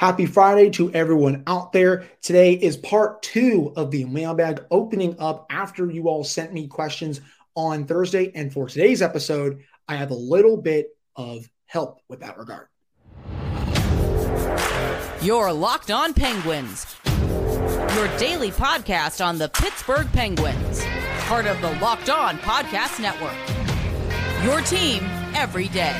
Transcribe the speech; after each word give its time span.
Happy 0.00 0.24
Friday 0.24 0.70
to 0.70 0.90
everyone 0.94 1.42
out 1.46 1.74
there. 1.74 2.06
Today 2.22 2.54
is 2.54 2.78
part 2.78 3.22
two 3.22 3.70
of 3.76 3.90
the 3.90 4.06
mailbag 4.06 4.64
opening 4.70 5.14
up 5.18 5.44
after 5.50 5.90
you 5.90 6.08
all 6.08 6.24
sent 6.24 6.54
me 6.54 6.68
questions 6.68 7.20
on 7.54 7.84
Thursday. 7.84 8.32
And 8.34 8.50
for 8.50 8.66
today's 8.66 9.02
episode, 9.02 9.62
I 9.86 9.96
have 9.96 10.10
a 10.10 10.14
little 10.14 10.56
bit 10.56 10.96
of 11.16 11.46
help 11.66 12.00
with 12.08 12.20
that 12.20 12.38
regard. 12.38 12.68
You're 15.20 15.52
Locked 15.52 15.90
On 15.90 16.14
Penguins, 16.14 16.96
your 17.94 18.08
daily 18.16 18.52
podcast 18.52 19.22
on 19.22 19.36
the 19.36 19.50
Pittsburgh 19.50 20.10
Penguins, 20.14 20.82
part 21.26 21.44
of 21.44 21.60
the 21.60 21.72
Locked 21.72 22.08
On 22.08 22.38
Podcast 22.38 23.02
Network. 23.02 23.36
Your 24.46 24.62
team 24.62 25.04
every 25.34 25.68
day. 25.68 25.94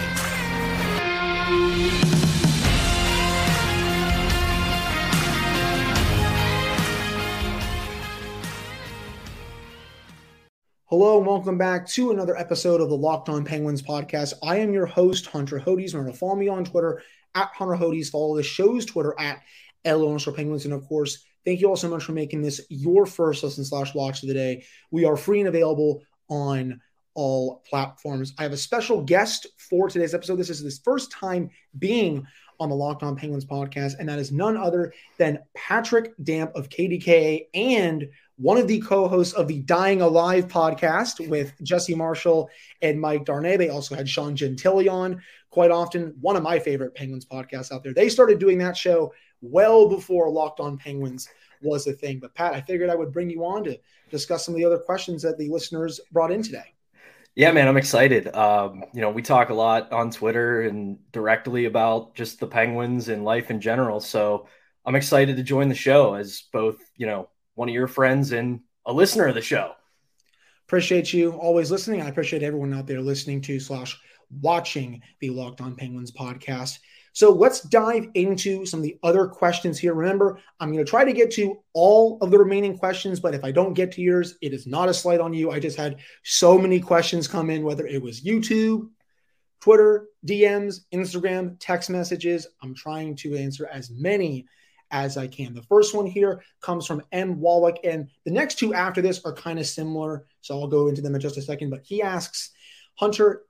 Hello 10.90 11.18
and 11.18 11.25
welcome 11.25 11.57
back 11.57 11.86
to 11.86 12.11
another 12.11 12.36
episode 12.36 12.80
of 12.80 12.89
the 12.89 12.96
Locked 12.96 13.29
On 13.29 13.44
Penguins 13.44 13.81
podcast. 13.81 14.32
I 14.43 14.57
am 14.57 14.72
your 14.72 14.86
host, 14.86 15.25
Hunter 15.26 15.61
Hodes. 15.61 15.94
Remember 15.94 16.11
to 16.11 16.18
follow 16.18 16.35
me 16.35 16.48
on 16.48 16.64
Twitter 16.64 17.00
at 17.36 17.48
Hunter 17.54 17.76
Hodes. 17.76 18.11
Follow 18.11 18.36
the 18.36 18.43
show's 18.43 18.86
Twitter 18.86 19.14
at 19.17 19.40
LO 19.86 20.18
Penguins. 20.18 20.64
And 20.64 20.75
of 20.75 20.84
course, 20.89 21.25
thank 21.45 21.61
you 21.61 21.68
all 21.68 21.76
so 21.76 21.89
much 21.89 22.03
for 22.03 22.11
making 22.11 22.43
this 22.43 22.61
your 22.71 23.07
first 23.07 23.45
listen 23.45 23.64
slash 23.64 23.95
watch 23.95 24.25
of 24.25 24.29
the 24.31 24.34
day. 24.34 24.64
We 24.90 25.04
are 25.04 25.17
free 25.17 25.39
and 25.39 25.48
available 25.48 26.03
on 26.29 26.81
all 27.14 27.62
platforms. 27.70 28.34
I 28.36 28.43
have 28.43 28.53
a 28.53 28.57
special 28.57 29.00
guest 29.04 29.46
for 29.59 29.89
today's 29.89 30.12
episode. 30.12 30.40
This 30.40 30.50
is 30.50 30.59
his 30.59 30.81
first 30.81 31.12
time 31.12 31.50
being 31.79 32.27
on 32.59 32.69
the 32.69 32.75
Locked 32.75 33.05
On 33.05 33.14
Penguins 33.14 33.45
podcast, 33.45 33.92
and 34.00 34.09
that 34.09 34.19
is 34.19 34.33
none 34.33 34.56
other 34.56 34.92
than 35.19 35.39
Patrick 35.55 36.12
Damp 36.20 36.50
of 36.56 36.69
KDKA 36.69 37.47
and 37.55 38.09
one 38.41 38.57
of 38.57 38.67
the 38.67 38.81
co-hosts 38.81 39.35
of 39.35 39.49
the 39.49 39.61
Dying 39.61 40.01
Alive 40.01 40.49
podcast 40.49 41.29
with 41.29 41.53
Jesse 41.63 41.95
Marshall 41.95 42.49
and 42.81 42.99
Mike 42.99 43.27
Darnay. 43.27 43.59
They 43.59 43.69
also 43.69 43.95
had 43.95 44.09
Sean 44.09 44.35
Gentille 44.35 44.89
on 44.89 45.21
quite 45.51 45.71
often. 45.71 46.15
One 46.23 46.37
of 46.37 46.43
my 46.43 46.59
favorite 46.59 46.95
Penguins 46.95 47.27
podcasts 47.27 47.71
out 47.71 47.85
there. 47.85 47.93
They 47.93 48.09
started 48.09 48.39
doing 48.39 48.57
that 48.59 48.79
show 48.79 49.13
well 49.43 49.91
before 49.91 50.31
Locked 50.31 50.59
On 50.59 50.79
Penguins 50.79 51.29
was 51.61 51.87
a 51.87 51.93
thing. 51.93 52.19
But 52.19 52.35
Pat, 52.35 52.55
I 52.55 52.63
figured 52.63 52.89
I 52.89 52.95
would 52.95 53.13
bring 53.13 53.29
you 53.29 53.45
on 53.45 53.63
to 53.65 53.79
discuss 54.09 54.47
some 54.47 54.55
of 54.55 54.59
the 54.59 54.65
other 54.65 54.79
questions 54.79 55.21
that 55.21 55.37
the 55.37 55.51
listeners 55.51 56.01
brought 56.11 56.33
in 56.33 56.43
today. 56.43 56.75
Yeah, 57.35 57.53
man, 57.53 57.69
I'm 57.69 57.77
excited. 57.77 58.35
Um, 58.35 58.85
you 58.95 59.03
know, 59.03 59.11
we 59.11 59.21
talk 59.21 59.51
a 59.51 59.55
lot 59.55 59.93
on 59.93 60.11
Twitter 60.11 60.63
and 60.63 60.99
directly 61.13 61.67
about 61.67 62.15
just 62.15 62.41
the 62.41 62.47
Penguins 62.47 63.09
and 63.11 63.23
life 63.23 63.51
in 63.51 63.61
general. 63.61 64.01
So 64.01 64.49
I'm 64.87 64.97
excited 64.97 65.37
to 65.37 65.43
join 65.43 65.69
the 65.69 65.75
show 65.75 66.15
as 66.15 66.45
both, 66.53 66.79
you 66.97 67.07
know, 67.07 67.29
one 67.61 67.69
of 67.69 67.75
your 67.75 67.86
friends 67.86 68.33
and 68.33 68.58
a 68.86 68.92
listener 68.92 69.27
of 69.27 69.34
the 69.34 69.42
show. 69.42 69.75
Appreciate 70.66 71.12
you 71.12 71.33
always 71.33 71.70
listening. 71.70 72.00
I 72.00 72.08
appreciate 72.08 72.42
everyone 72.42 72.72
out 72.72 72.86
there 72.86 73.03
listening 73.03 73.42
to 73.42 73.61
slash 73.61 74.00
watching 74.41 75.03
the 75.20 75.28
Locked 75.28 75.61
On 75.61 75.77
Penguins 75.77 76.11
podcast. 76.11 76.78
So 77.12 77.31
let's 77.31 77.61
dive 77.61 78.06
into 78.14 78.64
some 78.64 78.81
of 78.81 78.84
the 78.84 78.98
other 79.03 79.27
questions 79.27 79.78
here. 79.78 79.92
Remember, 79.92 80.38
I'm 80.58 80.72
going 80.72 80.83
to 80.83 80.91
try 80.91 81.05
to 81.05 81.12
get 81.12 81.31
to 81.33 81.62
all 81.75 82.16
of 82.22 82.31
the 82.31 82.38
remaining 82.38 82.78
questions, 82.78 83.20
but 83.20 83.34
if 83.34 83.44
I 83.44 83.53
don't 83.53 83.75
get 83.75 83.92
to 83.92 84.00
yours, 84.00 84.38
it 84.41 84.55
is 84.55 84.66
not 84.66 84.88
a 84.88 84.94
slight 84.94 85.20
on 85.20 85.34
you. 85.34 85.50
I 85.50 85.61
just 85.61 85.77
had 85.77 85.98
so 86.22 86.56
many 86.56 86.81
questions 86.81 87.28
come 87.28 87.50
in, 87.50 87.62
whether 87.62 87.86
it 87.86 88.00
was 88.00 88.22
YouTube, 88.22 88.88
Twitter, 89.61 90.06
DMs, 90.27 90.86
Instagram, 90.94 91.56
text 91.61 91.91
messages. 91.91 92.47
I'm 92.62 92.75
trying 92.75 93.16
to 93.16 93.36
answer 93.36 93.66
as 93.66 93.91
many 93.91 94.47
as 94.91 95.17
I 95.17 95.27
can. 95.27 95.55
The 95.55 95.63
first 95.63 95.95
one 95.95 96.07
here 96.07 96.43
comes 96.61 96.87
from 96.87 97.03
M. 97.13 97.41
Wallach, 97.41 97.79
and 97.85 98.09
the 98.25 98.31
next 98.31 98.59
two 98.59 98.75
after 98.75 99.03
this 99.03 99.25
are 99.25 99.33
kind 99.33 99.59
of 99.59 99.67
similar. 99.67 100.27
So 100.41 100.59
I'll 100.59 100.69
go 100.69 100.89
into 100.89 101.03
them 101.03 101.15
in 101.15 101.21
just 101.21 101.37
a 101.37 101.43
second. 101.43 101.71
But 101.71 101.83
he 101.84 102.03
asks, 102.03 102.51
Hunter, 102.97 103.43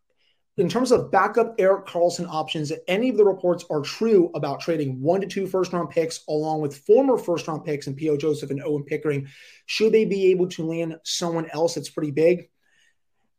in 0.56 0.68
terms 0.68 0.92
of 0.92 1.10
backup 1.10 1.54
Erik 1.58 1.86
Karlsson 1.86 2.28
options, 2.28 2.72
any 2.86 3.08
of 3.08 3.16
the 3.16 3.24
reports 3.24 3.64
are 3.70 3.80
true 3.80 4.30
about 4.34 4.60
trading 4.60 5.00
one 5.00 5.22
to 5.22 5.26
two 5.26 5.46
first 5.46 5.72
round 5.72 5.90
picks 5.90 6.20
along 6.28 6.60
with 6.60 6.78
former 6.78 7.16
first 7.16 7.48
round 7.48 7.64
picks 7.64 7.86
and 7.86 7.96
P.O. 7.96 8.16
Joseph 8.18 8.50
and 8.50 8.62
Owen 8.62 8.84
Pickering, 8.84 9.28
should 9.66 9.92
they 9.92 10.04
be 10.04 10.26
able 10.26 10.48
to 10.48 10.66
land 10.66 10.96
someone 11.02 11.48
else 11.50 11.74
that's 11.74 11.88
pretty 11.88 12.10
big? 12.10 12.50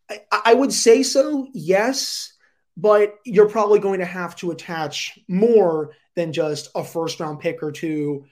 I, 0.10 0.22
I 0.46 0.54
would 0.54 0.74
say 0.74 1.04
so, 1.04 1.48
yes, 1.54 2.34
but 2.82 3.20
you're 3.26 3.48
probably 3.48 3.78
going 3.78 4.00
to 4.00 4.06
have 4.06 4.36
to 4.36 4.50
attach 4.50 5.20
more 5.28 5.94
than 6.16 6.34
just 6.34 6.70
a 6.74 6.84
first 6.84 7.20
round 7.20 7.40
pick 7.40 7.62
or 7.62 7.72
two, 7.72 8.26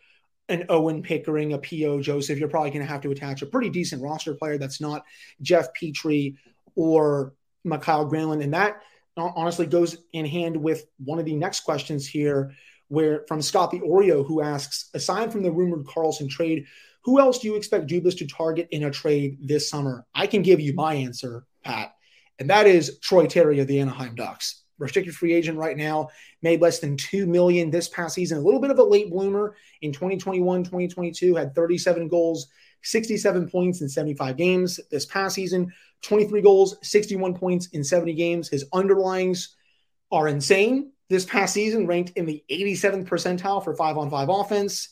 an 0.50 0.66
Owen 0.70 1.04
Pickering, 1.04 1.54
a 1.54 1.60
P.O. 1.60 2.02
Joseph. 2.02 2.40
You're 2.40 2.50
probably 2.50 2.72
going 2.72 2.82
to 2.82 2.92
have 2.92 3.02
to 3.02 3.12
attach 3.12 3.44
a 3.44 3.46
pretty 3.46 3.70
decent 3.70 4.02
roster 4.02 4.34
player 4.34 4.58
that's 4.58 4.82
not 4.82 5.06
Jeff 5.40 5.68
Petry 5.80 6.36
or 6.74 7.34
Mikael 7.64 8.10
Granlund. 8.10 8.44
And 8.44 8.56
that 8.56 8.82
uh, 9.16 9.30
honestly 9.36 9.68
goes 9.68 9.98
in 10.14 10.26
hand 10.26 10.58
with 10.58 10.84
one 10.98 11.20
of 11.20 11.26
the 11.26 11.36
next 11.36 11.60
questions 11.60 12.08
here, 12.08 12.52
where 12.88 13.26
from 13.28 13.44
Scott 13.44 13.70
the 13.70 13.82
Oreo, 13.82 14.26
who 14.26 14.42
asks, 14.42 14.90
aside 14.96 15.32
from 15.32 15.44
the 15.44 15.52
rumored 15.52 15.86
Karlsson 15.86 16.28
trade, 16.28 16.66
who 17.04 17.20
else 17.20 17.38
do 17.38 17.48
you 17.48 17.56
expect 17.56 17.86
Dubas 17.86 18.18
to 18.18 18.26
target 18.26 18.68
in 18.72 18.84
a 18.84 18.90
trade 18.90 19.38
this 19.42 19.70
summer? 19.70 20.08
I 20.16 20.26
can 20.26 20.42
give 20.42 20.60
you 20.60 20.74
my 20.74 20.96
answer, 20.96 21.46
Pat, 21.64 21.94
and 22.40 22.50
that 22.50 22.68
is 22.68 23.00
Troy 23.00 23.28
Terry 23.28 23.60
of 23.60 23.68
the 23.68 23.80
Anaheim 23.80 24.16
Ducks 24.16 24.64
restricted 24.80 25.14
free 25.14 25.34
agent 25.34 25.58
right 25.58 25.78
now, 25.78 26.10
made 26.42 26.62
less 26.62 26.80
than 26.80 26.98
2 26.98 27.28
million 27.28 27.70
this 27.70 27.90
past 27.90 28.16
season. 28.16 28.38
A 28.38 28.42
little 28.42 28.62
bit 28.62 28.72
of 28.72 28.80
a 28.80 28.84
late 28.84 29.10
bloomer 29.10 29.56
in 29.82 29.92
2021, 29.92 30.64
2022, 30.64 31.36
had 31.36 31.54
37 31.54 32.08
goals, 32.08 32.48
67 32.82 33.50
points 33.50 33.82
in 33.82 33.90
75 33.90 34.38
games 34.38 34.80
this 34.90 35.06
past 35.06 35.36
season, 35.36 35.72
23 36.02 36.42
goals, 36.42 36.78
61 36.82 37.36
points 37.36 37.68
in 37.68 37.84
70 37.84 38.14
games. 38.14 38.48
His 38.48 38.66
underlyings 38.70 39.50
are 40.12 40.28
insane. 40.28 40.94
This 41.10 41.26
past 41.26 41.54
season 41.54 41.86
ranked 41.86 42.12
in 42.16 42.26
the 42.26 42.44
87th 42.50 43.06
percentile 43.06 43.64
for 43.64 43.76
5 43.76 43.98
on 43.98 44.10
5 44.10 44.30
offense, 44.30 44.90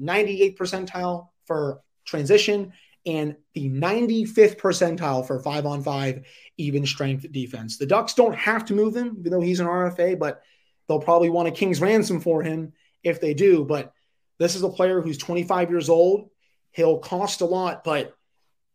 98th 0.00 0.56
percentile 0.56 1.28
for 1.46 1.80
transition, 2.04 2.72
and 3.04 3.36
the 3.54 3.68
95th 3.68 4.58
percentile 4.58 5.26
for 5.26 5.40
five 5.40 5.66
on 5.66 5.82
five 5.82 6.24
even 6.56 6.86
strength 6.86 7.30
defense. 7.32 7.76
The 7.76 7.86
Ducks 7.86 8.14
don't 8.14 8.34
have 8.34 8.64
to 8.66 8.74
move 8.74 8.96
him, 8.96 9.16
even 9.18 9.32
though 9.32 9.40
he's 9.40 9.60
an 9.60 9.66
RFA, 9.66 10.18
but 10.18 10.42
they'll 10.88 11.00
probably 11.00 11.30
want 11.30 11.48
a 11.48 11.52
king's 11.52 11.80
ransom 11.80 12.20
for 12.20 12.42
him 12.42 12.72
if 13.02 13.20
they 13.20 13.34
do. 13.34 13.64
But 13.64 13.92
this 14.38 14.54
is 14.54 14.62
a 14.62 14.68
player 14.68 15.00
who's 15.00 15.18
25 15.18 15.70
years 15.70 15.88
old. 15.88 16.30
He'll 16.70 16.98
cost 16.98 17.40
a 17.40 17.46
lot, 17.46 17.84
but 17.84 18.16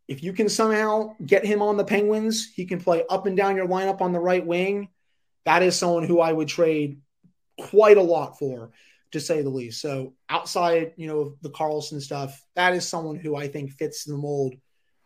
if 0.07 0.23
you 0.23 0.33
can 0.33 0.49
somehow 0.49 1.15
get 1.25 1.45
him 1.45 1.61
on 1.61 1.77
the 1.77 1.83
Penguins, 1.83 2.51
he 2.53 2.65
can 2.65 2.79
play 2.79 3.03
up 3.09 3.25
and 3.25 3.35
down 3.35 3.55
your 3.55 3.67
lineup 3.67 4.01
on 4.01 4.13
the 4.13 4.19
right 4.19 4.45
wing. 4.45 4.89
That 5.45 5.63
is 5.63 5.75
someone 5.75 6.03
who 6.03 6.19
I 6.19 6.31
would 6.31 6.47
trade 6.47 7.01
quite 7.59 7.97
a 7.97 8.01
lot 8.01 8.37
for 8.37 8.71
to 9.11 9.19
say 9.19 9.41
the 9.41 9.49
least. 9.49 9.81
So 9.81 10.13
outside, 10.29 10.93
you 10.97 11.07
know, 11.07 11.35
the 11.41 11.49
Karlsson 11.49 12.01
stuff, 12.01 12.41
that 12.55 12.73
is 12.73 12.87
someone 12.87 13.15
who 13.15 13.35
I 13.35 13.47
think 13.47 13.71
fits 13.71 14.03
the 14.03 14.17
mold 14.17 14.55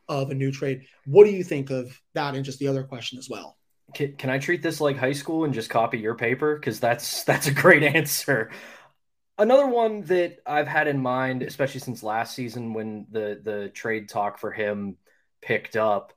of 0.08 0.30
a 0.32 0.36
new 0.36 0.52
trade. 0.52 0.86
What 1.06 1.26
do 1.26 1.32
you 1.32 1.44
think 1.44 1.70
of 1.70 2.00
that? 2.14 2.36
And 2.36 2.44
just 2.44 2.60
the 2.60 2.68
other 2.68 2.84
question 2.84 3.20
as 3.20 3.30
well. 3.30 3.58
Can, 3.94 4.16
can 4.16 4.30
I 4.30 4.40
treat 4.40 4.62
this 4.62 4.82
like 4.82 4.98
high 4.98 5.12
school 5.12 5.46
and 5.46 5.54
just 5.54 5.70
copy 5.70 6.00
your 6.00 6.16
paper? 6.16 6.56
Because 6.56 6.80
that's 6.80 7.24
that's 7.24 7.48
a 7.48 7.54
great 7.54 7.84
answer. 7.96 8.52
Another 9.38 9.68
one 9.68 10.02
that 10.04 10.40
I've 10.46 10.68
had 10.68 10.88
in 10.88 11.02
mind, 11.02 11.44
especially 11.44 11.80
since 11.80 12.04
last 12.04 12.36
season 12.36 12.74
when 12.74 13.08
the 13.12 13.40
the 13.42 13.70
trade 13.70 14.10
talk 14.10 14.38
for 14.38 14.52
him 14.52 14.98
picked 15.42 15.76
up. 15.76 16.14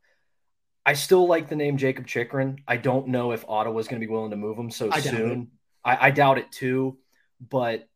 I 0.87 0.93
still 0.93 1.27
like 1.27 1.49
the 1.49 1.57
name 1.57 1.79
Jakob 1.79 2.07
Chychrun. 2.07 2.59
I 2.69 2.77
don't 2.77 3.09
know 3.09 3.33
if 3.33 3.49
Ottawa's 3.49 3.89
going 3.89 4.01
to 4.01 4.07
be 4.07 4.13
willing 4.13 4.33
to 4.33 4.37
move 4.37 4.59
him 4.59 4.71
so 4.71 4.91
I 4.93 5.01
soon. 5.01 5.53
I, 5.83 6.09
I 6.09 6.11
doubt 6.11 6.37
it 6.37 6.53
too 6.53 6.99
but 7.41 7.89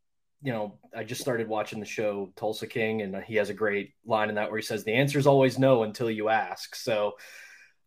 you 0.43 0.53
know, 0.53 0.79
I 0.97 1.03
just 1.03 1.21
started 1.21 1.49
watching 1.49 1.81
the 1.81 1.87
show 1.87 2.33
Tulsa 2.37 2.67
King, 2.67 3.03
and 3.03 3.17
he 3.25 3.35
has 3.37 3.51
a 3.51 3.55
great 3.55 3.95
line 4.07 4.29
in 4.29 4.37
that 4.37 4.51
where 4.51 4.59
he 4.59 4.65
says, 4.65 4.85
"The 4.85 4.95
answer 4.95 5.19
is 5.19 5.27
always 5.27 5.59
no 5.59 5.83
until 5.83 6.11
you 6.11 6.29
ask." 6.29 6.77
So 6.77 7.17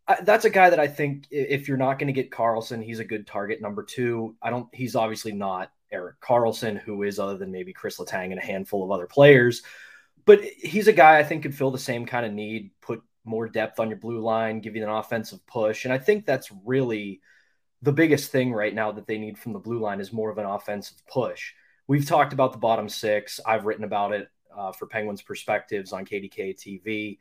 I, 0.07 0.17
that's 0.21 0.45
a 0.45 0.49
guy 0.49 0.69
that 0.69 0.79
I 0.79 0.87
think 0.87 1.27
if 1.31 1.67
you're 1.67 1.77
not 1.77 1.97
going 1.97 2.07
to 2.07 2.13
get 2.13 2.31
Karlsson, 2.31 2.83
he's 2.83 2.99
a 2.99 3.05
good 3.05 3.25
target. 3.25 3.61
Number 3.61 3.83
two, 3.83 4.35
I 4.41 4.49
don't. 4.49 4.67
He's 4.73 4.95
obviously 4.95 5.31
not 5.31 5.71
Erik 5.91 6.19
Karlsson, 6.19 6.79
who 6.79 7.03
is 7.03 7.19
other 7.19 7.37
than 7.37 7.51
maybe 7.51 7.73
Chris 7.73 7.97
Letang 7.97 8.31
and 8.31 8.39
a 8.39 8.45
handful 8.45 8.83
of 8.83 8.91
other 8.91 9.07
players, 9.07 9.63
but 10.25 10.41
he's 10.43 10.87
a 10.87 10.93
guy 10.93 11.19
I 11.19 11.23
think 11.23 11.43
could 11.43 11.55
fill 11.55 11.71
the 11.71 11.77
same 11.77 12.05
kind 12.05 12.25
of 12.25 12.33
need, 12.33 12.71
put 12.81 13.01
more 13.23 13.47
depth 13.47 13.79
on 13.79 13.89
your 13.89 13.99
blue 13.99 14.19
line, 14.19 14.59
give 14.59 14.75
you 14.75 14.83
an 14.83 14.89
offensive 14.89 15.45
push, 15.47 15.85
and 15.85 15.93
I 15.93 15.97
think 15.99 16.25
that's 16.25 16.51
really 16.65 17.21
the 17.81 17.91
biggest 17.91 18.31
thing 18.31 18.53
right 18.53 18.73
now 18.73 18.91
that 18.91 19.07
they 19.07 19.17
need 19.17 19.37
from 19.37 19.53
the 19.53 19.59
blue 19.59 19.79
line 19.79 19.99
is 19.99 20.13
more 20.13 20.29
of 20.29 20.37
an 20.37 20.45
offensive 20.45 21.01
push. 21.07 21.53
We've 21.87 22.05
talked 22.05 22.33
about 22.33 22.51
the 22.51 22.59
bottom 22.59 22.87
six. 22.87 23.39
I've 23.45 23.65
written 23.65 23.83
about 23.83 24.13
it 24.13 24.29
uh, 24.55 24.71
for 24.71 24.85
Penguins 24.85 25.21
Perspectives 25.21 25.93
on 25.93 26.05
KDK 26.05 26.55
TV. 26.55 27.17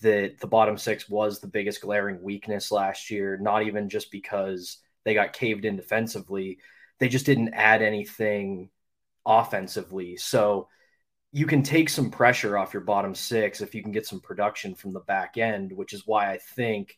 That 0.00 0.38
the 0.38 0.46
bottom 0.46 0.78
six 0.78 1.08
was 1.08 1.40
the 1.40 1.48
biggest 1.48 1.82
glaring 1.82 2.22
weakness 2.22 2.70
last 2.70 3.10
year, 3.10 3.36
not 3.36 3.64
even 3.64 3.88
just 3.88 4.12
because 4.12 4.78
they 5.04 5.12
got 5.12 5.32
caved 5.32 5.64
in 5.64 5.76
defensively. 5.76 6.58
They 7.00 7.08
just 7.08 7.26
didn't 7.26 7.54
add 7.54 7.82
anything 7.82 8.70
offensively. 9.26 10.16
So 10.16 10.68
you 11.32 11.46
can 11.46 11.62
take 11.62 11.88
some 11.88 12.10
pressure 12.10 12.56
off 12.56 12.72
your 12.72 12.82
bottom 12.82 13.14
six 13.14 13.60
if 13.60 13.74
you 13.74 13.82
can 13.82 13.92
get 13.92 14.06
some 14.06 14.20
production 14.20 14.74
from 14.74 14.92
the 14.92 15.00
back 15.00 15.36
end, 15.36 15.72
which 15.72 15.92
is 15.92 16.06
why 16.06 16.32
I 16.32 16.38
think 16.38 16.96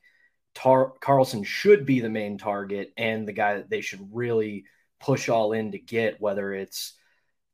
Tar- 0.54 0.94
Karlsson 1.00 1.44
should 1.44 1.86
be 1.86 2.00
the 2.00 2.10
main 2.10 2.38
target 2.38 2.92
and 2.96 3.26
the 3.26 3.32
guy 3.32 3.56
that 3.56 3.70
they 3.70 3.80
should 3.80 4.08
really 4.12 4.64
push 5.00 5.28
all 5.28 5.52
in 5.52 5.72
to 5.72 5.78
get, 5.78 6.20
whether 6.20 6.52
it's 6.52 6.94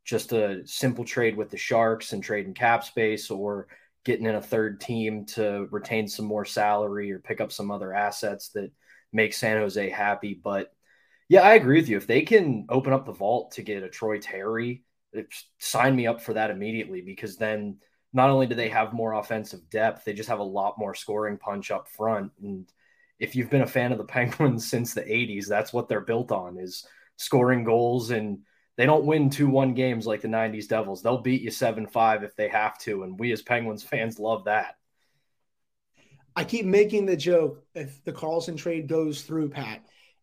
just 0.05 0.33
a 0.33 0.67
simple 0.67 1.05
trade 1.05 1.37
with 1.37 1.51
the 1.51 1.57
Sharks 1.57 2.13
and 2.13 2.23
trading 2.23 2.55
cap 2.55 2.85
space 2.85 3.31
or 3.31 3.69
getting 4.05 4.27
in 4.27 4.37
a 4.37 4.43
third 4.43 4.81
team 4.81 5.27
to 5.27 5.67
retain 5.71 6.07
some 6.07 6.27
more 6.27 6.45
salary 6.45 7.11
or 7.11 7.19
pick 7.19 7.41
up 7.41 7.51
some 7.51 7.71
other 7.71 7.93
assets 7.93 8.51
that 8.51 8.71
make 9.13 9.35
San 9.35 9.57
Jose 9.57 9.91
happy. 9.91 10.41
But 10.43 10.73
yeah, 11.29 11.43
I 11.43 11.55
agree 11.55 11.81
with 11.81 11.89
you. 11.89 11.97
If 11.97 12.07
they 12.07 12.23
can 12.23 12.67
open 12.69 12.93
up 12.93 13.05
the 13.05 13.13
vault 13.13 13.53
to 13.53 13.63
get 13.63 13.83
a 13.83 13.89
Troy 13.89 14.19
Terry, 14.19 14.85
sign 15.59 15.97
me 15.97 16.07
up 16.07 16.21
for 16.21 16.35
that 16.35 16.51
immediately 16.51 17.01
because 17.01 17.37
then 17.37 17.79
not 18.13 18.31
only 18.31 18.47
do 18.47 18.55
they 18.55 18.69
have 18.69 18.93
more 18.93 19.15
offensive 19.15 19.69
depth, 19.71 20.05
they 20.05 20.13
just 20.13 20.29
have 20.29 20.39
a 20.39 20.45
lot 20.45 20.79
more 20.79 20.95
scoring 20.95 21.37
punch 21.37 21.71
up 21.71 21.89
front. 21.89 22.31
And 22.43 22.71
if 23.19 23.35
you've 23.35 23.51
been 23.51 23.63
a 23.63 23.67
fan 23.67 23.93
of 23.93 23.99
the 23.99 24.05
Penguins 24.17 24.69
since 24.69 24.95
the 24.95 25.03
80s, 25.03 25.47
that's 25.47 25.73
what 25.73 25.89
they're 25.89 26.01
built 26.01 26.33
on 26.33 26.59
is 26.59 26.87
scoring 27.17 27.65
goals 27.65 28.11
and 28.11 28.41
they 28.77 28.85
don't 28.85 29.07
win 29.07 29.31
2-1 29.31 29.75
games 29.75 30.07
like 30.07 30.21
the 30.21 30.29
90s 30.29 30.69
Devils. 30.69 31.03
They'll 31.03 31.23
beat 31.23 31.43
you 31.43 31.51
7-5 31.51 32.25
if 32.25 32.37
they 32.37 32.49
have 32.49 32.79
to 32.81 33.03
and 33.03 33.19
we 33.19 33.33
as 33.33 33.43
Penguins 33.43 33.83
fans 33.83 34.19
love 34.19 34.45
that. 34.45 34.77
I 36.37 36.45
keep 36.45 36.67
making 36.67 37.07
the 37.07 37.17
joke 37.17 37.65
if 37.75 38.05
the 38.05 38.13
Karlsson 38.13 38.59
trade 38.59 38.89
goes 38.89 39.23
through, 39.23 39.49
Pat. 39.49 39.83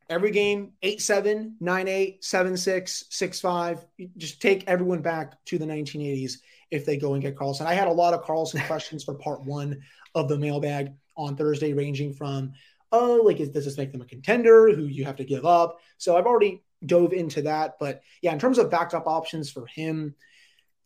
Every 0.10 0.30
game, 0.30 0.74
8 0.84 1.02
7, 1.02 1.56
9 1.60 1.88
8, 1.88 2.24
7 2.24 2.58
6, 2.58 3.06
6 3.10 3.40
5. 3.40 3.86
Just 4.18 4.42
take 4.42 4.68
everyone 4.68 5.02
back 5.02 5.44
to 5.46 5.58
the 5.58 5.66
1980s 5.66 6.34
if 6.70 6.86
they 6.86 6.98
go 6.98 7.14
and 7.14 7.22
get 7.22 7.36
Karlsson. 7.36 7.66
I 7.66 7.74
had 7.74 7.88
a 7.88 7.92
lot 7.92 8.14
of 8.14 8.24
Karlsson 8.24 8.64
questions 8.68 9.04
for 9.04 9.16
part 9.16 9.44
one 9.44 9.82
of 10.14 10.30
the 10.30 10.38
mailbag 10.38 10.94
on 11.18 11.36
Thursday, 11.36 11.74
ranging 11.74 12.14
from, 12.14 12.54
oh, 12.94 13.22
like, 13.26 13.40
is, 13.40 13.50
does 13.50 13.66
this 13.66 13.78
make 13.78 13.92
them 13.92 14.02
a 14.02 14.06
contender 14.06 14.74
who 14.74 14.86
you 14.86 15.04
have 15.04 15.18
to 15.18 15.26
give 15.26 15.46
up? 15.46 15.80
So 15.98 16.16
I've 16.16 16.28
already 16.28 16.64
dove 16.86 17.12
into 17.12 17.42
that. 17.42 17.76
But 17.80 18.04
yeah, 18.22 18.32
in 18.32 18.40
terms 18.40 18.60
of 18.60 18.70
backup 18.70 19.08
options 19.08 19.50
for 19.52 19.66
him, 19.66 20.16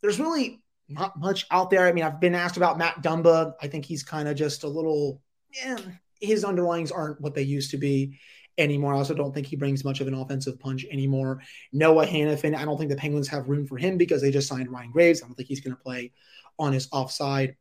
there's 0.02 0.20
really 0.20 0.64
not 0.88 1.20
much 1.20 1.46
out 1.52 1.70
there. 1.70 1.86
I 1.86 1.92
mean, 1.92 2.06
I've 2.06 2.22
been 2.22 2.34
asked 2.34 2.58
about 2.58 2.78
Matt 2.78 3.04
Dumba. 3.04 3.54
I 3.62 3.68
think 3.68 3.86
he's 3.86 4.04
kind 4.04 4.28
of 4.28 4.38
just 4.38 4.64
a 4.64 4.70
little, 4.70 5.22
yeah, 5.54 5.78
his 6.22 6.46
underlings 6.46 6.92
aren't 6.92 7.20
what 7.20 7.36
they 7.36 7.44
used 7.44 7.72
to 7.72 7.78
be 7.78 8.18
anymore. 8.58 8.94
I 8.94 8.98
also 8.98 9.14
don't 9.14 9.34
think 9.34 9.48
he 9.48 9.58
brings 9.58 9.84
much 9.84 10.00
of 10.00 10.08
an 10.08 10.14
offensive 10.14 10.60
punch 10.60 10.86
anymore. 10.90 11.42
Noah 11.74 12.08
Hanifin, 12.08 12.56
I 12.56 12.64
don't 12.64 12.78
think 12.78 12.90
the 12.90 12.96
Penguins 12.96 13.28
have 13.28 13.50
room 13.50 13.68
for 13.68 13.78
him 13.78 13.98
because 13.98 14.22
they 14.22 14.32
just 14.32 14.48
signed 14.48 14.72
Ryan 14.72 14.92
Graves. 14.92 15.22
I 15.22 15.28
don't 15.28 15.36
think 15.36 15.50
he's 15.50 15.62
going 15.62 15.76
to 15.76 15.84
play 15.84 16.14
on 16.58 16.72
his 16.72 16.88
offside. 16.92 17.58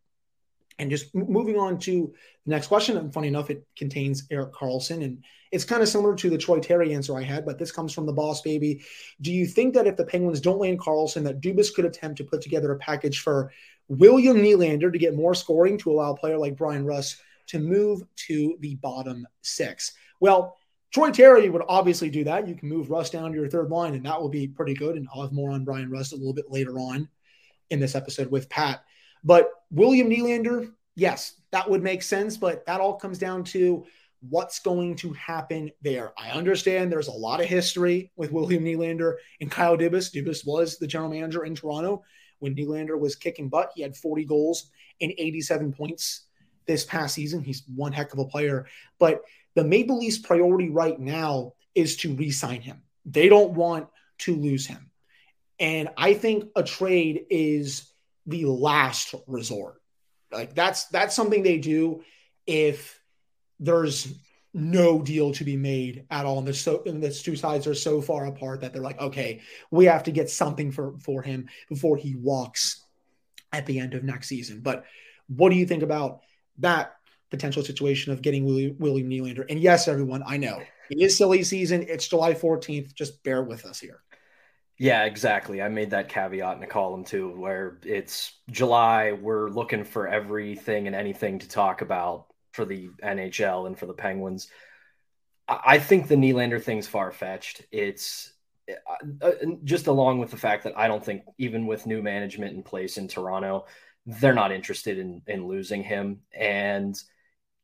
And 0.79 0.91
just 0.91 1.15
moving 1.15 1.57
on 1.57 1.79
to 1.81 2.13
the 2.45 2.51
next 2.51 2.67
question, 2.67 2.99
and 2.99 3.13
funny 3.13 3.29
enough, 3.29 3.49
it 3.49 3.67
contains 3.77 4.27
Erik 4.31 4.53
Karlsson, 4.53 5.03
and 5.03 5.25
it's 5.51 5.65
kind 5.65 5.83
of 5.83 5.89
similar 5.89 6.15
to 6.17 6.29
the 6.29 6.37
Troy 6.37 6.61
Terry 6.61 6.95
answer 6.95 7.17
I 7.17 7.23
had, 7.23 7.47
but 7.47 7.59
this 7.59 7.73
comes 7.73 7.95
from 7.95 8.05
the 8.05 8.13
boss 8.13 8.43
baby. 8.43 8.85
Do 9.23 9.33
you 9.33 9.47
think 9.47 9.73
that 9.75 9.87
if 9.87 9.97
the 9.97 10.05
Penguins 10.05 10.41
don't 10.41 10.59
land 10.59 10.81
Karlsson, 10.81 11.25
that 11.25 11.41
Dubas 11.41 11.73
could 11.73 11.87
attempt 11.87 12.19
to 12.19 12.25
put 12.25 12.43
together 12.43 12.73
a 12.73 12.79
package 12.79 13.21
for 13.21 13.53
William 13.89 14.37
Nylander 14.37 14.93
to 14.93 14.99
get 14.99 15.15
more 15.15 15.35
scoring 15.35 15.79
to 15.79 15.91
allow 15.91 16.13
a 16.13 16.17
player 16.17 16.37
like 16.37 16.57
Bryan 16.57 16.85
Rust 16.85 17.23
to 17.49 17.59
move 17.59 18.03
to 18.27 18.57
the 18.61 18.75
bottom 18.77 19.27
six? 19.41 19.93
Well, 20.21 20.59
Troy 20.93 21.11
Terry 21.11 21.49
would 21.49 21.63
obviously 21.69 22.11
do 22.11 22.25
that. 22.25 22.49
You 22.49 22.55
can 22.55 22.69
move 22.69 22.91
Rust 22.91 23.13
down 23.13 23.31
to 23.31 23.39
your 23.39 23.49
third 23.49 23.71
line, 23.71 23.95
and 23.95 24.05
that 24.05 24.21
will 24.21 24.29
be 24.29 24.49
pretty 24.49 24.75
good. 24.75 24.97
And 24.97 25.09
I'll 25.15 25.23
have 25.23 25.33
more 25.33 25.53
on 25.53 25.65
Bryan 25.65 25.91
Rust 25.91 26.13
a 26.13 26.17
little 26.17 26.35
bit 26.35 26.51
later 26.51 26.79
on 26.79 27.09
in 27.71 27.81
this 27.81 27.95
episode 27.95 28.31
with 28.31 28.49
Pat. 28.49 28.83
But 29.25 29.51
William 29.71 30.11
Nylander, 30.11 30.73
yes, 30.95 31.35
that 31.53 31.69
would 31.69 31.83
make 31.83 32.03
sense, 32.03 32.37
but 32.37 32.67
that 32.67 32.81
all 32.81 32.95
comes 32.95 33.19
down 33.19 33.45
to 33.45 33.87
what's 34.29 34.59
going 34.61 34.97
to 34.97 35.13
happen 35.13 35.71
there. 35.83 36.13
I 36.19 36.31
understand 36.31 36.91
there's 36.91 37.09
a 37.09 37.13
lot 37.13 37.41
of 37.41 37.47
history 37.47 38.11
with 38.17 38.33
William 38.33 38.65
Nylander 38.65 39.17
and 39.41 39.51
Kyle 39.51 39.77
Dubas. 39.77 40.13
Dubas 40.13 40.47
was 40.47 40.79
the 40.79 40.87
general 40.87 41.11
manager 41.11 41.45
in 41.45 41.55
Toronto 41.55 42.03
when 42.39 42.55
Nylander 42.55 42.99
was 42.99 43.15
kicking 43.15 43.49
butt. 43.49 43.73
He 43.75 43.83
had 43.83 43.97
40 43.97 44.25
goals 44.25 44.71
and 45.01 45.13
87 45.17 45.73
points 45.73 46.23
this 46.67 46.85
past 46.85 47.15
season. 47.15 47.43
He's 47.43 47.63
one 47.75 47.93
heck 47.93 48.13
of 48.13 48.19
a 48.19 48.25
player. 48.25 48.67
But 48.99 49.23
the 49.55 49.65
Maple 49.65 49.99
Leafs' 49.99 50.19
priority 50.19 50.71
right 50.71 50.99
now 50.99 51.55
is 51.75 51.97
to 51.99 52.15
re 52.15 52.31
sign 52.31 52.61
him. 52.61 52.83
They 53.05 53.29
don't 53.29 53.53
want 53.53 53.89
to 54.19 54.35
lose 54.35 54.67
him. 54.67 54.91
And 55.59 55.89
I 55.97 56.15
think 56.15 56.51
a 56.57 56.63
trade 56.63 57.27
is 57.31 57.91
the 58.27 58.45
last 58.47 59.15
resort. 59.27 59.81
Like 60.33 60.55
that's 60.55 60.87
that's 60.87 61.15
something 61.15 61.43
they 61.43 61.59
do 61.59 62.03
if 62.47 63.01
there's 63.61 64.15
no 64.53 65.03
deal 65.03 65.33
to 65.33 65.45
be 65.45 65.57
made 65.57 66.07
at 66.11 66.25
all. 66.25 66.39
And 66.39 66.49
the 66.49 66.55
so 66.55 66.83
and 66.87 67.03
the 67.03 67.11
two 67.11 67.37
sides 67.37 67.67
are 67.67 67.75
so 67.75 68.01
far 68.01 68.27
apart 68.27 68.63
that 68.63 68.73
they're 68.73 68.83
like, 68.83 69.01
okay, 69.01 69.43
we 69.71 69.85
have 69.85 70.05
to 70.05 70.11
get 70.11 70.31
something 70.31 70.73
for 70.73 70.99
for 70.99 71.23
him 71.23 71.49
before 71.69 71.97
he 71.97 72.17
walks 72.17 72.85
at 73.53 73.67
the 73.67 73.79
end 73.79 73.95
of 73.95 74.03
next 74.03 74.29
season. 74.29 74.61
But 74.61 74.85
what 75.29 75.51
do 75.51 75.57
you 75.57 75.67
think 75.67 75.83
about 75.83 76.21
that 76.59 76.97
potential 77.31 77.63
situation 77.63 78.13
of 78.13 78.23
getting 78.23 78.45
William, 78.45 78.77
William 78.79 79.09
Nylander? 79.09 79.45
And 79.49 79.61
yes, 79.61 79.89
everyone, 79.89 80.23
I 80.27 80.37
know 80.37 80.61
it 80.91 81.01
is 81.01 81.17
silly 81.17 81.43
season. 81.45 81.85
It's 81.89 82.09
July 82.09 82.35
14th. 82.35 82.95
Just 82.95 83.23
bear 83.23 83.43
with 83.43 83.65
us 83.65 83.79
here. 83.81 84.01
Yeah, 84.79 85.05
exactly. 85.05 85.63
I 85.63 85.69
made 85.69 85.91
that 85.91 86.09
caveat 86.09 86.57
in 86.59 86.63
a 86.63 86.67
column 86.67 87.05
too, 87.05 87.31
where 87.39 87.79
it's 87.83 88.33
July. 88.51 89.13
We're 89.13 89.49
looking 89.49 89.85
for 89.85 90.07
everything 90.07 90.87
and 90.87 90.95
anything 90.95 91.39
to 91.39 91.49
talk 91.49 91.81
about 91.81 92.27
for 92.53 92.65
the 92.67 92.91
NHL 93.03 93.67
and 93.67 93.79
for 93.79 93.87
the 93.87 93.95
Penguins. 93.95 94.49
I 95.49 95.79
think 95.79 96.09
the 96.09 96.17
Nylander 96.17 96.61
thing's 96.63 96.89
far 96.89 97.13
fetched. 97.13 97.63
It's 97.71 98.33
uh, 98.69 99.25
uh, 99.27 99.33
just 99.65 99.87
along 99.87 100.19
with 100.19 100.31
the 100.31 100.37
fact 100.37 100.65
that 100.65 100.77
I 100.77 100.89
don't 100.89 101.05
think, 101.05 101.23
even 101.39 101.67
with 101.67 101.87
new 101.87 102.03
management 102.03 102.57
in 102.57 102.63
place 102.65 102.99
in 102.99 103.07
Toronto, 103.07 103.67
they're 104.07 104.35
not 104.35 104.53
interested 104.53 104.99
in, 104.99 105.23
in 105.29 105.47
losing 105.47 105.85
him. 105.85 106.21
And 106.37 107.01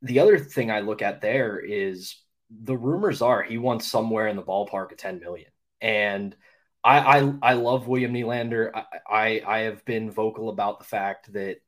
the 0.00 0.20
other 0.20 0.38
thing 0.38 0.70
I 0.70 0.80
look 0.80 1.02
at 1.02 1.20
there 1.20 1.58
is 1.58 2.16
the 2.50 2.76
rumors 2.76 3.20
are 3.20 3.42
he 3.42 3.58
wants 3.58 3.86
somewhere 3.90 4.28
in 4.28 4.36
the 4.36 4.42
ballpark 4.42 4.92
of 4.92 4.98
10 4.98 5.18
million. 5.18 5.50
And 5.80 6.36
I, 6.84 7.20
I, 7.20 7.34
I 7.42 7.52
love 7.54 7.86
William 7.86 8.12
Nylander. 8.12 8.70
I, 8.74 8.84
I, 9.08 9.42
I 9.46 9.58
have 9.60 9.84
been 9.84 10.10
vocal 10.10 10.48
about 10.48 10.78
the 10.78 10.84
fact 10.84 11.32
that 11.32 11.58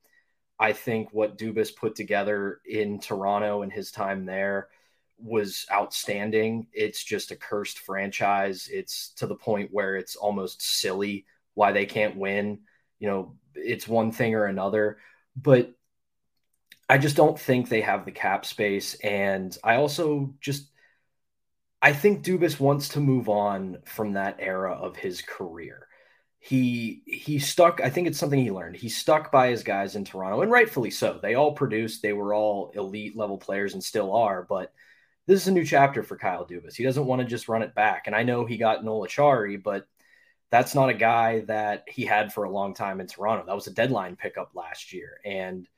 I 0.59 0.73
think 0.73 1.11
what 1.13 1.39
Dubas 1.39 1.75
put 1.75 1.95
together 1.95 2.61
in 2.67 2.99
Toronto 2.99 3.63
and 3.63 3.73
his 3.73 3.91
time 3.91 4.25
there 4.25 4.69
was 5.19 5.67
outstanding. 5.73 6.67
It's 6.73 7.03
just 7.03 7.31
a 7.31 7.37
cursed 7.37 7.79
franchise. 7.79 8.69
It's 8.73 9.11
to 9.15 9.27
the 9.27 9.37
point 9.37 9.71
where 9.73 9.97
it's 9.97 10.17
almost 10.17 10.63
silly 10.63 11.27
why 11.55 11.73
they 11.73 11.87
can't 11.87 12.17
win. 12.17 12.61
You 12.99 13.09
know, 13.09 13.35
it's 13.55 13.87
one 13.87 14.11
thing 14.11 14.35
or 14.35 14.47
another, 14.47 14.99
but 15.37 15.73
I 16.89 16.99
just 16.99 17.17
don't 17.17 17.39
think 17.39 17.69
they 17.69 17.81
have 17.81 18.05
the 18.05 18.13
cap 18.13 18.45
space. 18.45 18.95
And 18.97 19.57
I 19.65 19.77
also 19.77 20.35
just 20.41 20.69
I 21.85 21.93
think 21.93 22.25
Dubas 22.25 22.59
wants 22.59 22.89
to 22.91 23.01
move 23.01 23.29
on 23.29 23.77
from 23.85 24.15
that 24.15 24.37
era 24.39 24.73
of 24.73 24.97
his 24.97 25.21
career. 25.21 25.87
He 26.39 27.03
he 27.05 27.39
stuck. 27.39 27.83
I 27.83 27.91
think 27.91 28.09
it's 28.09 28.19
something 28.19 28.41
he 28.41 28.51
learned. 28.51 28.77
He 28.77 28.89
stuck 28.89 29.31
by 29.31 29.49
his 29.51 29.63
guys 29.63 29.95
in 29.95 30.03
Toronto, 30.07 30.41
and 30.41 30.51
rightfully 30.51 30.91
so. 30.91 31.19
They 31.23 31.35
all 31.35 31.53
produced. 31.53 32.01
They 32.01 32.15
were 32.15 32.33
all 32.33 32.73
elite 32.75 33.19
level 33.19 33.37
players, 33.37 33.75
and 33.75 33.85
still 33.85 34.17
are. 34.17 34.47
But 34.49 34.73
this 35.27 35.43
is 35.43 35.49
a 35.49 35.53
new 35.53 35.65
chapter 35.65 36.03
for 36.03 36.17
Kyle 36.17 36.47
Dubas. 36.47 36.75
He 36.75 36.85
doesn't 36.85 37.05
want 37.05 37.21
to 37.21 37.29
just 37.29 37.51
run 37.51 37.63
it 37.63 37.75
back. 37.75 38.05
And 38.07 38.17
I 38.17 38.23
know 38.23 38.47
he 38.47 38.57
got 38.57 38.83
Noel 38.83 39.07
Acciari, 39.07 39.63
but 39.63 39.87
that's 40.51 40.75
not 40.75 40.89
a 40.89 40.95
guy 40.95 41.41
that 41.49 41.85
he 41.87 42.07
had 42.07 42.33
for 42.33 42.45
a 42.45 42.51
long 42.51 42.73
time 42.73 43.03
in 43.03 43.09
Toronto. 43.09 43.45
That 43.45 43.55
was 43.55 43.67
a 43.67 43.75
deadline 43.75 44.17
pickup 44.17 44.53
last 44.55 44.95
year. 44.95 45.21
And 45.23 45.69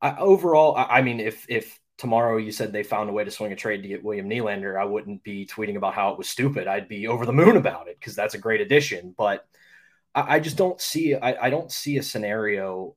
I, 0.00 0.16
overall, 0.16 0.76
I, 0.76 0.98
I 0.98 1.02
mean, 1.02 1.18
if 1.18 1.44
if 1.48 1.80
tomorrow 1.98 2.36
you 2.36 2.52
said 2.52 2.72
they 2.72 2.82
found 2.82 3.08
a 3.08 3.12
way 3.12 3.24
to 3.24 3.30
swing 3.30 3.52
a 3.52 3.56
trade 3.56 3.82
to 3.82 3.88
get 3.88 4.04
William 4.04 4.28
Nylander, 4.28 4.80
I 4.80 4.84
wouldn't 4.84 5.22
be 5.22 5.46
tweeting 5.46 5.76
about 5.76 5.94
how 5.94 6.10
it 6.10 6.18
was 6.18 6.28
stupid. 6.28 6.66
I'd 6.66 6.88
be 6.88 7.06
over 7.06 7.26
the 7.26 7.32
moon 7.32 7.56
about 7.56 7.88
it 7.88 7.98
because 7.98 8.14
that's 8.14 8.34
a 8.34 8.38
great 8.38 8.60
addition. 8.60 9.14
But 9.16 9.46
I, 10.14 10.36
I 10.36 10.40
just 10.40 10.56
don't 10.56 10.80
see 10.80 11.14
I, 11.14 11.46
I, 11.46 11.50
don't 11.50 11.70
see 11.70 11.98
a 11.98 12.02
scenario 12.02 12.96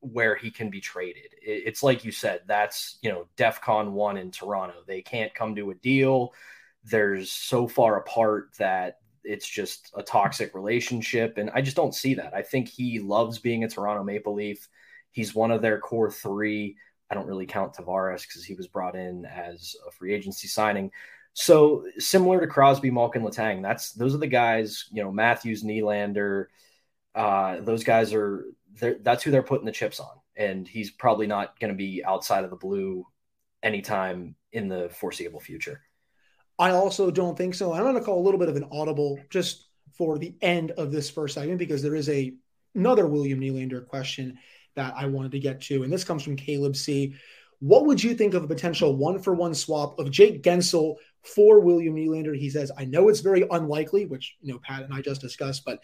where 0.00 0.34
he 0.34 0.50
can 0.50 0.70
be 0.70 0.80
traded. 0.80 1.34
It, 1.42 1.62
it's 1.66 1.82
like 1.82 2.04
you 2.04 2.12
said, 2.12 2.40
that's 2.46 2.98
you 3.02 3.10
know 3.10 3.26
DEFCON 3.36 3.92
one 3.92 4.16
in 4.16 4.30
Toronto. 4.30 4.76
They 4.86 5.02
can't 5.02 5.34
come 5.34 5.54
to 5.56 5.70
a 5.70 5.74
deal. 5.74 6.32
There's 6.84 7.30
so 7.30 7.68
far 7.68 7.98
apart 7.98 8.54
that 8.58 8.98
it's 9.24 9.46
just 9.46 9.92
a 9.94 10.02
toxic 10.02 10.54
relationship. 10.54 11.38
And 11.38 11.50
I 11.54 11.62
just 11.62 11.76
don't 11.76 11.94
see 11.94 12.14
that. 12.14 12.34
I 12.34 12.42
think 12.42 12.68
he 12.68 12.98
loves 12.98 13.38
being 13.38 13.62
a 13.62 13.68
Toronto 13.68 14.02
Maple 14.02 14.34
Leaf. 14.34 14.68
He's 15.12 15.34
one 15.34 15.50
of 15.50 15.62
their 15.62 15.78
core 15.78 16.10
three. 16.10 16.76
I 17.12 17.14
don't 17.14 17.26
really 17.26 17.44
count 17.44 17.74
Tavares 17.74 18.22
because 18.22 18.42
he 18.42 18.54
was 18.54 18.66
brought 18.66 18.96
in 18.96 19.26
as 19.26 19.76
a 19.86 19.90
free 19.90 20.14
agency 20.14 20.48
signing. 20.48 20.90
So 21.34 21.84
similar 21.98 22.40
to 22.40 22.46
Crosby, 22.46 22.90
Malkin, 22.90 23.22
Letang, 23.22 23.60
that's 23.60 23.92
those 23.92 24.14
are 24.14 24.18
the 24.18 24.26
guys. 24.26 24.86
You 24.90 25.04
know, 25.04 25.12
Matthews, 25.12 25.62
Nylander, 25.62 26.46
uh, 27.14 27.60
those 27.60 27.84
guys 27.84 28.14
are. 28.14 28.46
That's 28.80 29.22
who 29.22 29.30
they're 29.30 29.42
putting 29.42 29.66
the 29.66 29.72
chips 29.72 30.00
on, 30.00 30.14
and 30.36 30.66
he's 30.66 30.90
probably 30.90 31.26
not 31.26 31.60
going 31.60 31.70
to 31.70 31.76
be 31.76 32.02
outside 32.02 32.44
of 32.44 32.50
the 32.50 32.56
blue 32.56 33.06
anytime 33.62 34.34
in 34.52 34.68
the 34.68 34.88
foreseeable 34.88 35.40
future. 35.40 35.82
I 36.58 36.70
also 36.70 37.10
don't 37.10 37.36
think 37.36 37.54
so. 37.54 37.74
I'm 37.74 37.82
going 37.82 37.94
to 37.94 38.00
call 38.00 38.22
a 38.22 38.24
little 38.24 38.40
bit 38.40 38.48
of 38.48 38.56
an 38.56 38.68
audible 38.72 39.20
just 39.28 39.66
for 39.98 40.16
the 40.16 40.34
end 40.40 40.70
of 40.72 40.90
this 40.90 41.10
first 41.10 41.34
segment 41.34 41.58
because 41.58 41.82
there 41.82 41.94
is 41.94 42.08
a 42.08 42.32
another 42.74 43.06
William 43.06 43.38
Nylander 43.40 43.86
question 43.86 44.38
that 44.74 44.94
I 44.96 45.06
wanted 45.06 45.32
to 45.32 45.40
get 45.40 45.60
to, 45.62 45.82
and 45.82 45.92
this 45.92 46.04
comes 46.04 46.22
from 46.22 46.36
Caleb 46.36 46.76
C. 46.76 47.14
What 47.60 47.86
would 47.86 48.02
you 48.02 48.14
think 48.14 48.34
of 48.34 48.42
a 48.42 48.48
potential 48.48 48.96
one 48.96 49.20
for 49.20 49.34
one 49.34 49.54
swap 49.54 49.98
of 49.98 50.10
Jake 50.10 50.42
Guentzel 50.42 50.96
for 51.22 51.60
William 51.60 51.94
Nylander? 51.94 52.36
He 52.36 52.50
says, 52.50 52.72
I 52.76 52.84
know 52.84 53.08
it's 53.08 53.20
very 53.20 53.46
unlikely, 53.50 54.06
which 54.06 54.36
you 54.40 54.52
know 54.52 54.58
Pat 54.58 54.82
and 54.82 54.92
I 54.92 55.00
just 55.00 55.20
discussed, 55.20 55.64
but 55.64 55.80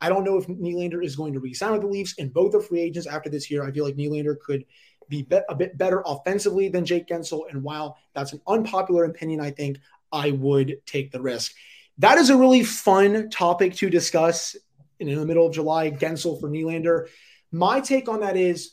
I 0.00 0.08
don't 0.08 0.24
know 0.24 0.38
if 0.38 0.46
Nylander 0.46 1.04
is 1.04 1.16
going 1.16 1.32
to 1.32 1.40
resign 1.40 1.72
with 1.72 1.82
the 1.82 1.88
Leafs 1.88 2.14
and 2.18 2.32
both 2.32 2.54
are 2.54 2.60
free 2.60 2.80
agents 2.80 3.06
after 3.06 3.28
this 3.28 3.50
year. 3.50 3.64
I 3.64 3.72
feel 3.72 3.84
like 3.84 3.96
Nylander 3.96 4.38
could 4.38 4.64
be 5.08 5.26
a 5.48 5.54
bit 5.54 5.76
better 5.78 6.02
offensively 6.06 6.68
than 6.68 6.84
Jake 6.84 7.08
Guentzel, 7.08 7.50
And 7.50 7.62
while 7.62 7.98
that's 8.14 8.32
an 8.32 8.40
unpopular 8.46 9.04
opinion, 9.04 9.40
I 9.40 9.50
think 9.50 9.78
I 10.12 10.32
would 10.32 10.80
take 10.86 11.10
the 11.10 11.20
risk. 11.20 11.54
That 11.98 12.18
is 12.18 12.30
a 12.30 12.36
really 12.36 12.62
fun 12.62 13.30
topic 13.30 13.74
to 13.76 13.90
discuss 13.90 14.54
in, 15.00 15.08
in 15.08 15.18
the 15.18 15.26
middle 15.26 15.46
of 15.46 15.54
July. 15.54 15.90
Guentzel 15.90 16.38
for 16.40 16.48
Nylander. 16.48 17.08
My 17.50 17.80
take 17.80 18.08
on 18.08 18.20
that 18.20 18.36
is 18.36 18.72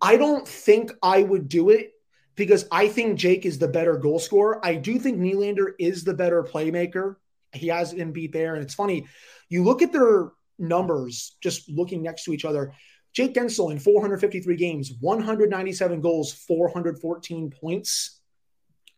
I 0.00 0.16
don't 0.16 0.46
think 0.46 0.92
I 1.02 1.22
would 1.22 1.48
do 1.48 1.70
it 1.70 1.92
because 2.34 2.66
I 2.70 2.88
think 2.88 3.18
Jake 3.18 3.46
is 3.46 3.58
the 3.58 3.68
better 3.68 3.96
goal 3.96 4.18
scorer. 4.18 4.64
I 4.64 4.74
do 4.74 4.98
think 4.98 5.18
Nylander 5.18 5.72
is 5.78 6.04
the 6.04 6.14
better 6.14 6.42
playmaker. 6.42 7.16
He 7.52 7.68
has 7.68 7.94
Embiid 7.94 8.32
there. 8.32 8.54
And 8.54 8.62
it's 8.62 8.74
funny, 8.74 9.06
you 9.48 9.64
look 9.64 9.82
at 9.82 9.92
their 9.92 10.32
numbers 10.58 11.36
just 11.40 11.68
looking 11.68 12.02
next 12.02 12.24
to 12.24 12.32
each 12.32 12.44
other. 12.44 12.72
Jake 13.12 13.34
Guentzel 13.34 13.72
in 13.72 13.78
453 13.78 14.56
games, 14.56 14.92
197 15.00 16.00
goals, 16.02 16.32
414 16.32 17.50
points. 17.50 18.20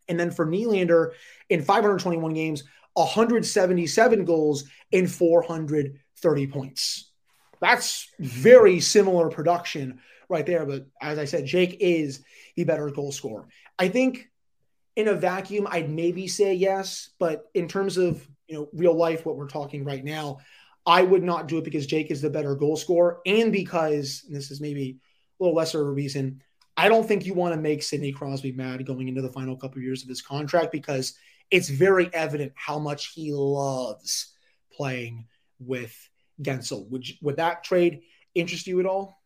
And 0.09 0.19
then 0.19 0.33
for 0.33 0.47
Nylander 0.47 1.13
in 1.49 1.63
521 1.63 2.35
games, 2.35 2.65
177 2.95 4.25
goals 4.25 4.65
and 4.93 5.09
430 5.11 6.47
points. 6.49 7.08
That's 7.61 8.09
very 8.19 8.81
similar 8.81 9.29
production 9.29 10.01
right 10.29 10.47
there. 10.47 10.65
But 10.67 10.87
as 11.01 11.19
I 11.19 11.25
said, 11.25 11.47
Jake 11.47 11.77
is 11.81 12.23
the 12.57 12.65
better 12.65 12.91
goal 12.91 13.13
scorer. 13.13 13.47
I 13.79 13.89
think 13.89 14.29
in 14.97 15.09
a 15.09 15.15
vacuum, 15.15 15.67
I'd 15.71 15.91
maybe 15.91 16.27
say 16.27 16.55
yes. 16.55 17.11
But 17.19 17.45
in 17.55 17.69
terms 17.69 17.97
of 17.97 18.27
you 18.47 18.57
know 18.57 18.69
real 18.73 18.95
life, 18.95 19.25
what 19.25 19.37
we're 19.37 19.49
talking 19.49 19.85
right 19.85 20.05
now, 20.05 20.39
I 20.87 21.03
would 21.03 21.23
not 21.23 21.49
do 21.49 21.59
it 21.59 21.65
because 21.65 21.87
Jake 21.87 22.11
is 22.11 22.21
the 22.21 22.31
better 22.31 22.55
goal 22.55 22.77
scorer, 22.77 23.21
and 23.27 23.53
because 23.53 24.25
and 24.27 24.35
this 24.35 24.51
is 24.51 24.61
maybe 24.61 24.99
a 25.39 25.45
little 25.45 25.57
lesser 25.57 25.81
of 25.81 25.89
a 25.89 25.91
reason. 25.91 26.43
I 26.77 26.89
don't 26.89 27.07
think 27.07 27.27
you 27.27 27.35
want 27.35 27.55
to 27.55 27.61
make 27.61 27.83
Sidney 27.83 28.13
Crosby 28.13 28.53
mad 28.53 28.87
going 28.87 29.09
into 29.09 29.21
the 29.21 29.33
final 29.33 29.57
couple 29.57 29.79
of 29.79 29.83
years 29.83 30.03
of 30.03 30.09
his 30.09 30.23
contract 30.23 30.71
because 30.71 31.15
it's 31.51 31.69
very 31.69 32.09
evident 32.15 32.53
how 32.55 32.79
much 32.79 33.13
he 33.15 33.33
loves 33.33 34.33
playing 34.73 35.27
with 35.59 35.97
Guentzel. 36.43 36.89
Would 36.91 37.09
you, 37.09 37.15
would 37.23 37.37
that 37.37 37.65
trade 37.65 38.03
interest 38.35 38.67
you 38.67 38.81
at 38.81 38.87
all? 38.87 39.21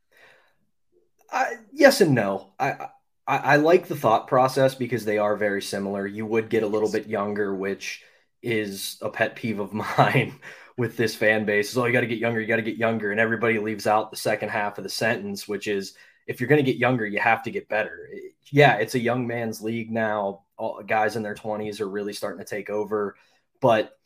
Uh, 1.31 1.47
yes 1.73 2.01
and 2.01 2.15
no. 2.15 2.53
I, 2.59 2.89
I, 3.27 3.37
I 3.37 3.57
like 3.57 3.89
the 3.89 3.97
thought 3.97 4.29
process 4.29 4.75
because 4.75 5.05
they 5.05 5.19
are 5.19 5.37
very 5.37 5.63
similar. 5.63 6.07
You 6.07 6.27
would 6.27 6.51
get 6.51 6.63
a 6.63 6.67
little 6.67 6.91
bit 6.91 7.07
younger, 7.07 7.55
which 7.55 8.03
is 8.43 8.99
a 9.01 9.09
pet 9.09 9.37
peeve 9.37 9.61
of 9.61 9.73
mine 9.99 10.39
with 10.77 10.97
this 10.97 11.15
fan 11.15 11.45
base 11.45 11.71
is 11.71 11.79
oh 11.79 11.85
you 11.85 11.93
got 11.93 12.01
to 12.01 12.07
get 12.07 12.19
younger 12.19 12.41
you 12.41 12.47
got 12.47 12.57
to 12.57 12.63
get 12.63 12.77
younger 12.77 13.11
and 13.11 13.21
everybody 13.21 13.59
leaves 13.59 13.87
out 13.87 14.11
the 14.11 14.17
second 14.17 14.49
half 14.49 14.79
of 14.79 14.85
the 14.85 14.91
sentence 14.91 15.47
which 15.47 15.69
is 15.69 15.95
if 16.27 16.41
you're 16.41 16.49
going 16.49 16.65
to 16.65 16.71
get 16.71 16.79
younger 16.79 17.07
you 17.07 17.21
have 17.21 17.43
to 17.43 17.51
get 17.51 17.69
better 17.69 18.09
yeah 18.51 18.77
it's 18.77 18.95
a 18.95 18.99
young 18.99 19.27
man's 19.27 19.61
league 19.61 19.91
now 19.91 20.41
All, 20.57 20.83
guys 20.83 21.17
in 21.17 21.23
their 21.23 21.35
20s 21.35 21.81
are 21.81 21.89
really 21.89 22.13
starting 22.13 22.39
to 22.39 22.45
take 22.45 22.71
over 22.71 23.17
but 23.61 23.99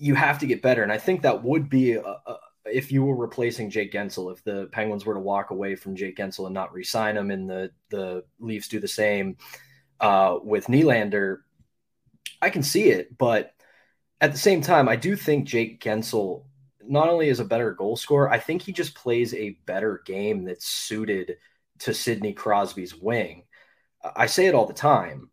you 0.00 0.14
have 0.14 0.38
to 0.38 0.46
get 0.46 0.62
better 0.62 0.82
and 0.82 0.92
i 0.92 0.98
think 0.98 1.22
that 1.22 1.42
would 1.42 1.68
be 1.68 1.92
a, 1.92 2.02
a, 2.02 2.36
if 2.66 2.92
you 2.92 3.02
were 3.02 3.16
replacing 3.16 3.70
Jake 3.70 3.90
Guentzel 3.90 4.32
if 4.32 4.44
the 4.44 4.68
Penguins 4.70 5.06
were 5.06 5.14
to 5.14 5.20
walk 5.20 5.50
away 5.50 5.74
from 5.74 5.96
Jake 5.96 6.16
Guentzel 6.18 6.44
and 6.44 6.54
not 6.54 6.72
re-sign 6.74 7.16
him 7.16 7.30
and 7.30 7.48
the 7.48 7.70
the 7.88 8.22
Leafs 8.38 8.68
do 8.68 8.78
the 8.78 8.86
same 8.86 9.38
uh, 9.98 10.38
with 10.42 10.66
Nylander 10.66 11.38
I 12.42 12.50
can 12.50 12.62
see 12.62 12.90
it 12.90 13.16
but 13.16 13.54
at 14.20 14.32
the 14.32 14.38
same 14.38 14.60
time, 14.60 14.88
I 14.88 14.96
do 14.96 15.16
think 15.16 15.46
Jake 15.46 15.82
Guentzel 15.82 16.44
not 16.82 17.08
only 17.08 17.28
is 17.28 17.40
a 17.40 17.44
better 17.44 17.72
goal 17.72 17.96
scorer, 17.96 18.30
I 18.30 18.38
think 18.38 18.62
he 18.62 18.72
just 18.72 18.94
plays 18.94 19.32
a 19.34 19.58
better 19.64 20.02
game 20.04 20.44
that's 20.44 20.66
suited 20.66 21.36
to 21.80 21.94
Sidney 21.94 22.32
Crosby's 22.32 22.94
wing. 22.94 23.44
I 24.16 24.26
say 24.26 24.46
it 24.46 24.54
all 24.54 24.66
the 24.66 24.74
time. 24.74 25.30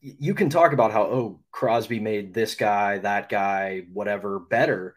You 0.00 0.34
can 0.34 0.50
talk 0.50 0.72
about 0.72 0.92
how, 0.92 1.02
oh, 1.02 1.40
Crosby 1.50 2.00
made 2.00 2.34
this 2.34 2.54
guy, 2.54 2.98
that 2.98 3.28
guy, 3.28 3.84
whatever 3.92 4.38
better. 4.38 4.94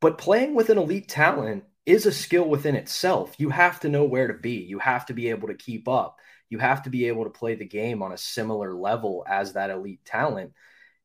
But 0.00 0.18
playing 0.18 0.54
with 0.54 0.70
an 0.70 0.78
elite 0.78 1.08
talent 1.08 1.64
is 1.84 2.06
a 2.06 2.12
skill 2.12 2.48
within 2.48 2.76
itself. 2.76 3.34
You 3.38 3.50
have 3.50 3.80
to 3.80 3.88
know 3.88 4.04
where 4.04 4.28
to 4.28 4.34
be, 4.34 4.56
you 4.56 4.78
have 4.78 5.06
to 5.06 5.14
be 5.14 5.30
able 5.30 5.48
to 5.48 5.54
keep 5.54 5.88
up, 5.88 6.18
you 6.48 6.58
have 6.58 6.82
to 6.82 6.90
be 6.90 7.08
able 7.08 7.24
to 7.24 7.30
play 7.30 7.54
the 7.54 7.64
game 7.64 8.02
on 8.02 8.12
a 8.12 8.18
similar 8.18 8.74
level 8.74 9.24
as 9.28 9.52
that 9.52 9.70
elite 9.70 10.04
talent. 10.04 10.52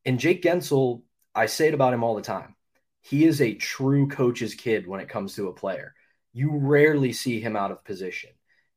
And 0.05 0.20
Jake 0.20 0.41
Guentzel, 0.41 1.03
I 1.34 1.46
say 1.46 1.67
it 1.67 1.74
about 1.74 1.93
him 1.93 2.03
all 2.03 2.15
the 2.15 2.22
time. 2.22 2.55
He 3.01 3.25
is 3.25 3.41
a 3.41 3.53
true 3.53 4.08
coach's 4.08 4.55
kid 4.55 4.88
when 4.88 5.00
it 5.00 5.10
comes 5.10 5.36
to 5.36 5.48
a 5.48 5.53
player. 5.53 5.93
You 6.34 6.51
rarely 6.51 7.13
see 7.13 7.39
him 7.39 7.55
out 7.55 7.72
of 7.72 7.84
position. 7.84 8.31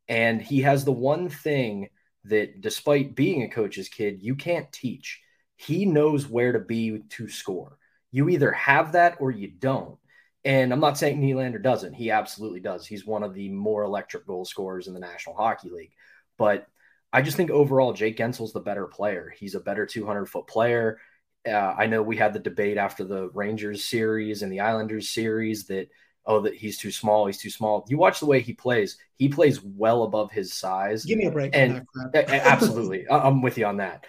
And 0.09 0.40
he 0.40 0.62
has 0.62 0.85
the 0.85 0.93
one 0.93 1.28
thing 1.28 1.88
that, 2.25 2.61
despite 2.61 3.14
being 3.14 3.43
a 3.43 3.49
coach's 3.49 3.88
kid, 3.88 4.23
you 4.23 4.35
can't 4.35 4.71
teach. 4.73 5.21
He 5.57 5.87
knows 5.87 6.26
where 6.28 6.52
to 6.52 6.59
be 6.59 7.02
to 7.11 7.28
score. 7.28 7.78
You 8.11 8.28
either 8.28 8.52
have 8.52 8.93
that 8.93 9.16
or 9.21 9.31
you 9.31 9.49
don't. 9.49 9.99
And 10.45 10.73
I'm 10.73 10.81
not 10.81 10.99
saying 10.99 11.21
Nylander 11.21 11.62
doesn't. 11.62 11.95
He 11.95 12.11
absolutely 12.11 12.61
does. 12.61 12.87
He's 12.87 13.07
one 13.07 13.23
of 13.23 13.35
the 13.35 13.49
more 13.49 13.83
electric 13.83 14.26
goal 14.26 14.45
scorers 14.45 14.88
in 14.88 14.95
the 14.95 15.00
National 15.00 15.35
Hockey 15.35 15.71
League. 15.71 15.93
But 16.37 16.66
I 17.12 17.23
just 17.23 17.37
think 17.37 17.50
overall, 17.50 17.93
Jake 17.93 18.19
Guentzel's 18.19 18.52
the 18.52 18.61
better 18.61 18.87
player. 18.87 19.33
He's 19.37 19.54
a 19.54 19.61
better 19.61 19.87
200 19.87 20.26
foot 20.26 20.47
player. 20.47 20.99
Uh, 21.47 21.75
I 21.78 21.87
know 21.87 22.02
we 22.02 22.16
had 22.16 22.33
the 22.33 22.40
debate 22.40 22.76
after 22.76 23.04
the 23.04 23.31
Rangers 23.31 23.85
series 23.85 24.43
and 24.43 24.52
the 24.52 24.61
Islanders 24.61 25.11
series 25.11 25.66
that 25.66 25.88
oh 26.26 26.40
that 26.40 26.54
he's 26.54 26.78
too 26.78 26.90
small, 26.90 27.26
he's 27.26 27.38
too 27.38 27.50
small. 27.50 27.85
You 27.88 27.99
watch 27.99 28.21
the 28.21 28.26
way 28.26 28.40
he 28.40 28.52
plays; 28.52 28.99
he 29.16 29.28
plays 29.28 29.62
well 29.62 30.04
above 30.04 30.31
his 30.31 30.52
size. 30.52 31.04
Give 31.04 31.19
me 31.19 31.26
a 31.26 31.31
break. 31.31 31.54
And 31.54 31.87
absolutely, 32.14 33.07
I'm 33.11 33.43
with 33.43 33.59
you 33.59 33.66
on 33.66 33.78
that. 33.78 34.07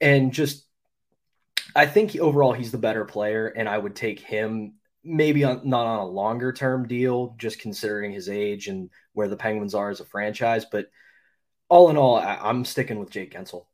And 0.00 0.32
just, 0.32 0.64
I 1.74 1.86
think 1.86 2.16
overall 2.16 2.52
he's 2.52 2.72
the 2.72 2.78
better 2.78 3.04
player, 3.04 3.48
and 3.48 3.68
I 3.68 3.78
would 3.78 3.96
take 3.96 4.20
him 4.20 4.74
maybe 5.04 5.44
on, 5.44 5.62
not 5.64 5.86
on 5.86 6.00
a 6.00 6.06
longer 6.06 6.52
term 6.52 6.86
deal, 6.86 7.34
just 7.38 7.58
considering 7.58 8.12
his 8.12 8.28
age 8.28 8.68
and 8.68 8.90
where 9.12 9.28
the 9.28 9.36
Penguins 9.36 9.74
are 9.74 9.90
as 9.90 10.00
a 10.00 10.04
franchise. 10.04 10.64
But 10.64 10.90
all 11.68 11.90
in 11.90 11.96
all, 11.96 12.16
I, 12.16 12.48
am 12.48 12.64
sticking 12.64 12.98
with 12.98 13.10
Jake 13.10 13.32
Guentzel 13.32 13.66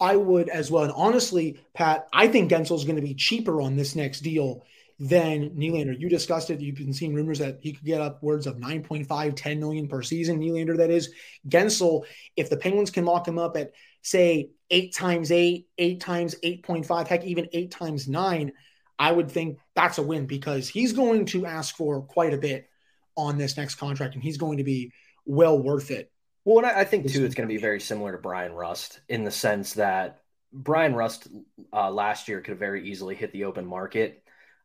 I 0.00 0.16
would 0.16 0.48
as 0.48 0.70
well. 0.70 0.84
And 0.84 0.92
honestly, 0.96 1.60
Pat, 1.74 2.08
I 2.12 2.26
think 2.28 2.50
Guentzel's 2.50 2.84
going 2.84 2.96
to 2.96 3.02
be 3.02 3.14
cheaper 3.14 3.60
on 3.60 3.76
this 3.76 3.94
next 3.94 4.20
deal 4.20 4.64
than 5.00 5.50
Nylander. 5.50 5.98
You 5.98 6.10
discussed 6.10 6.50
it. 6.50 6.60
You've 6.60 6.76
been 6.76 6.92
seeing 6.92 7.14
rumors 7.14 7.38
that 7.38 7.58
he 7.62 7.72
could 7.72 7.86
get 7.86 8.02
upwards 8.02 8.46
of 8.46 8.58
9.5, 8.58 9.34
10 9.34 9.58
million 9.58 9.88
per 9.88 10.02
season. 10.02 10.38
Nylander, 10.38 10.76
that 10.76 10.90
is. 10.90 11.12
Guentzel, 11.48 12.04
if 12.36 12.50
the 12.50 12.58
Penguins 12.58 12.90
can 12.90 13.06
lock 13.06 13.26
him 13.26 13.38
up 13.38 13.56
at, 13.56 13.72
say, 14.02 14.50
eight 14.70 14.94
times 14.94 15.32
eight, 15.32 15.68
eight 15.78 16.00
times 16.00 16.34
8.5, 16.44 17.08
heck, 17.08 17.24
even 17.24 17.48
eight 17.54 17.70
times 17.70 18.08
nine, 18.08 18.52
I 18.98 19.10
would 19.10 19.30
think 19.30 19.58
that's 19.74 19.96
a 19.96 20.02
win 20.02 20.26
because 20.26 20.68
he's 20.68 20.92
going 20.92 21.24
to 21.26 21.46
ask 21.46 21.74
for 21.74 22.02
quite 22.02 22.34
a 22.34 22.38
bit 22.38 22.68
on 23.16 23.38
this 23.38 23.56
next 23.56 23.76
contract 23.76 24.14
and 24.14 24.22
he's 24.22 24.36
going 24.36 24.58
to 24.58 24.64
be 24.64 24.92
well 25.24 25.58
worth 25.58 25.90
it. 25.90 26.12
Well, 26.44 26.58
and 26.58 26.66
I, 26.66 26.80
I 26.80 26.84
think 26.84 27.10
too, 27.10 27.24
it's 27.24 27.34
going 27.34 27.48
to 27.48 27.52
be 27.54 27.60
very 27.60 27.80
similar 27.80 28.12
to 28.12 28.18
Bryan 28.18 28.52
Rust 28.52 29.00
in 29.08 29.24
the 29.24 29.30
sense 29.30 29.74
that 29.74 30.20
Bryan 30.52 30.94
Rust 30.94 31.28
uh, 31.72 31.90
last 31.90 32.28
year 32.28 32.40
could 32.40 32.52
have 32.52 32.58
very 32.58 32.86
easily 32.86 33.14
hit 33.14 33.32
the 33.32 33.44
open 33.44 33.64
market. 33.64 34.19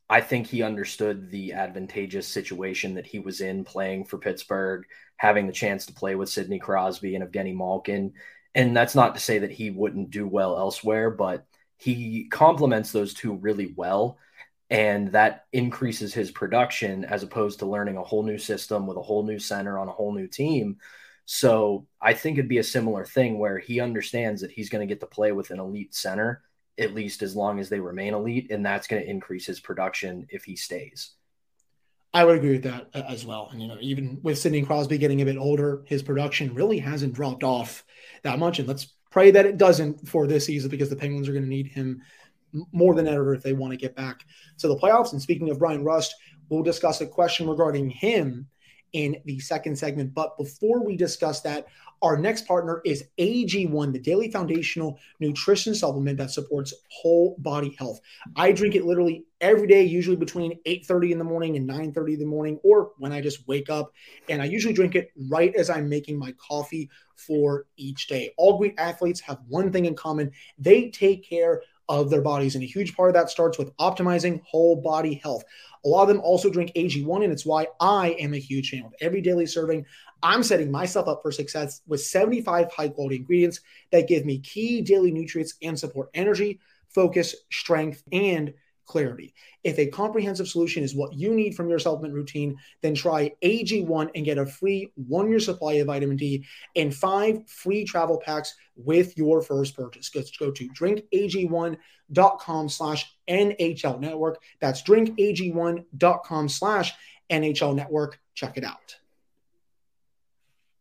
I 0.09 0.21
think 0.21 0.47
he 0.47 0.61
understood 0.61 1.31
the 1.31 1.53
advantageous 1.53 2.27
situation 2.27 2.95
that 2.95 3.07
he 3.07 3.19
was 3.19 3.41
in 3.41 3.63
playing 3.63 4.05
for 4.05 4.19
Pittsburgh, 4.19 4.85
having 5.17 5.47
the 5.47 5.53
chance 5.53 5.87
to 5.87 5.93
play 5.93 6.15
with 6.15 6.29
Sidney 6.29 6.59
Crosby 6.59 7.15
and 7.15 7.23
Evgeny 7.23 7.55
Malkin. 7.55 8.13
And 8.53 8.75
that's 8.77 8.95
not 8.95 9.15
to 9.15 9.21
say 9.21 9.39
that 9.39 9.51
he 9.51 9.71
wouldn't 9.71 10.11
do 10.11 10.27
well 10.27 10.57
elsewhere, 10.57 11.09
but 11.09 11.45
he 11.77 12.27
complements 12.29 12.91
those 12.91 13.13
two 13.13 13.33
really 13.33 13.73
well. 13.75 14.17
And 14.69 15.11
that 15.13 15.45
increases 15.53 16.13
his 16.13 16.31
production 16.31 17.05
as 17.05 17.23
opposed 17.23 17.59
to 17.59 17.65
learning 17.65 17.97
a 17.97 18.03
whole 18.03 18.23
new 18.23 18.37
system 18.37 18.87
with 18.87 18.97
a 18.97 19.01
whole 19.01 19.23
new 19.23 19.39
center 19.39 19.77
on 19.77 19.87
a 19.87 19.91
whole 19.91 20.13
new 20.13 20.27
team 20.27 20.77
So 21.25 21.87
I 22.01 22.13
think 22.13 22.37
it'd 22.37 22.49
be 22.49 22.59
a 22.59 22.63
similar 22.63 23.05
thing 23.05 23.39
where 23.39 23.57
he 23.59 23.79
understands 23.79 24.41
that 24.41 24.51
he's 24.51 24.69
going 24.69 24.87
to 24.87 24.91
get 24.91 24.99
to 25.01 25.07
play 25.07 25.31
with 25.31 25.49
an 25.51 25.59
elite 25.59 25.95
center 25.95 26.43
at 26.77 26.93
least 26.93 27.21
as 27.21 27.35
long 27.35 27.59
as 27.59 27.69
they 27.69 27.79
remain 27.79 28.13
elite, 28.13 28.51
and 28.51 28.65
that's 28.65 28.87
going 28.87 29.01
to 29.01 29.09
increase 29.09 29.45
his 29.45 29.59
production 29.59 30.27
if 30.29 30.43
he 30.43 30.55
stays. 30.55 31.11
I 32.13 32.23
would 32.23 32.37
agree 32.37 32.53
with 32.53 32.63
that 32.63 32.89
uh, 32.93 33.03
as 33.09 33.25
well. 33.25 33.49
And 33.51 33.61
you 33.61 33.67
know, 33.67 33.77
even 33.81 34.19
with 34.23 34.37
Sidney 34.37 34.61
Crosby 34.61 34.97
getting 34.97 35.21
a 35.21 35.25
bit 35.25 35.37
older, 35.37 35.83
his 35.85 36.01
production 36.01 36.53
really 36.53 36.79
hasn't 36.79 37.13
dropped 37.13 37.43
off 37.43 37.83
that 38.23 38.39
much. 38.39 38.59
And 38.59 38.67
let's 38.67 38.93
pray 39.11 39.31
that 39.31 39.45
it 39.45 39.57
doesn't 39.57 40.07
for 40.07 40.25
this 40.25 40.45
season 40.45 40.69
because 40.69 40.89
the 40.89 40.95
Penguins 40.95 41.27
are 41.27 41.33
going 41.33 41.43
to 41.43 41.49
need 41.49 41.67
him 41.67 42.01
more 42.71 42.95
than 42.95 43.07
ever 43.07 43.33
if 43.33 43.43
they 43.43 43.53
want 43.53 43.71
to 43.71 43.77
get 43.77 43.95
back 43.95 44.25
to 44.59 44.67
the 44.69 44.77
playoffs. 44.77 45.11
And 45.11 45.21
speaking 45.21 45.49
of 45.49 45.59
Bryan 45.59 45.83
Rust, 45.83 46.15
we'll 46.49 46.63
discuss 46.63 47.01
a 47.01 47.07
question 47.07 47.49
regarding 47.49 47.89
him 47.89 48.47
in 48.93 49.17
the 49.25 49.39
second 49.39 49.77
segment. 49.77 50.13
But 50.13 50.37
before 50.37 50.85
we 50.85 50.95
discuss 50.95 51.41
that, 51.41 51.67
our 52.05 52.15
next 52.15 52.47
partner 52.47 52.81
is 52.85 53.05
AG1, 53.17 53.91
the 53.91 53.97
daily 53.97 54.29
foundational 54.29 54.99
nutrition 55.19 55.73
supplement 55.73 56.19
that 56.19 56.29
supports 56.29 56.71
whole 56.91 57.35
body 57.39 57.75
health. 57.79 57.99
I 58.35 58.51
drink 58.51 58.75
it 58.75 58.85
literally 58.85 59.25
every 59.41 59.65
day, 59.65 59.83
usually 59.83 60.15
between 60.15 60.59
8:30 60.67 61.13
in 61.13 61.17
the 61.17 61.23
morning 61.23 61.57
and 61.57 61.65
9:30 61.65 62.13
in 62.13 62.19
the 62.19 62.25
morning, 62.27 62.59
or 62.63 62.91
when 62.99 63.11
I 63.11 63.21
just 63.21 63.47
wake 63.47 63.71
up. 63.71 63.91
And 64.29 64.39
I 64.39 64.45
usually 64.45 64.73
drink 64.73 64.93
it 64.93 65.09
right 65.31 65.53
as 65.55 65.71
I'm 65.71 65.89
making 65.89 66.19
my 66.19 66.31
coffee 66.33 66.91
for 67.15 67.65
each 67.75 68.05
day. 68.05 68.31
All 68.37 68.59
great 68.59 68.75
athletes 68.77 69.19
have 69.21 69.39
one 69.47 69.71
thing 69.71 69.85
in 69.85 69.95
common: 69.95 70.31
they 70.59 70.91
take 70.91 71.27
care 71.27 71.63
of 71.89 72.09
their 72.09 72.21
bodies. 72.21 72.55
And 72.55 72.63
a 72.63 72.67
huge 72.67 72.95
part 72.95 73.09
of 73.09 73.13
that 73.15 73.29
starts 73.29 73.57
with 73.57 73.75
optimizing 73.77 74.41
whole 74.43 74.75
body 74.75 75.15
health. 75.15 75.43
A 75.83 75.87
lot 75.87 76.03
of 76.03 76.07
them 76.07 76.21
also 76.21 76.49
drink 76.49 76.71
AG1, 76.75 77.23
and 77.23 77.31
it's 77.31 77.45
why 77.45 77.67
I 77.79 78.09
am 78.19 78.33
a 78.33 78.39
huge 78.39 78.71
fan. 78.71 78.83
With 78.83 78.95
every 79.01 79.21
daily 79.21 79.45
serving, 79.45 79.85
I'm 80.25 80.41
setting 80.41 80.71
myself 80.71 81.07
up 81.07 81.21
for 81.21 81.31
success 81.31 81.81
with 81.85 82.01
75 82.01 82.71
high 82.71 82.87
quality 82.87 83.17
ingredients 83.17 83.59
that 83.91 84.07
give 84.07 84.25
me 84.25 84.39
key 84.39 84.81
daily 84.81 85.11
nutrients 85.11 85.53
and 85.61 85.79
support 85.79 86.09
energy, 86.15 86.59
focus, 86.89 87.35
strength, 87.51 88.01
and 88.11 88.55
clarity. 88.87 89.35
If 89.63 89.77
a 89.77 89.85
comprehensive 89.85 90.47
solution 90.47 90.83
is 90.83 90.95
what 90.95 91.13
you 91.13 91.35
need 91.35 91.55
from 91.55 91.69
your 91.69 91.77
supplement 91.77 92.15
routine, 92.15 92.57
then 92.81 92.95
try 92.95 93.33
AG1 93.43 94.09
and 94.15 94.25
get 94.25 94.39
a 94.39 94.47
free 94.47 94.91
one 94.95 95.29
year 95.29 95.39
supply 95.39 95.73
of 95.73 95.85
vitamin 95.85 96.17
D 96.17 96.43
and 96.75 96.93
five 96.93 97.47
free 97.47 97.85
travel 97.85 98.19
packs 98.19 98.55
with 98.75 99.15
your 99.19 99.43
first 99.43 99.75
purchase. 99.75 100.09
Just 100.09 100.39
go 100.39 100.49
to 100.49 100.67
drinkag1.com 100.69 102.69
slash 102.69 103.15
NHL 103.29 103.99
network. 103.99 104.41
That's 104.59 104.81
drinkag1.com 104.81 106.49
slash 106.49 106.93
NHL 107.29 107.75
network. 107.75 108.19
Check 108.33 108.57
it 108.57 108.63
out. 108.63 108.97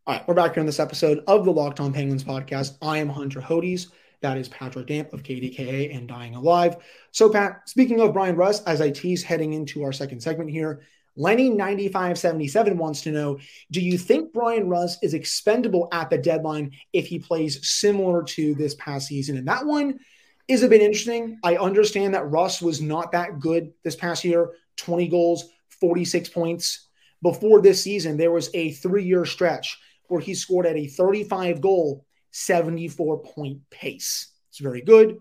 All 0.07 0.15
right, 0.15 0.29
we're 0.29 0.35
back 0.35 0.53
here 0.53 0.61
on 0.61 0.67
this 0.67 0.81
episode 0.81 1.25
of 1.27 1.47
the 1.47 1.51
Locked 1.51 1.81
On 1.81 1.91
Penguins 1.91 2.25
podcast. 2.25 2.77
I 2.83 2.99
am 2.99 3.09
Hunter 3.09 3.41
Hodes. 3.41 3.87
That 4.21 4.37
is 4.37 4.51
Patrick 4.51 4.87
Damp 4.87 5.15
of 5.15 5.23
KDKA 5.23 5.97
and 5.97 6.07
Dying 6.07 6.35
Alive. 6.35 6.77
So, 7.11 7.31
Pat, 7.31 7.67
speaking 7.71 8.03
of 8.03 8.13
Bryan 8.13 8.37
Rust, 8.37 8.65
as 8.67 8.83
I 8.83 8.91
tease 8.91 9.23
heading 9.23 9.55
into 9.55 9.83
our 9.83 9.93
second 9.93 10.21
segment 10.21 10.51
here, 10.51 10.83
Lenny9577 11.19 12.77
wants 12.77 13.01
to 13.01 13.13
know 13.13 13.39
Do 13.71 13.81
you 13.81 13.97
think 13.97 14.35
Bryan 14.35 14.69
Rust 14.69 14.99
is 15.03 15.15
expendable 15.15 15.89
at 15.91 16.11
the 16.11 16.19
deadline 16.19 16.73
if 16.93 17.07
he 17.07 17.19
plays 17.19 17.67
similar 17.67 18.23
to 18.25 18.55
this 18.57 18.75
past 18.75 19.09
season? 19.09 19.39
And 19.39 19.49
that 19.49 19.65
one 19.65 20.01
is 20.49 20.63
a 20.63 20.69
bit 20.69 20.83
interesting. 20.83 21.39
I 21.43 21.57
understand 21.57 22.13
that 22.13 22.31
Rust 22.31 22.61
was 22.61 22.83
not 22.83 23.13
that 23.13 23.41
good 23.41 23.73
this 23.85 23.97
past 23.97 24.23
year 24.23 24.53
20 24.77 25.09
goals, 25.09 25.45
46 25.81 26.29
points. 26.29 26.89
Before 27.23 27.63
this 27.63 27.83
season, 27.83 28.19
there 28.19 28.33
was 28.33 28.51
a 28.53 28.73
three 28.73 29.05
year 29.05 29.25
stretch 29.25 29.79
where 30.09 30.21
he 30.21 30.35
scored 30.35 30.67
at 30.67 30.77
a 30.77 30.87
35 30.87 31.61
goal 31.61 32.05
74 32.33 33.23
point 33.23 33.61
pace. 33.71 34.33
It's 34.51 34.59
very 34.59 34.83
good. 34.83 35.19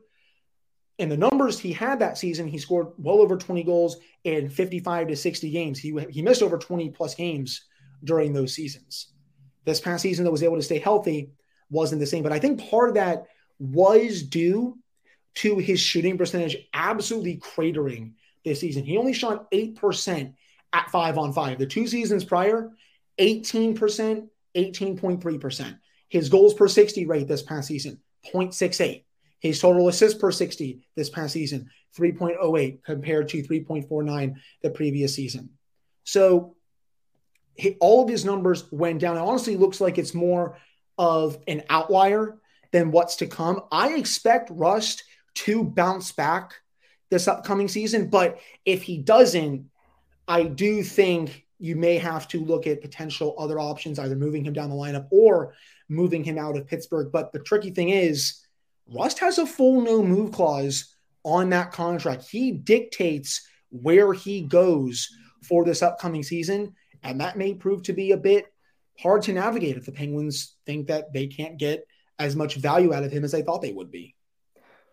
And 1.00 1.12
the 1.12 1.18
numbers 1.18 1.60
he 1.60 1.72
had 1.72 2.00
that 2.00 2.18
season, 2.18 2.48
he 2.48 2.58
scored 2.58 2.88
well 2.98 3.20
over 3.20 3.38
20 3.38 3.64
goals 3.64 3.98
in 4.24 4.50
55 4.50 5.08
to 5.08 5.16
60 5.16 5.52
games. 5.52 5.80
He, 5.80 5.96
he 6.10 6.22
missed 6.22 6.44
over 6.44 6.58
20 6.58 6.90
plus 6.90 7.16
games 7.16 7.66
during 8.04 8.34
those 8.34 8.54
seasons. 8.54 9.14
This 9.66 9.80
past 9.80 10.02
season 10.02 10.26
that 10.26 10.32
was 10.32 10.44
able 10.44 10.56
to 10.56 10.62
stay 10.62 10.80
healthy 10.80 11.32
wasn't 11.70 12.00
the 12.00 12.06
same. 12.06 12.24
But 12.24 12.34
I 12.34 12.40
think 12.40 12.70
part 12.70 12.90
of 12.90 12.96
that 12.96 13.26
was 13.60 14.24
due 14.24 14.78
to 15.36 15.58
his 15.58 15.80
shooting 15.80 16.18
percentage 16.18 16.58
absolutely 16.74 17.38
cratering 17.38 18.14
this 18.44 18.60
season. 18.60 18.86
He 18.86 18.98
only 18.98 19.14
shot 19.14 19.50
8% 19.52 20.34
at 20.74 20.90
five 20.90 21.18
on 21.18 21.34
five. 21.34 21.60
The 21.60 21.66
two 21.66 21.88
seasons 21.88 22.24
prior, 22.24 22.72
18%, 23.20 24.28
18.3%. 24.56 25.80
His 26.10 26.30
goals 26.30 26.54
per 26.54 26.68
60 26.68 27.06
rate 27.06 27.28
this 27.28 27.42
past 27.42 27.68
season, 27.68 28.00
0.68. 28.34 29.04
His 29.40 29.60
total 29.60 29.88
assists 29.90 30.20
per 30.20 30.32
60 30.32 30.86
this 30.96 31.10
past 31.10 31.34
season, 31.34 31.70
3.08 31.98 32.84
compared 32.84 33.30
to 33.30 33.44
3.49 33.44 34.36
the 34.62 34.70
previous 34.70 35.16
season. 35.16 35.50
So 36.04 36.56
all 37.80 38.04
of 38.04 38.10
his 38.10 38.26
numbers 38.26 38.72
went 38.72 39.00
down. 39.00 39.18
It 39.18 39.22
honestly 39.22 39.58
looks 39.58 39.82
like 39.82 39.98
it's 39.98 40.14
more 40.14 40.58
of 40.98 41.38
an 41.48 41.64
outlier 41.70 42.40
than 42.72 42.92
what's 42.92 43.18
to 43.18 43.28
come. 43.28 43.62
I 43.72 43.96
expect 43.96 44.50
Rust 44.52 45.04
to 45.36 45.64
bounce 45.64 46.12
back 46.12 46.56
this 47.10 47.28
upcoming 47.28 47.68
season, 47.68 48.10
but 48.10 48.40
if 48.66 48.84
he 48.84 48.98
doesn't, 48.98 49.70
I 50.28 50.44
do 50.44 50.84
think 50.84 51.43
you 51.64 51.78
may 51.78 51.98
have 51.98 52.28
to 52.28 52.44
look 52.44 52.68
at 52.68 52.82
potential 52.82 53.36
other 53.38 53.58
options, 53.58 53.98
either 53.98 54.18
moving 54.18 54.44
him 54.44 54.52
down 54.52 54.70
the 54.70 54.76
lineup 54.76 55.08
or 55.12 55.54
moving 55.88 56.22
him 56.22 56.38
out 56.38 56.58
of 56.58 56.68
Pittsburgh. 56.68 57.10
But 57.10 57.32
the 57.32 57.40
tricky 57.40 57.72
thing 57.72 57.88
is, 57.88 58.46
Rust 58.94 59.20
has 59.20 59.38
a 59.38 59.46
full 59.46 59.80
no 59.80 60.04
move 60.04 60.34
clause 60.34 60.94
on 61.24 61.52
that 61.52 61.72
contract. 61.72 62.28
He 62.30 62.52
dictates 62.52 63.48
where 63.70 64.12
he 64.12 64.42
goes 64.42 65.08
for 65.42 65.64
this 65.64 65.82
upcoming 65.82 66.22
season. 66.22 66.74
And 67.02 67.22
that 67.22 67.38
may 67.38 67.54
prove 67.54 67.84
to 67.84 67.94
be 67.94 68.12
a 68.12 68.18
bit 68.18 68.46
hard 69.00 69.22
to 69.22 69.32
navigate 69.32 69.78
if 69.78 69.86
the 69.86 69.94
Penguins 69.94 70.58
think 70.66 70.88
that 70.88 71.14
they 71.14 71.28
can't 71.28 71.58
get 71.58 71.88
as 72.20 72.36
much 72.36 72.56
value 72.56 72.94
out 72.94 73.04
of 73.04 73.12
him 73.14 73.24
as 73.24 73.32
they 73.32 73.42
thought 73.42 73.62
they 73.62 73.72
would 73.72 73.90
be. 73.90 74.16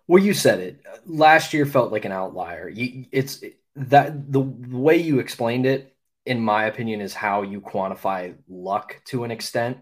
Well, 0.06 0.22
you 0.22 0.34
said 0.34 0.60
it. 0.60 0.86
Last 1.04 1.52
year 1.52 1.66
felt 1.66 1.90
like 1.90 2.04
an 2.04 2.12
outlier. 2.12 2.68
You, 2.68 3.06
it's 3.10 3.42
that 3.74 4.32
the, 4.32 4.40
the 4.40 4.76
way 4.78 4.98
you 4.98 5.18
explained 5.18 5.66
it, 5.66 5.96
in 6.26 6.40
my 6.40 6.64
opinion, 6.64 7.00
is 7.00 7.14
how 7.14 7.42
you 7.42 7.60
quantify 7.60 8.34
luck 8.48 9.00
to 9.06 9.24
an 9.24 9.30
extent 9.30 9.78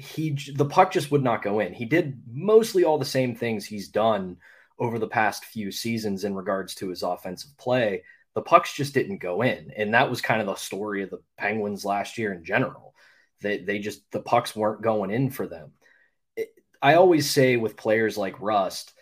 he 0.00 0.36
the 0.54 0.64
puck 0.64 0.92
just 0.92 1.10
would 1.10 1.22
not 1.22 1.42
go 1.42 1.60
in. 1.60 1.74
He 1.74 1.84
did 1.84 2.22
mostly 2.30 2.84
all 2.84 2.98
the 2.98 3.04
same 3.04 3.34
things 3.34 3.64
he's 3.64 3.88
done 3.88 4.38
over 4.78 4.98
the 4.98 5.08
past 5.08 5.44
few 5.44 5.70
seasons 5.70 6.24
in 6.24 6.34
regards 6.34 6.74
to 6.76 6.88
his 6.88 7.02
offensive 7.02 7.56
play. 7.58 8.02
The 8.34 8.42
pucks 8.42 8.72
just 8.72 8.94
didn't 8.94 9.18
go 9.18 9.42
in, 9.42 9.72
and 9.76 9.94
that 9.94 10.08
was 10.08 10.20
kind 10.20 10.40
of 10.40 10.46
the 10.46 10.54
story 10.54 11.02
of 11.02 11.10
the 11.10 11.20
Penguins 11.36 11.84
last 11.84 12.16
year 12.16 12.32
in 12.32 12.44
general. 12.44 12.94
They 13.42 13.58
they 13.58 13.78
just 13.78 14.10
the 14.10 14.20
pucks 14.20 14.56
weren't 14.56 14.82
going 14.82 15.10
in 15.10 15.30
for 15.30 15.46
them. 15.46 15.72
It, 16.36 16.48
I 16.80 16.94
always 16.94 17.28
say 17.28 17.56
with 17.56 17.76
players 17.76 18.16
like 18.16 18.40
Rust, 18.40 18.94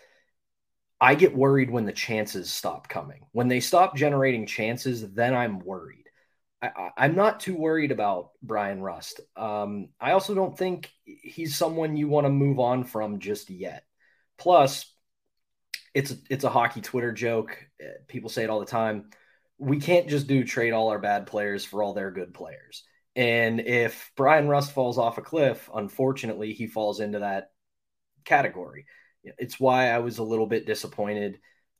I 0.99 1.15
get 1.15 1.35
worried 1.35 1.69
when 1.69 1.85
the 1.85 1.93
chances 1.93 2.51
stop 2.51 2.89
coming. 2.89 3.21
When 3.31 3.47
they 3.47 3.61
stop 3.61 3.95
generating 3.95 4.45
chances, 4.45 5.13
then 5.13 5.33
I'm 5.33 5.59
worried 5.59 5.98
I, 6.61 6.91
am 6.97 7.15
not 7.15 7.39
too 7.39 7.55
worried 7.55 7.91
about 7.91 8.31
Bryan 8.41 8.81
Rust. 8.81 9.21
Um, 9.35 9.89
I 9.99 10.11
also 10.11 10.35
don't 10.35 10.57
think 10.57 10.91
he's 11.05 11.55
someone 11.55 11.95
you 11.95 12.09
want 12.09 12.25
to 12.25 12.29
move 12.29 12.59
on 12.59 12.83
from 12.83 13.19
just 13.19 13.49
yet. 13.49 13.85
Plus, 14.37 14.91
it's 15.93 16.13
it's 16.29 16.43
a 16.43 16.49
hockey 16.49 16.81
Twitter 16.81 17.11
joke. 17.11 17.57
People 18.07 18.29
say 18.29 18.43
it 18.43 18.49
all 18.49 18.59
the 18.59 18.65
time. 18.65 19.09
We 19.57 19.79
can't 19.79 20.07
just 20.07 20.27
do 20.27 20.43
trade 20.43 20.71
all 20.71 20.89
our 20.89 20.99
bad 20.99 21.27
players 21.27 21.65
for 21.65 21.81
all 21.81 21.93
their 21.93 22.11
good 22.11 22.33
players. 22.33 22.83
And 23.15 23.59
if 23.61 24.11
Bryan 24.15 24.47
Rust 24.47 24.71
falls 24.71 24.97
off 24.97 25.17
a 25.17 25.21
cliff, 25.21 25.69
unfortunately, 25.73 26.53
he 26.53 26.67
falls 26.67 26.99
into 26.99 27.19
that 27.19 27.51
category. 28.23 28.85
It's 29.23 29.59
why 29.59 29.89
I 29.89 29.99
was 29.99 30.17
a 30.17 30.23
little 30.23 30.47
bit 30.47 30.65
disappointed 30.65 31.39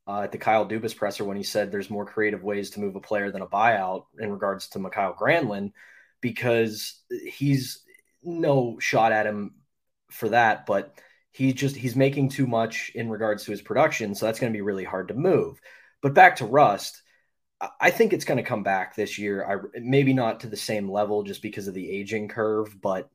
uh, 0.10 0.24
at 0.24 0.32
the 0.32 0.40
Kyle 0.40 0.68
Dubas 0.68 0.96
presser 0.96 1.24
when 1.24 1.38
he 1.38 1.44
said 1.44 1.72
there's 1.72 1.92
more 1.92 2.06
creative 2.06 2.44
ways 2.44 2.72
to 2.72 2.80
move 2.80 2.96
a 2.96 3.00
player 3.00 3.30
than 3.30 3.44
a 3.44 3.48
buyout 3.48 4.06
in 4.18 4.32
regards 4.32 4.68
to 4.70 4.80
Mikael 4.80 5.14
Granlund 5.14 5.72
because 6.20 7.00
he's 7.28 7.84
no 8.24 8.80
shot 8.80 9.12
at 9.12 9.28
him 9.28 9.54
for 10.10 10.30
that, 10.30 10.66
but 10.66 11.00
he's 11.32 11.54
just 11.54 11.76
he's 11.76 11.96
making 11.96 12.30
too 12.30 12.48
much 12.48 12.92
in 12.96 13.08
regards 13.08 13.46
to 13.46 13.52
his 13.52 13.62
production, 13.62 14.16
so 14.16 14.26
that's 14.26 14.40
going 14.40 14.52
to 14.52 14.58
be 14.58 14.62
really 14.62 14.84
hard 14.84 15.10
to 15.10 15.14
move. 15.14 15.62
But 16.02 16.16
back 16.16 16.38
to 16.38 16.46
Rust, 16.46 17.04
I 17.80 17.92
think 17.92 18.12
it's 18.12 18.26
going 18.26 18.38
to 18.38 18.44
come 18.44 18.64
back 18.64 18.96
this 18.96 19.20
year. 19.20 19.46
I 19.46 19.80
maybe 19.80 20.14
not 20.14 20.40
to 20.40 20.48
the 20.48 20.58
same 20.58 20.90
level 20.90 21.22
just 21.22 21.44
because 21.44 21.68
of 21.68 21.76
the 21.76 21.88
aging 21.88 22.30
curve, 22.30 22.82
but 22.82 23.12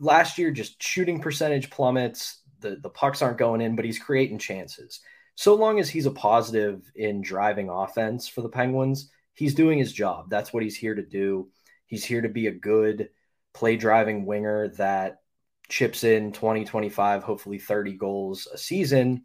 last 0.00 0.38
year 0.38 0.50
just 0.50 0.82
shooting 0.82 1.20
percentage 1.20 1.70
plummets. 1.70 2.40
The 2.58 2.80
the 2.82 2.90
pucks 2.90 3.22
aren't 3.22 3.38
going 3.38 3.60
in, 3.60 3.76
but 3.76 3.84
he's 3.84 4.00
creating 4.00 4.38
chances 4.40 4.98
so 5.34 5.54
long 5.54 5.78
as 5.78 5.88
he's 5.88 6.06
a 6.06 6.10
positive 6.10 6.90
in 6.94 7.22
driving 7.22 7.68
offense 7.68 8.28
for 8.28 8.42
the 8.42 8.48
Penguins, 8.48 9.10
he's 9.34 9.54
doing 9.54 9.78
his 9.78 9.92
job. 9.92 10.30
That's 10.30 10.52
what 10.52 10.62
he's 10.62 10.76
here 10.76 10.94
to 10.94 11.04
do. 11.04 11.48
He's 11.86 12.04
here 12.04 12.20
to 12.20 12.28
be 12.28 12.46
a 12.46 12.52
good 12.52 13.08
play 13.52 13.76
driving 13.76 14.26
winger 14.26 14.68
that 14.76 15.20
chips 15.68 16.04
in 16.04 16.32
20, 16.32 16.64
25, 16.64 17.22
hopefully 17.22 17.58
30 17.58 17.94
goals 17.94 18.46
a 18.52 18.58
season. 18.58 19.24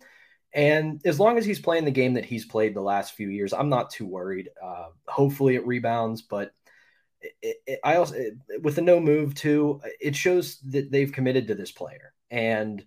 And 0.53 1.01
as 1.05 1.19
long 1.19 1.37
as 1.37 1.45
he's 1.45 1.59
playing 1.59 1.83
the 1.83 1.91
game 1.91 2.13
that 2.13 2.25
he's 2.25 2.45
played 2.45 2.73
the 2.73 2.81
last 2.81 3.13
few 3.13 3.27
years, 3.29 3.51
I'm 3.51 3.69
not 3.69 3.89
too 3.89 4.05
worried. 4.05 4.49
Uh, 4.63 4.87
hopefully 5.05 5.55
it 5.55 5.67
rebounds, 5.67 6.21
but 6.21 6.53
it, 7.41 7.57
it, 7.67 7.79
I 7.83 7.97
also 7.97 8.15
it, 8.15 8.35
with 8.61 8.75
the 8.75 8.81
no 8.81 8.99
move 8.99 9.35
too, 9.35 9.81
it 9.99 10.15
shows 10.15 10.59
that 10.69 10.91
they've 10.91 11.11
committed 11.11 11.49
to 11.49 11.55
this 11.55 11.71
player. 11.71 12.13
And 12.31 12.85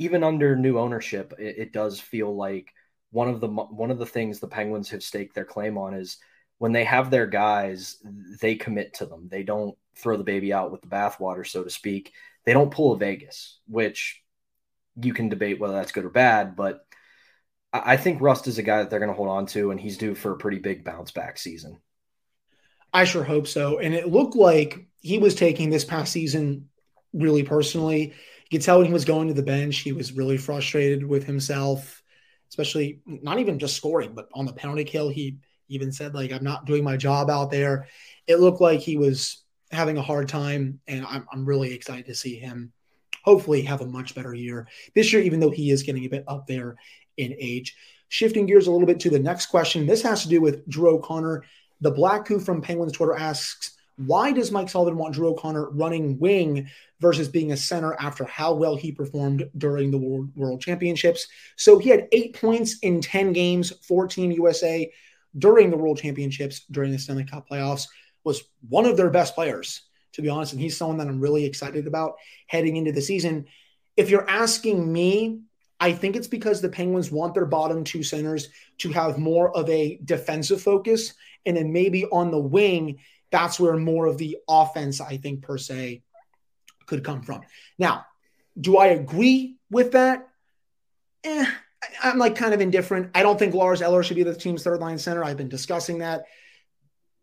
even 0.00 0.24
under 0.24 0.56
new 0.56 0.78
ownership, 0.78 1.34
it, 1.38 1.74
does 1.74 2.00
feel 2.00 2.34
like 2.34 2.72
one 3.10 3.28
of 3.28 3.40
the 3.40 3.48
one 3.48 3.90
of 3.90 3.98
the 3.98 4.06
things 4.06 4.40
the 4.40 4.48
Penguins 4.48 4.88
have 4.90 5.02
staked 5.02 5.34
their 5.34 5.44
claim 5.44 5.76
on 5.76 5.92
is 5.92 6.16
when 6.56 6.72
they 6.72 6.84
have 6.84 7.10
their 7.10 7.26
guys, 7.26 7.98
they 8.40 8.54
commit 8.54 8.94
to 8.94 9.06
them. 9.06 9.28
They 9.30 9.42
don't 9.42 9.76
throw 9.94 10.16
the 10.16 10.24
baby 10.24 10.54
out 10.54 10.72
with 10.72 10.80
the 10.80 10.88
bathwater, 10.88 11.46
so 11.46 11.62
to 11.62 11.70
speak. 11.70 12.14
They 12.46 12.54
don't 12.54 12.72
pull 12.72 12.94
a 12.94 12.98
Vegas, 12.98 13.58
which 13.68 14.22
you 14.96 15.12
can 15.12 15.28
debate 15.28 15.60
whether 15.60 15.74
that's 15.74 15.92
good 15.92 16.06
or 16.06 16.10
bad, 16.10 16.56
but 16.56 16.86
I 17.72 17.98
think 17.98 18.22
Rust 18.22 18.48
is 18.48 18.58
a 18.58 18.62
guy 18.62 18.78
that 18.78 18.90
they're 18.90 18.98
going 18.98 19.10
to 19.10 19.16
hold 19.16 19.28
on 19.28 19.46
to, 19.46 19.70
and 19.70 19.78
he's 19.78 19.98
due 19.98 20.14
for 20.14 20.32
a 20.32 20.38
pretty 20.38 20.58
big 20.58 20.82
bounce 20.82 21.12
back 21.12 21.38
season. 21.38 21.78
I 22.92 23.04
sure 23.04 23.22
hope 23.22 23.46
so. 23.46 23.78
And 23.78 23.94
it 23.94 24.08
looked 24.08 24.34
like 24.34 24.88
he 25.02 25.18
was 25.18 25.34
taking 25.34 25.70
this 25.70 25.84
past 25.84 26.10
season 26.10 26.68
really 27.12 27.42
personally. 27.42 28.14
You 28.50 28.58
could 28.58 28.64
tell 28.64 28.78
when 28.78 28.86
he 28.86 28.92
was 28.92 29.04
going 29.04 29.28
to 29.28 29.34
the 29.34 29.42
bench, 29.42 29.78
he 29.78 29.92
was 29.92 30.12
really 30.12 30.36
frustrated 30.36 31.06
with 31.06 31.24
himself, 31.24 32.02
especially 32.48 33.00
not 33.06 33.38
even 33.38 33.60
just 33.60 33.76
scoring, 33.76 34.12
but 34.12 34.28
on 34.34 34.44
the 34.44 34.52
penalty 34.52 34.84
kill. 34.84 35.08
He 35.08 35.38
even 35.68 35.92
said, 35.92 36.14
like, 36.14 36.32
I'm 36.32 36.42
not 36.42 36.66
doing 36.66 36.82
my 36.82 36.96
job 36.96 37.30
out 37.30 37.52
there. 37.52 37.86
It 38.26 38.40
looked 38.40 38.60
like 38.60 38.80
he 38.80 38.96
was 38.96 39.44
having 39.70 39.96
a 39.98 40.02
hard 40.02 40.28
time, 40.28 40.80
and 40.88 41.06
I'm, 41.06 41.26
I'm 41.32 41.46
really 41.46 41.72
excited 41.72 42.06
to 42.06 42.14
see 42.14 42.34
him 42.34 42.72
hopefully 43.22 43.62
have 43.62 43.82
a 43.82 43.86
much 43.86 44.14
better 44.14 44.34
year 44.34 44.66
this 44.94 45.12
year, 45.12 45.22
even 45.22 45.40
though 45.40 45.50
he 45.50 45.70
is 45.70 45.82
getting 45.82 46.04
a 46.04 46.08
bit 46.08 46.24
up 46.26 46.46
there 46.46 46.76
in 47.18 47.34
age. 47.38 47.76
Shifting 48.08 48.46
gears 48.46 48.66
a 48.66 48.72
little 48.72 48.86
bit 48.86 48.98
to 49.00 49.10
the 49.10 49.18
next 49.18 49.46
question. 49.46 49.86
This 49.86 50.02
has 50.02 50.22
to 50.22 50.28
do 50.28 50.40
with 50.40 50.66
Drew 50.68 50.96
O'Connor. 50.96 51.44
The 51.82 51.92
Black 51.92 52.26
Who 52.26 52.40
from 52.40 52.62
Penguins 52.62 52.92
Twitter 52.92 53.14
asks, 53.14 53.76
why 53.96 54.32
does 54.32 54.50
Mike 54.50 54.70
Sullivan 54.70 54.96
want 54.96 55.14
Drew 55.14 55.28
O'Connor 55.28 55.70
running 55.70 56.18
wing 56.18 56.68
versus 57.00 57.28
being 57.28 57.52
a 57.52 57.56
center 57.56 57.94
after 57.98 58.24
how 58.24 58.54
well 58.54 58.76
he 58.76 58.92
performed 58.92 59.48
during 59.56 59.90
the 59.90 59.98
World, 59.98 60.30
World 60.36 60.60
Championships? 60.60 61.26
So 61.56 61.78
he 61.78 61.90
had 61.90 62.08
eight 62.12 62.34
points 62.34 62.78
in 62.80 63.00
10 63.00 63.32
games 63.32 63.72
for 63.82 64.06
Team 64.06 64.30
USA 64.32 64.90
during 65.38 65.70
the 65.70 65.76
World 65.76 65.98
Championships, 65.98 66.64
during 66.70 66.92
the 66.92 66.98
Stanley 66.98 67.24
Cup 67.24 67.48
playoffs, 67.48 67.86
was 68.24 68.42
one 68.68 68.86
of 68.86 68.96
their 68.96 69.10
best 69.10 69.34
players, 69.34 69.82
to 70.12 70.22
be 70.22 70.28
honest. 70.28 70.52
And 70.52 70.60
he's 70.60 70.76
someone 70.76 70.98
that 70.98 71.08
I'm 71.08 71.20
really 71.20 71.44
excited 71.44 71.86
about 71.86 72.16
heading 72.46 72.76
into 72.76 72.92
the 72.92 73.00
season. 73.00 73.46
If 73.96 74.10
you're 74.10 74.28
asking 74.28 74.92
me, 74.92 75.40
I 75.78 75.92
think 75.92 76.14
it's 76.14 76.28
because 76.28 76.60
the 76.60 76.68
Penguins 76.68 77.10
want 77.10 77.32
their 77.32 77.46
bottom 77.46 77.84
two 77.84 78.02
centers 78.02 78.48
to 78.78 78.90
have 78.90 79.18
more 79.18 79.56
of 79.56 79.68
a 79.70 79.98
defensive 80.04 80.60
focus. 80.60 81.14
And 81.46 81.56
then 81.56 81.72
maybe 81.72 82.04
on 82.04 82.30
the 82.30 82.38
wing, 82.38 82.98
that's 83.30 83.58
where 83.58 83.76
more 83.76 84.06
of 84.06 84.18
the 84.18 84.36
offense, 84.46 85.00
I 85.00 85.16
think, 85.16 85.42
per 85.42 85.56
se, 85.56 86.02
could 86.90 87.04
come 87.04 87.22
from. 87.22 87.40
Now, 87.78 88.04
do 88.60 88.76
I 88.76 88.88
agree 88.88 89.56
with 89.70 89.92
that? 89.92 90.28
Eh, 91.24 91.46
I'm 92.02 92.18
like 92.18 92.36
kind 92.36 92.52
of 92.52 92.60
indifferent. 92.60 93.12
I 93.14 93.22
don't 93.22 93.38
think 93.38 93.54
Lars 93.54 93.80
Eller 93.80 94.02
should 94.02 94.16
be 94.16 94.24
the 94.24 94.34
team's 94.34 94.62
third 94.62 94.80
line 94.80 94.98
center. 94.98 95.24
I've 95.24 95.38
been 95.38 95.48
discussing 95.48 95.98
that 95.98 96.24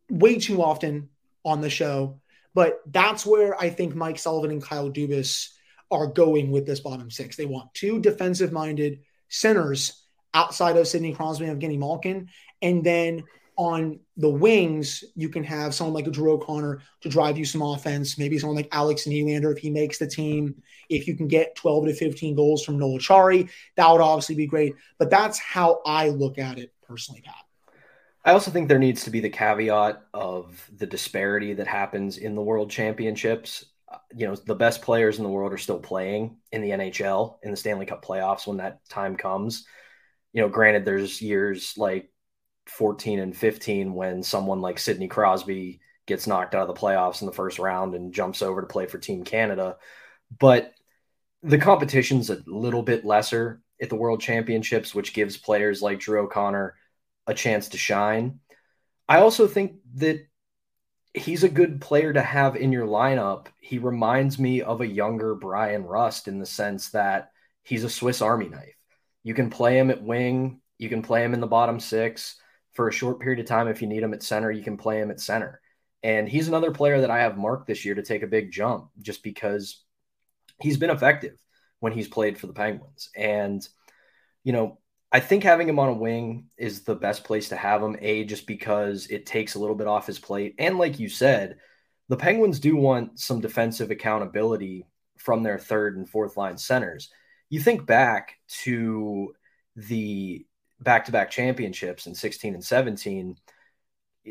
way 0.10 0.40
too 0.40 0.64
often 0.64 1.10
on 1.46 1.62
the 1.62 1.70
show. 1.70 2.22
But 2.56 2.80
that's 2.88 3.26
where 3.26 3.60
I 3.60 3.70
think 3.70 3.94
Mike 3.94 4.18
Sullivan 4.18 4.50
and 4.50 4.64
Kyle 4.64 4.90
Dubas 4.90 5.50
are 5.92 6.08
going 6.08 6.50
with 6.50 6.66
this 6.66 6.80
bottom 6.80 7.12
six. 7.12 7.36
They 7.36 7.46
want 7.46 7.74
two 7.74 8.00
defensive 8.00 8.52
minded 8.52 9.02
centers 9.30 10.02
outside 10.34 10.78
of 10.78 10.88
Sidney 10.88 11.14
Crosby 11.14 11.46
and 11.46 11.62
Evgeny 11.62 11.78
Malkin. 11.78 12.30
And 12.62 12.84
then 12.84 13.26
on 13.58 14.00
the 14.16 14.30
wings, 14.30 15.04
you 15.16 15.30
can 15.30 15.44
have 15.44 15.74
someone 15.74 15.94
like 15.94 16.08
a 16.08 16.12
Drew 16.12 16.34
O'Connor 16.34 16.82
to 17.02 17.10
drive 17.10 17.38
you 17.38 17.46
some 17.46 17.62
offense. 17.62 18.18
Maybe 18.18 18.38
someone 18.38 18.56
like 18.56 18.70
Alex 18.72 19.06
Nylander 19.06 19.52
if 19.52 19.58
he 19.58 19.70
makes 19.70 19.98
the 19.98 20.08
team. 20.08 20.56
If 20.90 21.08
you 21.08 21.16
can 21.16 21.28
get 21.28 21.56
12 21.56 21.88
to 21.88 21.94
15 21.94 22.36
goals 22.36 22.64
from 22.64 22.78
Noel 22.78 23.00
Acciari, 23.00 23.50
that 23.76 23.92
would 23.92 24.02
obviously 24.02 24.36
be 24.36 24.48
great. 24.48 24.76
But 25.00 25.10
that's 25.10 25.40
how 25.40 25.82
I 25.86 26.10
look 26.10 26.38
at 26.38 26.60
it 26.60 26.72
personally, 26.84 27.22
Pat. 27.22 27.36
I 28.24 28.32
also 28.32 28.52
think 28.52 28.68
there 28.68 28.80
needs 28.80 29.04
to 29.06 29.10
be 29.10 29.22
the 29.22 29.30
caveat 29.30 30.04
of 30.14 30.70
the 30.76 30.86
disparity 30.86 31.54
that 31.54 31.68
happens 31.68 32.18
in 32.18 32.36
the 32.36 32.42
World 32.42 32.70
Championships 32.70 33.66
you 34.16 34.28
know 34.28 34.36
the 34.36 34.56
best 34.56 34.82
players 34.82 35.18
in 35.18 35.24
the 35.24 35.30
world 35.30 35.54
are 35.54 35.58
still 35.58 35.80
playing 35.80 36.38
in 36.52 36.62
the 36.62 36.72
NHL 36.72 37.38
in 37.44 37.52
the 37.52 37.58
Stanley 37.58 37.86
Cup 37.86 38.04
playoffs 38.04 38.48
when 38.48 38.58
that 38.58 38.88
time 38.90 39.16
comes. 39.16 39.66
You 40.34 40.42
know, 40.42 40.50
granted, 40.50 40.86
there's 40.86 41.22
years 41.22 41.74
like 41.78 42.10
14 42.68 43.20
and 43.20 43.36
15 43.36 43.94
when 43.94 44.24
someone 44.24 44.62
like 44.62 44.80
Sidney 44.80 45.08
Crosby 45.08 45.80
gets 46.06 46.28
knocked 46.28 46.56
out 46.56 46.68
of 46.68 46.74
the 46.74 46.80
playoffs 46.80 47.22
in 47.22 47.26
the 47.26 47.34
first 47.34 47.60
round 47.60 47.96
and 47.96 48.14
jumps 48.14 48.42
over 48.42 48.62
to 48.62 48.68
play 48.68 48.86
for 48.86 48.98
Team 48.98 49.24
Canada, 49.24 49.78
but 50.40 50.74
the 51.44 51.58
competition's 51.58 52.30
a 52.30 52.42
little 52.46 52.82
bit 52.82 53.06
lesser 53.06 53.62
at 53.82 53.90
the 53.90 53.96
World 53.96 54.22
Championships, 54.22 54.96
which 54.96 55.14
gives 55.14 55.38
players 55.38 55.82
like 55.82 56.00
Drew 56.00 56.22
O'Connor 56.22 56.76
a 57.28 57.34
chance 57.34 57.70
to 57.70 57.78
shine. 57.78 58.40
I 59.08 59.20
also 59.20 59.48
think 59.48 59.74
that 59.96 60.26
he's 61.14 61.44
a 61.44 61.50
good 61.50 61.80
player 61.82 62.12
to 62.14 62.22
have 62.22 62.56
in 62.56 62.72
your 62.72 62.88
lineup. 62.88 63.48
He 63.60 63.78
reminds 63.78 64.40
me 64.40 64.62
of 64.62 64.82
a 64.82 64.88
younger 64.88 65.36
Bryan 65.36 65.84
Rust 65.84 66.28
in 66.28 66.40
the 66.40 66.46
sense 66.46 66.90
that 66.90 67.32
he's 67.64 67.84
a 67.84 67.90
Swiss 67.90 68.22
Army 68.22 68.50
knife. 68.50 68.76
You 69.24 69.34
can 69.34 69.50
play 69.50 69.78
him 69.78 69.92
at 69.92 70.02
wing, 70.02 70.62
you 70.78 70.90
can 70.90 71.02
play 71.02 71.24
him 71.24 71.34
in 71.34 71.42
the 71.42 71.48
bottom 71.48 71.80
six 71.80 72.38
for 72.78 72.88
a 72.88 72.94
short 72.94 73.20
period 73.20 73.40
of 73.40 73.48
time. 73.48 73.68
If 73.68 73.82
you 73.82 73.88
need 73.88 74.04
him 74.04 74.14
at 74.14 74.22
center, 74.22 74.52
you 74.52 74.64
can 74.64 74.78
play 74.78 75.02
him 75.02 75.10
at 75.10 75.20
center. 75.20 75.60
And 76.04 76.30
he's 76.30 76.48
another 76.48 76.72
player 76.72 77.02
that 77.02 77.10
I 77.10 77.22
have 77.22 77.36
marked 77.36 77.66
this 77.66 77.84
year 77.84 77.96
to 77.96 78.04
take 78.04 78.22
a 78.22 78.28
big 78.28 78.52
jump 78.52 78.92
just 79.02 79.24
because 79.24 79.84
he's 80.62 80.78
been 80.78 80.92
effective 80.92 81.42
when 81.80 81.92
he's 81.92 82.08
played 82.08 82.38
for 82.38 82.46
the 82.46 82.54
Penguins. 82.54 83.10
And, 83.18 83.68
you 84.44 84.54
know, 84.54 84.78
I 85.12 85.20
think 85.22 85.44
having 85.44 85.68
him 85.68 85.80
on 85.80 85.90
a 85.90 85.94
wing 85.94 86.50
is 86.56 86.84
the 86.84 86.94
best 86.96 87.24
place 87.24 87.50
to 87.50 87.56
have 87.56 87.82
him. 87.82 87.98
A, 88.00 88.26
just 88.26 88.46
because 88.46 89.08
it 89.08 89.26
takes 89.26 89.56
a 89.56 89.60
little 89.60 89.76
bit 89.76 89.88
off 89.88 90.06
his 90.06 90.20
plate. 90.20 90.54
And 90.60 90.78
like 90.78 91.00
you 91.00 91.10
said, 91.10 91.58
the 92.10 92.18
Penguins 92.18 92.60
do 92.60 92.76
want 92.76 93.20
some 93.20 93.42
defensive 93.42 93.90
accountability 93.90 94.86
from 95.18 95.42
their 95.42 95.58
third 95.58 95.98
and 95.98 96.08
fourth 96.08 96.38
line 96.38 96.60
centers. 96.60 97.10
You 97.50 97.60
think 97.60 97.88
back 97.88 98.36
to 98.66 99.34
the 99.76 100.46
back 100.80 101.06
to 101.06 101.12
back 101.12 101.30
championships 101.30 102.08
in 102.08 102.16
16 102.16 102.54
and 102.54 102.64
17. 102.64 103.36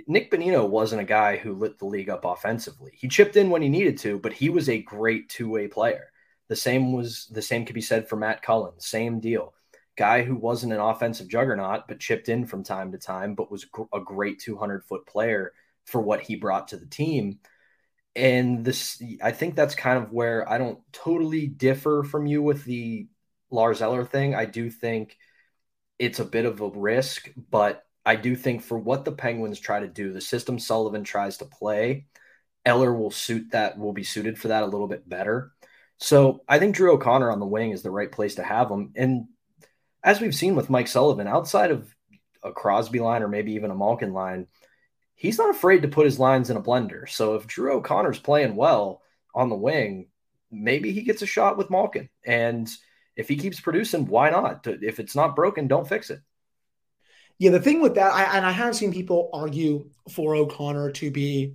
Nick 0.07 0.31
Bonino 0.31 0.69
wasn't 0.69 1.01
a 1.01 1.05
guy 1.05 1.37
who 1.37 1.55
lit 1.55 1.79
the 1.79 1.87
league 1.87 2.11
up 2.11 2.25
offensively. 2.25 2.93
He 2.95 3.09
chipped 3.09 3.37
in 3.37 3.51
when 3.51 3.63
he 3.63 3.69
needed 3.69 3.99
to, 3.99 4.19
but 4.19 4.33
he 4.33 4.51
was 4.51 4.69
a 4.69 4.83
great 4.83 5.29
two 5.29 5.49
way 5.49 5.69
player. 5.69 6.11
The 6.49 6.57
same 6.57 6.93
was 6.93 7.27
the 7.33 7.43
same 7.43 7.65
could 7.65 7.75
be 7.75 7.81
said 7.81 8.09
for 8.09 8.17
Matt 8.17 8.43
Cullen. 8.43 8.79
Same 8.79 9.21
deal 9.21 9.55
guy 9.97 10.23
who 10.23 10.37
wasn't 10.37 10.73
an 10.73 10.81
offensive 10.81 11.29
juggernaut, 11.29 11.89
but 11.89 11.99
chipped 11.99 12.29
in 12.29 12.47
from 12.47 12.63
time 12.63 12.93
to 12.93 12.99
time, 12.99 13.35
but 13.35 13.51
was 13.51 13.67
a 13.93 14.01
great 14.01 14.39
200 14.39 14.85
foot 14.85 15.07
player 15.07 15.53
for 15.85 16.01
what 16.01 16.21
he 16.21 16.37
brought 16.37 16.69
to 16.69 16.77
the 16.77 16.87
team. 16.87 17.39
And 18.15 18.65
this, 18.65 19.03
I 19.23 19.33
think 19.33 19.57
that's 19.57 19.75
kind 19.75 20.03
of 20.03 20.13
where 20.13 20.49
I 20.49 20.59
don't 20.59 20.81
totally 20.93 21.47
differ 21.47 22.03
from 22.03 22.27
you 22.27 22.43
with 22.43 22.65
the 22.65 23.09
Lars 23.51 23.83
Eller 23.83 24.05
thing. 24.05 24.35
I 24.35 24.45
do 24.45 24.71
think 24.71 25.17
it's 25.99 26.21
a 26.21 26.25
bit 26.25 26.45
of 26.45 26.61
a 26.61 26.69
risk, 26.69 27.31
but 27.51 27.85
I 28.05 28.17
do 28.17 28.37
think 28.37 28.63
for 28.63 28.79
what 28.79 29.05
the 29.05 29.13
Penguins 29.13 29.59
try 29.59 29.81
to 29.81 29.89
do, 29.89 30.13
the 30.13 30.21
system 30.21 30.59
Sullivan 30.59 31.05
tries 31.05 31.39
to 31.39 31.45
play, 31.45 32.07
Eller 32.65 32.93
will 32.95 33.11
suit 33.11 33.51
that, 33.51 33.79
will 33.79 33.93
be 33.93 34.05
suited 34.05 34.39
for 34.39 34.49
that 34.49 34.63
a 34.63 34.67
little 34.67 34.89
bit 34.89 35.09
better. 35.09 35.53
So 35.99 36.43
I 36.49 36.59
think 36.59 36.77
Drew 36.77 36.93
O'Connor 36.93 37.31
on 37.31 37.41
the 37.41 37.47
wing 37.47 37.71
is 37.71 37.83
the 37.83 37.91
right 37.91 38.11
place 38.11 38.37
to 38.37 38.43
have 38.43 38.71
him. 38.71 38.93
And 38.95 39.27
as 40.05 40.21
we've 40.21 40.35
seen 40.35 40.55
with 40.55 40.71
Mike 40.71 40.89
Sullivan, 40.89 41.27
outside 41.27 41.71
of 41.71 41.93
a 42.43 42.53
Crosby 42.53 43.01
line 43.01 43.23
or 43.23 43.29
maybe 43.29 43.55
even 43.55 43.71
a 43.71 43.75
Malkin 43.75 44.13
line, 44.13 44.47
he's 45.15 45.39
not 45.39 45.51
afraid 45.51 45.83
to 45.83 45.89
put 45.89 46.05
his 46.05 46.19
lines 46.19 46.51
in 46.51 46.57
a 46.57 46.63
blender. 46.63 47.09
So 47.09 47.35
if 47.35 47.47
Drew 47.47 47.73
O'Connor's 47.73 48.19
playing 48.19 48.55
well 48.55 49.03
on 49.35 49.49
the 49.49 49.57
wing, 49.57 50.09
maybe 50.51 50.93
he 50.93 51.03
gets 51.03 51.23
a 51.23 51.27
shot 51.27 51.57
with 51.57 51.71
Malkin. 51.71 52.09
And 52.25 52.71
if 53.17 53.29
he 53.29 53.37
keeps 53.37 53.61
producing, 53.61 54.07
why 54.07 54.31
not? 54.31 54.67
If 54.67 55.01
it's 55.01 55.17
not 55.17 55.35
broken, 55.35 55.69
don't 55.69 55.89
fix 55.89 56.11
it. 56.11 56.21
Yeah, 57.39 57.51
the 57.51 57.61
thing 57.61 57.83
with 57.83 57.95
that, 57.97 58.13
I, 58.13 58.37
and 58.37 58.47
I 58.47 58.53
have 58.53 58.77
seen 58.77 58.93
people 58.93 59.31
argue 59.33 59.91
for 60.11 60.35
O'Connor 60.35 60.93
to 60.93 61.11
be 61.11 61.55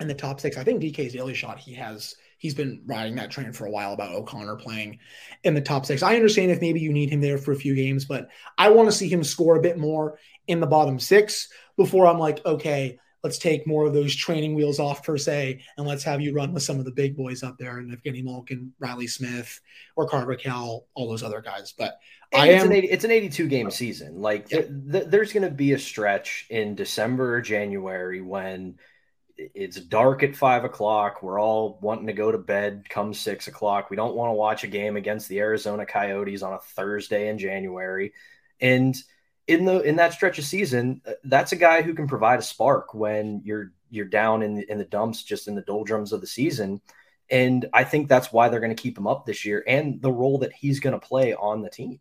in 0.00 0.08
the 0.08 0.14
top 0.14 0.40
six. 0.40 0.56
I 0.56 0.64
think 0.64 0.82
DK's 0.82 1.12
daily 1.12 1.34
shot 1.34 1.58
he 1.58 1.74
has 1.74 2.16
he's 2.38 2.54
been 2.54 2.82
riding 2.86 3.14
that 3.16 3.30
train 3.30 3.52
for 3.52 3.66
a 3.66 3.70
while 3.70 3.92
about 3.92 4.12
O'Connor 4.12 4.56
playing 4.56 4.98
in 5.44 5.54
the 5.54 5.60
top 5.60 5.86
six. 5.86 6.02
I 6.02 6.16
understand 6.16 6.50
if 6.50 6.60
maybe 6.60 6.80
you 6.80 6.92
need 6.92 7.10
him 7.10 7.20
there 7.20 7.38
for 7.38 7.52
a 7.52 7.56
few 7.56 7.74
games, 7.74 8.04
but 8.04 8.28
I 8.58 8.70
want 8.70 8.88
to 8.88 8.92
see 8.92 9.08
him 9.08 9.24
score 9.24 9.56
a 9.56 9.62
bit 9.62 9.78
more 9.78 10.18
in 10.46 10.60
the 10.60 10.66
bottom 10.66 10.98
six 10.98 11.48
before 11.76 12.06
I'm 12.06 12.18
like, 12.18 12.44
okay, 12.44 12.98
let's 13.26 13.38
take 13.38 13.66
more 13.66 13.86
of 13.86 13.92
those 13.92 14.14
training 14.14 14.54
wheels 14.54 14.78
off 14.78 15.02
per 15.02 15.18
se, 15.18 15.60
and 15.76 15.84
let's 15.84 16.04
have 16.04 16.20
you 16.20 16.32
run 16.32 16.52
with 16.52 16.62
some 16.62 16.78
of 16.78 16.84
the 16.84 16.92
big 16.92 17.16
boys 17.16 17.42
up 17.42 17.58
there, 17.58 17.78
and 17.78 17.90
Evgeny 17.90 18.22
Malkin, 18.22 18.72
Reilly 18.78 19.08
Smith, 19.08 19.60
or 19.96 20.08
Carter 20.08 20.36
Cal, 20.36 20.86
all 20.94 21.08
those 21.08 21.24
other 21.24 21.40
guys. 21.40 21.74
But 21.76 21.98
I 22.32 22.50
it's 22.50 22.62
am, 22.62 22.70
an 22.70 22.76
80, 22.76 22.86
it's 22.88 23.04
an 23.04 23.10
82 23.10 23.48
game 23.48 23.70
season. 23.72 24.20
Like 24.20 24.48
yeah. 24.52 24.60
th- 24.60 24.70
th- 24.92 25.04
there's 25.08 25.32
going 25.32 25.42
to 25.42 25.50
be 25.50 25.72
a 25.72 25.78
stretch 25.78 26.46
in 26.50 26.76
December 26.76 27.34
or 27.34 27.40
January 27.40 28.20
when 28.20 28.78
it's 29.36 29.80
dark 29.80 30.22
at 30.22 30.36
five 30.36 30.62
o'clock. 30.62 31.20
We're 31.20 31.40
all 31.40 31.80
wanting 31.82 32.06
to 32.06 32.12
go 32.12 32.30
to 32.30 32.38
bed 32.38 32.86
come 32.88 33.12
six 33.12 33.48
o'clock. 33.48 33.90
We 33.90 33.96
don't 33.96 34.14
want 34.14 34.30
to 34.30 34.34
watch 34.34 34.62
a 34.62 34.68
game 34.68 34.96
against 34.96 35.28
the 35.28 35.40
Arizona 35.40 35.84
Coyotes 35.84 36.42
on 36.42 36.52
a 36.52 36.60
Thursday 36.60 37.28
in 37.28 37.38
January. 37.38 38.12
And 38.60 38.94
in 39.48 39.64
the 39.64 39.80
in 39.80 39.96
that 39.96 40.12
stretch 40.12 40.38
of 40.38 40.44
season, 40.44 41.00
uh, 41.06 41.12
that's 41.24 41.52
a 41.52 41.56
guy 41.56 41.82
who 41.82 41.94
can 41.94 42.08
provide 42.08 42.38
a 42.38 42.42
spark 42.42 42.94
when 42.94 43.42
you're 43.44 43.72
you're 43.90 44.04
down 44.04 44.42
in 44.42 44.56
the, 44.56 44.70
in 44.70 44.78
the 44.78 44.84
dumps, 44.84 45.22
just 45.22 45.48
in 45.48 45.54
the 45.54 45.62
doldrums 45.62 46.12
of 46.12 46.20
the 46.20 46.26
season. 46.26 46.80
And 47.30 47.68
I 47.72 47.84
think 47.84 48.08
that's 48.08 48.32
why 48.32 48.48
they're 48.48 48.60
going 48.60 48.74
to 48.74 48.82
keep 48.82 48.98
him 48.98 49.06
up 49.06 49.26
this 49.26 49.44
year 49.44 49.62
and 49.66 50.00
the 50.00 50.12
role 50.12 50.38
that 50.38 50.52
he's 50.52 50.80
going 50.80 50.98
to 50.98 51.04
play 51.06 51.34
on 51.34 51.62
the 51.62 51.70
team. 51.70 51.98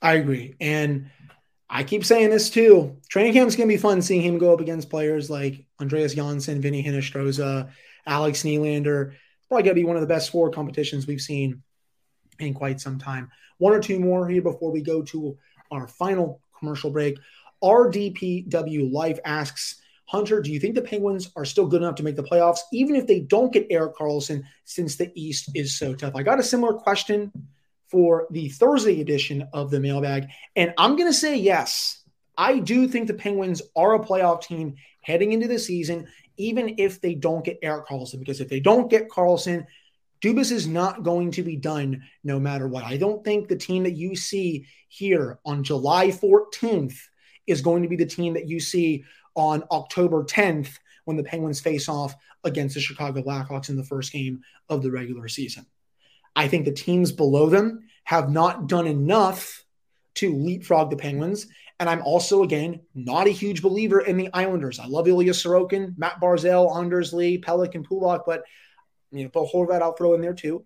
I 0.00 0.14
agree. 0.14 0.56
And 0.60 1.10
I 1.68 1.84
keep 1.84 2.04
saying 2.04 2.30
this 2.30 2.50
too. 2.50 2.98
Training 3.08 3.32
camp 3.32 3.48
is 3.48 3.56
going 3.56 3.68
to 3.68 3.74
be 3.74 3.80
fun 3.80 4.02
seeing 4.02 4.22
him 4.22 4.38
go 4.38 4.52
up 4.52 4.60
against 4.60 4.90
players 4.90 5.30
like 5.30 5.64
Andreas 5.80 6.14
Johnsson, 6.14 6.60
Vinny 6.60 6.82
Hinostroza, 6.82 7.70
Alex 8.06 8.42
Nylander. 8.42 9.14
Probably 9.48 9.62
going 9.62 9.74
to 9.76 9.80
be 9.80 9.84
one 9.84 9.96
of 9.96 10.02
the 10.02 10.08
best 10.08 10.30
forward 10.30 10.54
competitions 10.54 11.06
we've 11.06 11.20
seen 11.20 11.62
in 12.38 12.54
quite 12.54 12.80
some 12.80 12.98
time. 12.98 13.30
One 13.58 13.74
or 13.74 13.80
two 13.80 14.00
more 14.00 14.28
here 14.28 14.42
before 14.42 14.72
we 14.72 14.82
go 14.82 15.02
to 15.02 15.38
our 15.72 15.88
final 15.88 16.40
commercial 16.56 16.90
break. 16.90 17.18
RDPW 17.62 18.92
Life 18.92 19.18
asks, 19.24 19.80
Hunter, 20.06 20.42
do 20.42 20.52
you 20.52 20.60
think 20.60 20.74
the 20.74 20.82
Penguins 20.82 21.30
are 21.36 21.44
still 21.44 21.66
good 21.66 21.80
enough 21.80 21.94
to 21.96 22.02
make 22.02 22.16
the 22.16 22.22
playoffs, 22.22 22.60
even 22.72 22.94
if 22.94 23.06
they 23.06 23.20
don't 23.20 23.52
get 23.52 23.66
Erik 23.70 23.96
Karlsson, 23.96 24.42
since 24.64 24.96
the 24.96 25.10
East 25.14 25.50
is 25.54 25.78
so 25.78 25.94
tough? 25.94 26.14
I 26.14 26.22
got 26.22 26.38
a 26.38 26.42
similar 26.42 26.74
question 26.74 27.32
for 27.88 28.26
the 28.30 28.48
Thursday 28.48 29.00
edition 29.00 29.48
of 29.52 29.70
the 29.70 29.80
mailbag. 29.80 30.28
And 30.54 30.74
I'm 30.76 30.96
going 30.96 31.08
to 31.08 31.14
say 31.14 31.36
yes. 31.36 32.02
I 32.36 32.58
do 32.58 32.88
think 32.88 33.06
the 33.06 33.14
Penguins 33.14 33.62
are 33.76 33.94
a 33.94 34.00
playoff 34.00 34.42
team 34.42 34.74
heading 35.00 35.32
into 35.32 35.48
the 35.48 35.58
season, 35.58 36.08
even 36.36 36.74
if 36.78 37.00
they 37.00 37.14
don't 37.14 37.44
get 37.44 37.58
Erik 37.62 37.86
Karlsson, 37.86 38.18
Because 38.18 38.40
if 38.40 38.48
they 38.48 38.60
don't 38.60 38.90
get 38.90 39.08
Karlsson, 39.08 39.66
Dubas 40.22 40.52
is 40.52 40.68
not 40.68 41.02
going 41.02 41.32
to 41.32 41.42
be 41.42 41.56
done 41.56 42.02
no 42.22 42.38
matter 42.38 42.68
what. 42.68 42.84
I 42.84 42.96
don't 42.96 43.24
think 43.24 43.48
the 43.48 43.56
team 43.56 43.82
that 43.82 43.96
you 43.96 44.14
see 44.14 44.66
here 44.88 45.40
on 45.44 45.64
July 45.64 46.08
14th 46.08 46.96
is 47.46 47.60
going 47.60 47.82
to 47.82 47.88
be 47.88 47.96
the 47.96 48.06
team 48.06 48.34
that 48.34 48.48
you 48.48 48.60
see 48.60 49.04
on 49.34 49.64
October 49.70 50.22
10th 50.22 50.78
when 51.04 51.16
the 51.16 51.24
Penguins 51.24 51.60
face 51.60 51.88
off 51.88 52.14
against 52.44 52.74
the 52.74 52.80
Chicago 52.80 53.22
Blackhawks 53.22 53.68
in 53.68 53.76
the 53.76 53.84
first 53.84 54.12
game 54.12 54.42
of 54.68 54.82
the 54.82 54.92
regular 54.92 55.26
season. 55.26 55.66
I 56.36 56.48
think 56.48 56.64
the 56.64 56.72
teams 56.72 57.10
below 57.10 57.48
them 57.48 57.88
have 58.04 58.30
not 58.30 58.68
done 58.68 58.86
enough 58.86 59.64
to 60.14 60.34
leapfrog 60.34 60.90
the 60.90 60.96
Penguins. 60.96 61.46
And 61.80 61.88
I'm 61.88 62.02
also, 62.02 62.42
again, 62.42 62.80
not 62.94 63.26
a 63.26 63.30
huge 63.30 63.62
believer 63.62 64.00
in 64.00 64.16
the 64.16 64.30
Islanders. 64.32 64.78
I 64.78 64.86
love 64.86 65.08
Ilya 65.08 65.32
Sorokin, 65.32 65.98
Matt 65.98 66.20
Barzal, 66.20 66.76
Anders 66.76 67.12
Lee, 67.12 67.40
Pelech, 67.40 67.74
and 67.74 67.84
Pulock, 67.84 68.22
but 68.24 68.44
you 69.12 69.24
know, 69.24 69.30
Bill 69.30 69.48
Horvat 69.52 69.82
I'll 69.82 69.92
throw 69.92 70.14
in 70.14 70.20
there 70.20 70.34
too. 70.34 70.64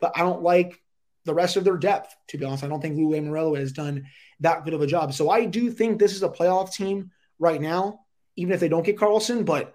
But 0.00 0.12
I 0.16 0.20
don't 0.20 0.42
like 0.42 0.80
the 1.24 1.34
rest 1.34 1.56
of 1.56 1.64
their 1.64 1.76
depth, 1.76 2.14
to 2.28 2.38
be 2.38 2.44
honest. 2.44 2.64
I 2.64 2.68
don't 2.68 2.80
think 2.80 2.96
Lou 2.96 3.10
Lamoriello 3.10 3.56
has 3.56 3.72
done 3.72 4.06
that 4.40 4.64
good 4.64 4.74
of 4.74 4.80
a 4.80 4.86
job. 4.86 5.12
So 5.12 5.30
I 5.30 5.44
do 5.44 5.70
think 5.70 5.98
this 5.98 6.14
is 6.14 6.22
a 6.22 6.28
playoff 6.28 6.72
team 6.72 7.12
right 7.38 7.60
now, 7.60 8.00
even 8.36 8.52
if 8.52 8.60
they 8.60 8.68
don't 8.68 8.84
get 8.84 8.98
Karlsson, 8.98 9.44
but 9.44 9.74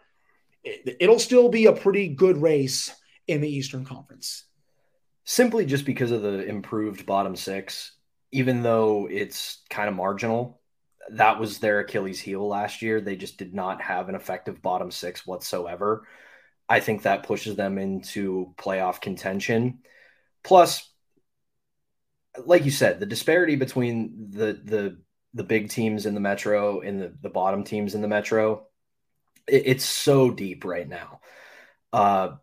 it, 0.63 1.09
will 1.09 1.19
still 1.19 1.49
be 1.49 1.67
a 1.67 1.73
pretty 1.73 2.09
good 2.09 2.37
race 2.37 2.93
in 3.27 3.41
the 3.41 3.49
Eastern 3.49 3.85
Conference 3.85 4.43
simply 5.23 5.65
just 5.65 5.85
because 5.85 6.11
of 6.11 6.21
the 6.21 6.45
improved 6.45 7.05
bottom 7.05 7.35
six, 7.35 7.91
even 8.31 8.63
though 8.63 9.07
it's 9.11 9.61
kind 9.69 9.89
of 9.89 9.95
marginal. 9.95 10.61
That 11.11 11.39
was 11.39 11.59
their 11.59 11.79
Achilles 11.79 12.19
heel 12.19 12.47
last 12.47 12.81
year. 12.81 13.01
They 13.01 13.15
just 13.17 13.37
did 13.37 13.53
not 13.53 13.81
have 13.81 14.09
an 14.09 14.15
effective 14.15 14.61
bottom 14.61 14.89
six 14.89 15.27
whatsoever. 15.27 16.07
I 16.69 16.79
think 16.79 17.03
that 17.03 17.23
pushes 17.23 17.55
them 17.55 17.77
into 17.77 18.53
playoff 18.57 19.01
contention. 19.01 19.79
Plus, 20.43 20.89
like 22.45 22.65
you 22.65 22.71
said, 22.71 22.99
the 22.99 23.05
disparity 23.05 23.55
between 23.55 24.31
the 24.31 24.59
the 24.63 24.97
the 25.33 25.43
big 25.43 25.69
teams 25.69 26.05
in 26.05 26.13
the 26.13 26.19
Metro 26.19 26.81
and 26.81 27.01
the, 27.01 27.13
the 27.21 27.29
bottom 27.29 27.63
teams 27.63 27.95
in 27.95 28.01
the 28.01 28.07
Metro, 28.07 28.67
it, 29.47 29.63
it's 29.65 29.85
so 29.85 30.31
deep 30.31 30.65
right 30.65 30.87
now. 30.87 31.21
Uh, 31.93 32.35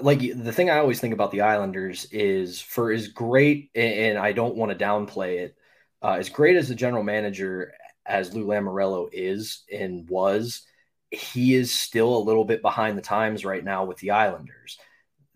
like 0.00 0.20
the 0.20 0.52
thing 0.52 0.70
I 0.70 0.78
always 0.78 1.00
think 1.00 1.14
about 1.14 1.30
the 1.30 1.42
Islanders 1.42 2.06
is 2.06 2.60
for 2.60 2.90
as 2.90 3.08
great, 3.08 3.70
and 3.74 4.18
I 4.18 4.32
don't 4.32 4.56
want 4.56 4.76
to 4.76 4.84
downplay 4.84 5.40
it, 5.40 5.56
uh, 6.02 6.16
as 6.18 6.28
great 6.28 6.56
as 6.56 6.68
the 6.68 6.74
general 6.74 7.02
manager 7.02 7.74
as 8.06 8.34
Lou 8.34 8.46
Lamoriello 8.46 9.08
is 9.12 9.62
and 9.72 10.08
was, 10.08 10.62
he 11.10 11.54
is 11.54 11.72
still 11.72 12.16
a 12.16 12.24
little 12.24 12.44
bit 12.44 12.62
behind 12.62 12.98
the 12.98 13.02
times 13.02 13.44
right 13.44 13.62
now 13.62 13.84
with 13.84 13.98
the 13.98 14.10
Islanders. 14.10 14.78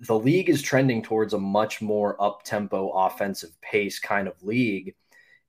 The 0.00 0.18
league 0.18 0.48
is 0.48 0.62
trending 0.62 1.02
towards 1.02 1.34
a 1.34 1.38
much 1.38 1.80
more 1.82 2.20
up 2.22 2.42
tempo 2.44 2.90
offensive 2.90 3.60
pace 3.60 3.98
kind 3.98 4.28
of 4.28 4.42
league. 4.42 4.94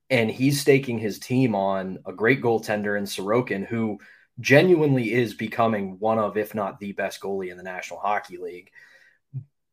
And 0.08 0.30
he's 0.30 0.60
staking 0.60 0.98
his 0.98 1.20
team 1.20 1.54
on 1.54 1.98
a 2.04 2.12
great 2.12 2.42
goaltender 2.42 2.98
in 2.98 3.04
Sorokin, 3.04 3.64
who 3.64 3.98
genuinely 4.40 5.12
is 5.12 5.34
becoming 5.34 5.98
one 6.00 6.18
of, 6.18 6.36
if 6.36 6.54
not 6.54 6.80
the 6.80 6.92
best 6.92 7.20
goalie 7.20 7.50
in 7.50 7.56
the 7.56 7.62
National 7.62 8.00
Hockey 8.00 8.36
League 8.36 8.70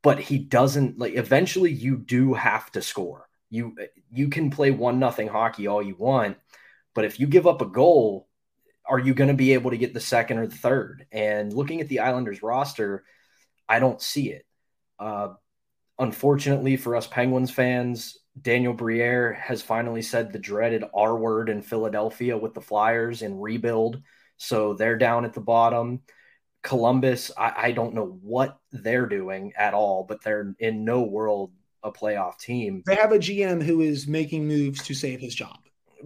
but 0.08 0.20
he 0.20 0.38
doesn't 0.38 0.98
like 0.98 1.16
eventually 1.16 1.70
you 1.70 1.98
do 1.98 2.34
have 2.34 2.72
to 2.72 2.82
score. 2.82 3.28
You 3.50 3.76
you 4.10 4.30
can 4.30 4.50
play 4.50 4.72
one 4.72 5.00
nothing 5.00 5.28
hockey 5.28 5.68
all 5.68 5.82
you 5.84 5.96
want, 5.96 6.38
but 6.96 7.04
if 7.04 7.20
you 7.20 7.28
give 7.28 7.46
up 7.46 7.62
a 7.62 7.66
goal, 7.66 8.30
are 8.88 9.00
you 9.00 9.14
going 9.14 9.30
to 9.30 9.34
be 9.34 9.54
able 9.54 9.72
to 9.72 9.78
get 9.78 9.94
the 9.94 10.00
second 10.00 10.40
or 10.40 10.48
the 10.48 10.56
third? 10.56 11.06
And 11.12 11.54
looking 11.54 11.82
at 11.82 11.88
the 11.88 12.00
Islanders 12.00 12.44
roster, 12.44 13.04
I 13.68 13.80
don't 13.80 14.02
see 14.02 14.32
it. 14.32 14.46
Uh, 15.00 15.34
unfortunately 16.00 16.78
for 16.78 16.96
us 16.96 17.08
Penguins 17.08 17.52
fans, 17.52 18.18
Daniel 18.40 18.74
Briere 18.74 19.34
has 19.34 19.62
finally 19.62 20.02
said 20.02 20.32
the 20.32 20.40
dreaded 20.40 20.84
R 20.94 21.18
word 21.18 21.50
in 21.50 21.62
Philadelphia 21.62 22.38
with 22.38 22.54
the 22.54 22.62
Flyers 22.62 23.22
and 23.22 23.42
rebuild. 23.42 24.02
So 24.38 24.74
they're 24.74 24.98
down 24.98 25.26
at 25.26 25.34
the 25.34 25.42
bottom. 25.42 26.02
Columbus, 26.64 27.32
I, 27.38 27.54
I 27.56 27.72
don't 27.72 27.94
know 27.94 28.20
what 28.22 28.60
they're 28.72 29.06
doing 29.06 29.54
at 29.58 29.74
all, 29.74 30.04
but 30.04 30.24
they're 30.24 30.56
in 30.60 30.86
no 30.86 31.02
world 31.02 31.52
a 31.84 31.92
playoff 31.92 32.38
team. 32.40 32.84
They 32.86 32.96
have 32.96 33.12
a 33.12 33.20
GM 33.20 33.64
who 33.64 33.82
is 33.82 34.08
making 34.08 34.48
moves 34.48 34.84
to 34.84 34.94
save 34.94 35.20
his 35.20 35.34
job. 35.34 35.58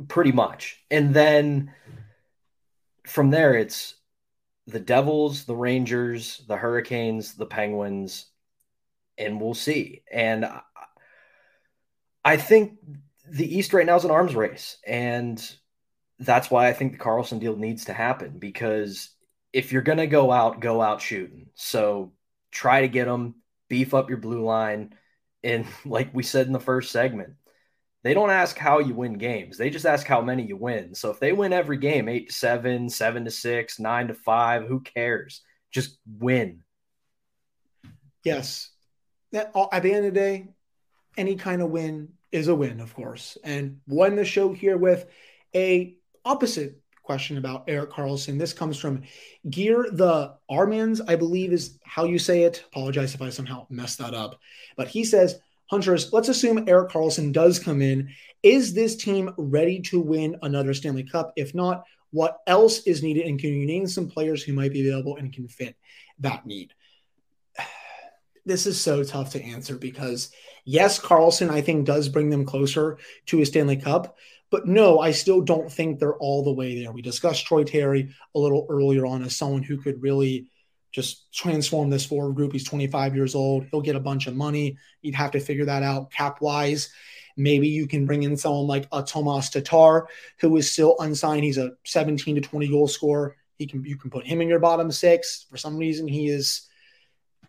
Pretty 0.08 0.32
much. 0.32 0.82
And 0.90 1.14
then 1.14 1.74
from 3.06 3.30
there, 3.30 3.56
it's 3.56 3.96
the 4.68 4.80
Devils, 4.80 5.46
the 5.46 5.56
Rangers, 5.56 6.44
the 6.48 6.58
Hurricanes, 6.58 7.34
the 7.34 7.46
Penguins, 7.46 8.28
and 9.18 9.40
we'll 9.40 9.54
see. 9.54 10.04
And 10.12 10.48
I 12.24 12.38
think 12.38 12.78
the 13.28 13.58
East 13.58 13.74
right 13.74 13.86
now 13.86 13.96
is 13.96 14.06
an 14.06 14.12
arms 14.12 14.36
race. 14.36 14.78
And 14.86 15.44
that's 16.20 16.52
why 16.52 16.68
I 16.68 16.74
think 16.74 16.94
the 16.94 17.04
Karlsson 17.04 17.40
deal 17.40 17.56
needs 17.56 17.86
to 17.86 17.94
happen 17.94 18.38
because 18.38 19.10
if 19.54 19.72
you're 19.72 19.82
going 19.82 19.98
to 19.98 20.08
go 20.08 20.32
out, 20.32 20.60
go 20.60 20.82
out 20.82 21.02
shooting. 21.02 21.48
So 21.56 22.14
try 22.52 22.82
to 22.82 22.88
get 22.88 23.06
them, 23.06 23.36
beef 23.70 23.94
up 23.94 24.10
your 24.10 24.20
blue 24.20 24.44
line. 24.44 24.94
And 25.44 25.66
like 25.86 26.14
we 26.14 26.24
said 26.24 26.48
in 26.48 26.54
the 26.54 26.60
first 26.60 26.92
segment, 26.92 27.34
they 28.04 28.14
don't 28.14 28.32
ask 28.32 28.58
how 28.58 28.80
you 28.80 28.96
win 28.96 29.18
games. 29.18 29.58
They 29.58 29.70
just 29.70 29.86
ask 29.86 30.08
how 30.08 30.22
many 30.22 30.44
you 30.44 30.58
win. 30.58 30.96
So 30.96 31.12
if 31.12 31.20
they 31.20 31.34
win 31.34 31.54
every 31.54 31.78
game, 31.78 32.10
eight 32.10 32.30
to 32.30 32.34
seven, 32.34 32.90
seven 32.90 33.26
to 33.26 33.32
six, 33.32 33.80
nine 33.80 34.08
to 34.08 34.14
five, 34.14 34.66
who 34.66 34.80
cares? 34.80 35.42
Just 35.72 36.00
win. 36.06 36.64
Yes. 38.24 38.70
Uh, 39.34 39.68
at 39.72 39.84
the 39.84 39.94
end 39.94 40.06
of 40.06 40.14
the 40.14 40.20
day, 40.20 40.50
any 41.18 41.36
kind 41.36 41.62
of 41.62 41.70
win 41.70 42.10
is 42.32 42.48
a 42.48 42.56
win, 42.56 42.80
of 42.80 42.94
course. 42.94 43.38
And 43.44 43.82
won 43.88 44.16
the 44.16 44.26
show 44.26 44.52
here 44.52 44.78
with 44.78 45.06
a 45.56 45.96
opposite 46.26 46.82
question 47.04 47.38
about 47.38 47.66
Erik 47.68 47.92
Karlsson. 47.92 48.40
This 48.40 48.54
comes 48.54 48.78
from 48.78 49.04
Gear 49.50 49.88
the 49.92 50.36
Armans, 50.50 51.02
I 51.02 51.16
believe 51.16 51.52
is 51.52 51.80
how 51.84 52.06
you 52.06 52.20
say 52.20 52.44
it. 52.44 52.64
Apologize 52.68 53.14
if 53.14 53.22
I 53.22 53.30
somehow 53.30 53.68
messed 53.70 54.00
that 54.00 54.14
up. 54.14 54.40
But 54.78 54.88
he 54.88 55.04
says, 55.04 55.40
Hunters, 55.72 56.12
let's 56.12 56.28
assume 56.28 56.68
Erik 56.68 56.90
Karlsson 56.90 57.32
does 57.32 57.58
come 57.58 57.82
in. 57.82 58.10
Is 58.44 58.74
this 58.74 58.98
team 58.98 59.34
ready 59.38 59.80
to 59.84 60.02
win 60.02 60.36
another 60.42 60.74
Stanley 60.74 61.06
Cup? 61.06 61.32
If 61.38 61.56
not, 61.56 61.86
what 62.12 62.40
else 62.46 62.80
is 62.82 63.02
needed? 63.02 63.26
And 63.26 63.40
can 63.40 63.52
you 63.54 63.66
name 63.66 63.88
some 63.88 64.10
players 64.10 64.44
who 64.44 64.52
might 64.52 64.74
be 64.74 64.86
available 64.86 65.16
and 65.16 65.32
can 65.32 65.48
fit 65.48 65.78
that 66.20 66.46
need? 66.46 66.74
This 68.44 68.66
is 68.66 68.82
so 68.82 69.04
tough 69.04 69.34
to 69.34 69.44
answer 69.44 69.78
because, 69.78 70.32
yes, 70.66 71.00
Karlsson, 71.00 71.52
I 71.52 71.62
think, 71.62 71.86
does 71.86 72.10
bring 72.10 72.32
them 72.32 72.44
closer 72.44 72.98
to 73.28 73.40
a 73.40 73.46
Stanley 73.46 73.78
Cup. 73.78 74.18
But 74.50 74.66
no, 74.66 75.00
I 75.00 75.12
still 75.12 75.42
don't 75.42 75.72
think 75.72 76.00
they're 76.00 76.18
all 76.18 76.44
the 76.44 76.52
way 76.52 76.82
there. 76.82 76.92
We 76.92 77.04
discussed 77.04 77.46
Troy 77.46 77.64
Terry 77.64 78.10
a 78.34 78.40
little 78.40 78.66
earlier 78.68 79.06
on 79.06 79.24
as 79.24 79.38
someone 79.38 79.62
who 79.62 79.78
could 79.78 80.02
really 80.02 80.48
just 80.92 81.32
transform 81.34 81.90
this 81.90 82.06
forward 82.06 82.36
group. 82.36 82.52
He's 82.52 82.66
25 82.66 83.16
years 83.16 83.36
old. 83.36 83.66
He'll 83.72 83.82
get 83.82 83.96
a 83.96 84.00
bunch 84.00 84.28
of 84.28 84.36
money. 84.36 84.78
You'd 85.02 85.16
have 85.16 85.32
to 85.32 85.40
figure 85.40 85.66
that 85.66 85.84
out 85.84 86.12
cap 86.12 86.42
wise. 86.42 86.92
Maybe 87.38 87.68
you 87.68 87.88
can 87.88 88.06
bring 88.06 88.24
in 88.24 88.36
someone 88.36 88.68
like 88.68 88.88
a 88.92 89.02
Tomas 89.02 89.50
Tatar, 89.50 90.08
who 90.40 90.58
is 90.58 90.72
still 90.72 90.96
unsigned. 91.00 91.44
He's 91.44 91.58
a 91.58 91.72
17 91.86 92.36
to 92.36 92.42
20 92.42 92.68
goal 92.68 92.88
scorer. 92.88 93.38
He 93.58 93.68
can 93.68 93.86
you 93.86 93.96
can 93.96 94.10
put 94.10 94.26
him 94.26 94.42
in 94.42 94.48
your 94.48 94.60
bottom 94.60 94.92
six. 94.92 95.46
For 95.50 95.58
some 95.58 95.78
reason, 95.78 96.08
he 96.08 96.28
is 96.28 96.68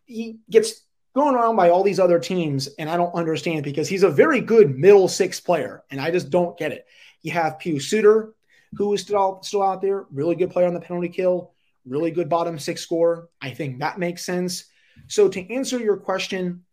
he 0.04 0.38
gets 0.50 0.82
going 1.14 1.34
around 1.34 1.56
by 1.56 1.70
all 1.70 1.82
these 1.82 2.00
other 2.00 2.18
teams, 2.18 2.68
and 2.78 2.88
I 2.88 2.96
don't 2.96 3.14
understand 3.14 3.64
because 3.64 3.88
he's 3.88 4.02
a 4.02 4.10
very 4.10 4.40
good 4.40 4.76
middle 4.76 5.08
six 5.08 5.40
player, 5.40 5.82
and 5.90 6.00
I 6.00 6.10
just 6.10 6.30
don't 6.30 6.56
get 6.58 6.72
it. 6.72 6.86
You 7.22 7.32
have 7.32 7.58
Pius 7.58 7.88
Suter, 7.88 8.34
who 8.76 8.92
is 8.92 9.00
still 9.00 9.40
still 9.42 9.62
out 9.62 9.80
there, 9.80 10.06
really 10.10 10.34
good 10.34 10.50
player 10.50 10.66
on 10.66 10.74
the 10.74 10.80
penalty 10.80 11.08
kill, 11.08 11.52
really 11.86 12.10
good 12.10 12.28
bottom 12.28 12.58
six 12.58 12.80
score. 12.80 13.28
I 13.40 13.50
think 13.50 13.80
that 13.80 13.98
makes 13.98 14.24
sense. 14.24 14.64
So 15.08 15.28
to 15.28 15.52
answer 15.52 15.78
your 15.78 15.96
question, 15.96 16.64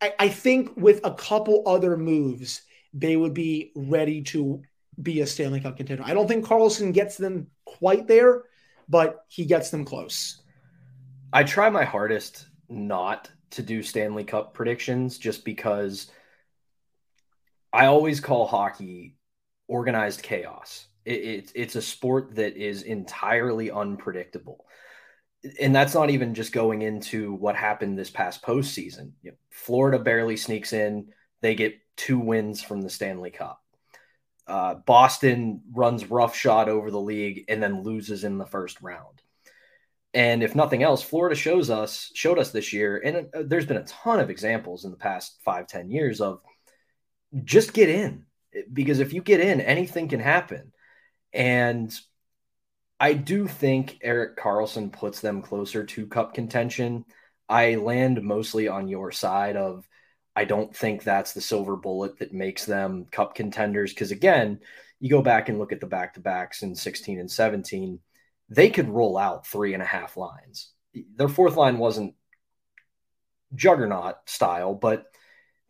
I, 0.00 0.14
I 0.18 0.28
think 0.28 0.76
with 0.76 1.00
a 1.04 1.14
couple 1.14 1.62
other 1.66 1.96
moves, 1.96 2.62
they 2.92 3.16
would 3.16 3.34
be 3.34 3.72
ready 3.74 4.22
to 4.22 4.62
be 5.00 5.20
a 5.20 5.26
Stanley 5.26 5.60
Cup 5.60 5.76
contender. 5.76 6.02
I 6.04 6.14
don't 6.14 6.26
think 6.26 6.44
Karlsson 6.44 6.92
gets 6.92 7.16
them 7.16 7.48
quite 7.64 8.08
there, 8.08 8.44
but 8.88 9.24
he 9.28 9.44
gets 9.44 9.70
them 9.70 9.84
close. 9.84 10.42
I 11.32 11.44
try 11.44 11.70
my 11.70 11.84
hardest 11.84 12.46
not 12.68 13.30
to 13.50 13.62
do 13.62 13.82
Stanley 13.82 14.24
Cup 14.24 14.54
predictions 14.54 15.18
just 15.18 15.44
because 15.44 16.10
I 17.72 17.86
always 17.86 18.20
call 18.20 18.46
hockey 18.46 19.16
organized 19.68 20.22
chaos. 20.22 20.87
It, 21.08 21.12
it, 21.12 21.52
it's 21.54 21.76
a 21.76 21.82
sport 21.82 22.34
that 22.34 22.56
is 22.56 22.82
entirely 22.82 23.70
unpredictable. 23.70 24.66
And 25.60 25.74
that's 25.74 25.94
not 25.94 26.10
even 26.10 26.34
just 26.34 26.52
going 26.52 26.82
into 26.82 27.32
what 27.32 27.56
happened 27.56 27.98
this 27.98 28.10
past 28.10 28.42
postseason. 28.42 29.12
You 29.22 29.30
know, 29.30 29.36
Florida 29.50 29.98
barely 29.98 30.36
sneaks 30.36 30.72
in, 30.72 31.12
they 31.40 31.54
get 31.54 31.78
two 31.96 32.18
wins 32.18 32.60
from 32.62 32.82
the 32.82 32.90
Stanley 32.90 33.30
Cup. 33.30 33.62
Uh, 34.46 34.74
Boston 34.74 35.62
runs 35.72 36.10
roughshod 36.10 36.68
over 36.68 36.90
the 36.90 37.00
league 37.00 37.44
and 37.48 37.62
then 37.62 37.82
loses 37.82 38.24
in 38.24 38.38
the 38.38 38.46
first 38.46 38.80
round. 38.82 39.22
And 40.14 40.42
if 40.42 40.54
nothing 40.54 40.82
else, 40.82 41.02
Florida 41.02 41.36
shows 41.36 41.70
us 41.70 42.10
showed 42.14 42.38
us 42.38 42.50
this 42.50 42.72
year, 42.72 42.96
and 43.04 43.28
uh, 43.34 43.42
there's 43.46 43.66
been 43.66 43.76
a 43.76 43.84
ton 43.84 44.20
of 44.20 44.30
examples 44.30 44.84
in 44.84 44.90
the 44.90 44.96
past 44.96 45.38
five 45.44 45.66
ten 45.66 45.90
years 45.90 46.22
of 46.22 46.40
just 47.44 47.74
get 47.74 47.90
in 47.90 48.24
because 48.72 49.00
if 49.00 49.12
you 49.12 49.20
get 49.20 49.40
in, 49.40 49.60
anything 49.60 50.08
can 50.08 50.20
happen. 50.20 50.72
And 51.38 51.98
I 53.00 53.14
do 53.14 53.48
think 53.48 53.98
Erik 54.02 54.36
Karlsson 54.36 54.92
puts 54.92 55.20
them 55.20 55.40
closer 55.40 55.84
to 55.84 56.06
cup 56.06 56.34
contention. 56.34 57.06
I 57.48 57.76
land 57.76 58.22
mostly 58.22 58.68
on 58.68 58.88
your 58.88 59.12
side 59.12 59.56
of 59.56 59.88
I 60.36 60.44
don't 60.44 60.74
think 60.74 61.02
that's 61.02 61.32
the 61.32 61.40
silver 61.40 61.76
bullet 61.76 62.18
that 62.18 62.34
makes 62.34 62.66
them 62.66 63.06
cup 63.10 63.34
contenders. 63.34 63.94
Because 63.94 64.10
again, 64.10 64.60
you 65.00 65.08
go 65.08 65.22
back 65.22 65.48
and 65.48 65.58
look 65.58 65.72
at 65.72 65.80
the 65.80 65.86
back 65.86 66.14
to 66.14 66.20
backs 66.20 66.62
in 66.62 66.74
16 66.74 67.18
and 67.18 67.30
17 67.30 68.00
they 68.48 68.70
could 68.70 68.88
roll 68.88 69.16
out 69.18 69.46
three 69.46 69.74
and 69.74 69.82
a 69.82 69.86
half 69.86 70.16
lines. 70.16 70.70
Their 71.16 71.28
fourth 71.28 71.56
line 71.56 71.78
wasn't 71.78 72.14
juggernaut 73.54 74.16
style, 74.26 74.74
but 74.74 75.06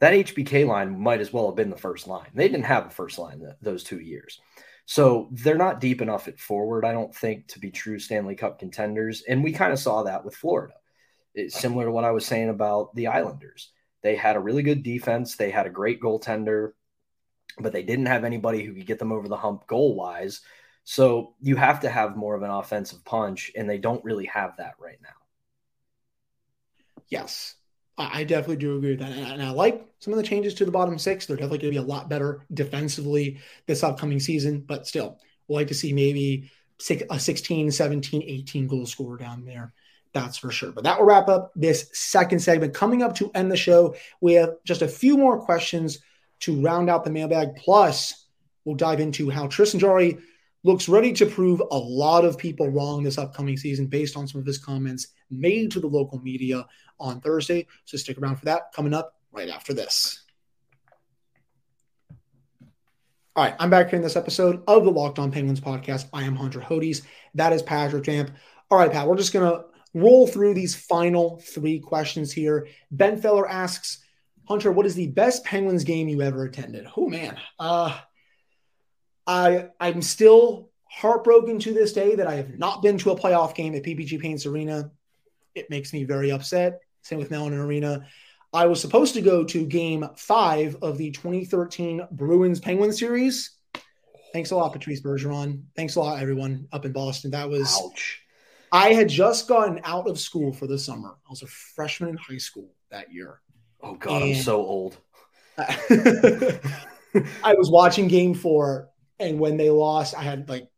that 0.00 0.12
HBK 0.12 0.66
line 0.66 1.00
might 1.00 1.20
as 1.20 1.32
well 1.32 1.46
have 1.46 1.56
been 1.56 1.70
the 1.70 1.76
first 1.76 2.06
line. 2.06 2.30
They 2.34 2.48
didn't 2.48 2.66
have 2.66 2.86
a 2.86 2.90
first 2.90 3.18
line 3.18 3.42
those 3.60 3.82
two 3.82 3.98
years. 3.98 4.40
So 4.90 5.28
they're 5.32 5.58
not 5.58 5.80
deep 5.80 6.00
enough 6.00 6.28
at 6.28 6.40
forward, 6.40 6.86
I 6.86 6.92
don't 6.92 7.14
think, 7.14 7.48
to 7.48 7.58
be 7.58 7.70
true 7.70 7.98
Stanley 7.98 8.34
Cup 8.34 8.58
contenders. 8.58 9.22
And 9.28 9.44
we 9.44 9.52
kind 9.52 9.70
of 9.70 9.78
saw 9.78 10.04
that 10.04 10.24
with 10.24 10.34
Florida. 10.34 10.72
It's 11.34 11.60
similar 11.60 11.84
to 11.84 11.90
what 11.90 12.06
I 12.06 12.10
was 12.12 12.24
saying 12.24 12.48
about 12.48 12.94
the 12.94 13.08
Islanders. 13.08 13.70
They 14.02 14.16
had 14.16 14.34
a 14.34 14.40
really 14.40 14.62
good 14.62 14.82
defense, 14.82 15.36
they 15.36 15.50
had 15.50 15.66
a 15.66 15.70
great 15.70 16.00
goaltender, 16.00 16.72
but 17.58 17.74
they 17.74 17.82
didn't 17.82 18.06
have 18.06 18.24
anybody 18.24 18.64
who 18.64 18.72
could 18.72 18.86
get 18.86 18.98
them 18.98 19.12
over 19.12 19.28
the 19.28 19.36
hump 19.36 19.66
goal 19.66 19.94
wise. 19.94 20.40
So 20.84 21.34
you 21.42 21.56
have 21.56 21.80
to 21.80 21.90
have 21.90 22.16
more 22.16 22.34
of 22.34 22.42
an 22.42 22.50
offensive 22.50 23.04
punch, 23.04 23.52
and 23.54 23.68
they 23.68 23.76
don't 23.76 24.04
really 24.06 24.24
have 24.24 24.56
that 24.56 24.76
right 24.80 24.98
now. 25.02 25.10
Yes, 27.10 27.56
I 27.98 28.22
definitely 28.22 28.56
do 28.56 28.76
agree 28.76 28.90
with 28.90 29.00
that. 29.00 29.10
And 29.10 29.42
I 29.42 29.50
like 29.50 29.84
some 29.98 30.12
of 30.12 30.18
the 30.18 30.22
changes 30.22 30.54
to 30.54 30.64
the 30.64 30.70
bottom 30.70 30.98
six. 30.98 31.26
They're 31.26 31.36
definitely 31.36 31.58
going 31.58 31.74
to 31.74 31.80
be 31.80 31.84
a 31.84 31.94
lot 31.94 32.08
better 32.08 32.46
defensively 32.54 33.40
this 33.66 33.82
upcoming 33.82 34.20
season, 34.20 34.60
but 34.60 34.86
still, 34.86 35.18
we'll 35.48 35.58
like 35.58 35.68
to 35.68 35.74
see 35.74 35.92
maybe 35.92 36.50
a 37.10 37.18
16, 37.18 37.72
17, 37.72 38.22
18 38.22 38.66
goal 38.68 38.86
scorer 38.86 39.16
down 39.16 39.44
there. 39.44 39.72
That's 40.12 40.38
for 40.38 40.52
sure. 40.52 40.70
But 40.70 40.84
that 40.84 40.98
will 40.98 41.06
wrap 41.06 41.28
up 41.28 41.52
this 41.56 41.90
second 41.92 42.40
segment. 42.40 42.72
Coming 42.72 43.02
up 43.02 43.16
to 43.16 43.32
end 43.34 43.50
the 43.50 43.56
show, 43.56 43.96
we 44.20 44.34
have 44.34 44.54
just 44.64 44.82
a 44.82 44.88
few 44.88 45.18
more 45.18 45.40
questions 45.40 45.98
to 46.40 46.60
round 46.60 46.88
out 46.88 47.04
the 47.04 47.10
mailbag. 47.10 47.56
Plus, 47.56 48.26
we'll 48.64 48.76
dive 48.76 49.00
into 49.00 49.28
how 49.28 49.48
Tristan 49.48 49.80
Jarry 49.80 50.18
looks 50.68 50.86
ready 50.86 51.14
to 51.14 51.24
prove 51.24 51.62
a 51.70 51.78
lot 51.78 52.26
of 52.26 52.36
people 52.36 52.68
wrong 52.68 53.02
this 53.02 53.16
upcoming 53.16 53.56
season 53.56 53.86
based 53.86 54.18
on 54.18 54.28
some 54.28 54.38
of 54.38 54.46
his 54.46 54.58
comments 54.58 55.08
made 55.30 55.70
to 55.70 55.80
the 55.80 55.86
local 55.86 56.20
media 56.20 56.66
on 57.00 57.22
Thursday. 57.22 57.66
So 57.86 57.96
stick 57.96 58.18
around 58.18 58.36
for 58.36 58.44
that 58.44 58.70
coming 58.74 58.92
up 58.92 59.14
right 59.32 59.48
after 59.48 59.72
this. 59.72 60.24
All 63.34 63.44
right, 63.44 63.54
I'm 63.58 63.70
back 63.70 63.88
here 63.88 63.96
in 63.96 64.02
this 64.02 64.14
episode 64.14 64.62
of 64.68 64.84
the 64.84 64.90
Locked 64.90 65.18
On 65.18 65.32
Penguins 65.32 65.58
podcast. 65.58 66.06
I 66.12 66.24
am 66.24 66.36
Hunter 66.36 66.60
Hodes. 66.60 67.00
That 67.34 67.54
is 67.54 67.62
Patrick 67.62 68.04
Damp. 68.04 68.32
All 68.70 68.76
right, 68.76 68.92
Pat, 68.92 69.08
we're 69.08 69.16
just 69.16 69.32
going 69.32 69.50
to 69.50 69.64
roll 69.94 70.26
through 70.26 70.52
these 70.52 70.76
final 70.76 71.40
three 71.46 71.78
questions 71.78 72.30
here. 72.30 72.66
Ben 72.90 73.18
Feller 73.18 73.48
asks, 73.48 74.04
Hunter, 74.46 74.70
what 74.70 74.84
is 74.84 74.94
the 74.94 75.06
best 75.06 75.44
Penguins 75.44 75.84
game 75.84 76.08
you 76.08 76.20
ever 76.20 76.44
attended? 76.44 76.86
Oh, 76.94 77.08
man. 77.08 77.38
Uh, 77.58 77.98
I 79.28 79.68
I'm 79.78 80.02
still 80.02 80.70
heartbroken 80.84 81.58
to 81.60 81.74
this 81.74 81.92
day 81.92 82.16
that 82.16 82.26
I 82.26 82.34
have 82.34 82.58
not 82.58 82.82
been 82.82 82.98
to 82.98 83.10
a 83.10 83.16
playoff 83.16 83.54
game 83.54 83.74
at 83.74 83.84
PPG 83.84 84.18
Paints 84.20 84.46
Arena. 84.46 84.90
It 85.54 85.70
makes 85.70 85.92
me 85.92 86.02
very 86.04 86.32
upset. 86.32 86.80
Same 87.02 87.18
with 87.18 87.30
Mellon 87.30 87.54
Arena. 87.54 88.06
I 88.52 88.66
was 88.66 88.80
supposed 88.80 89.12
to 89.14 89.20
go 89.20 89.44
to 89.44 89.66
game 89.66 90.08
five 90.16 90.76
of 90.80 90.96
the 90.96 91.10
2013 91.10 92.08
Bruins 92.12 92.58
Penguin 92.58 92.92
series. 92.92 93.50
Thanks 94.32 94.50
a 94.50 94.56
lot, 94.56 94.72
Patrice 94.72 95.02
Bergeron. 95.02 95.62
Thanks 95.76 95.96
a 95.96 96.00
lot, 96.00 96.20
everyone 96.20 96.66
up 96.72 96.86
in 96.86 96.92
Boston. 96.92 97.30
That 97.30 97.48
was 97.48 97.78
Ouch. 97.82 98.22
I 98.72 98.94
had 98.94 99.08
just 99.08 99.48
gotten 99.48 99.80
out 99.84 100.08
of 100.08 100.18
school 100.18 100.52
for 100.52 100.66
the 100.66 100.78
summer. 100.78 101.16
I 101.26 101.30
was 101.30 101.42
a 101.42 101.46
freshman 101.46 102.10
in 102.10 102.16
high 102.16 102.38
school 102.38 102.70
that 102.90 103.12
year. 103.12 103.40
Oh 103.82 103.94
God, 103.94 104.22
and 104.22 104.36
I'm 104.36 104.42
so 104.42 104.56
old. 104.56 104.98
I 105.58 107.54
was 107.54 107.70
watching 107.70 108.08
game 108.08 108.34
four 108.34 108.88
and 109.20 109.40
when 109.40 109.56
they 109.56 109.70
lost, 109.70 110.16
I 110.16 110.22
had 110.22 110.48
like, 110.48 110.68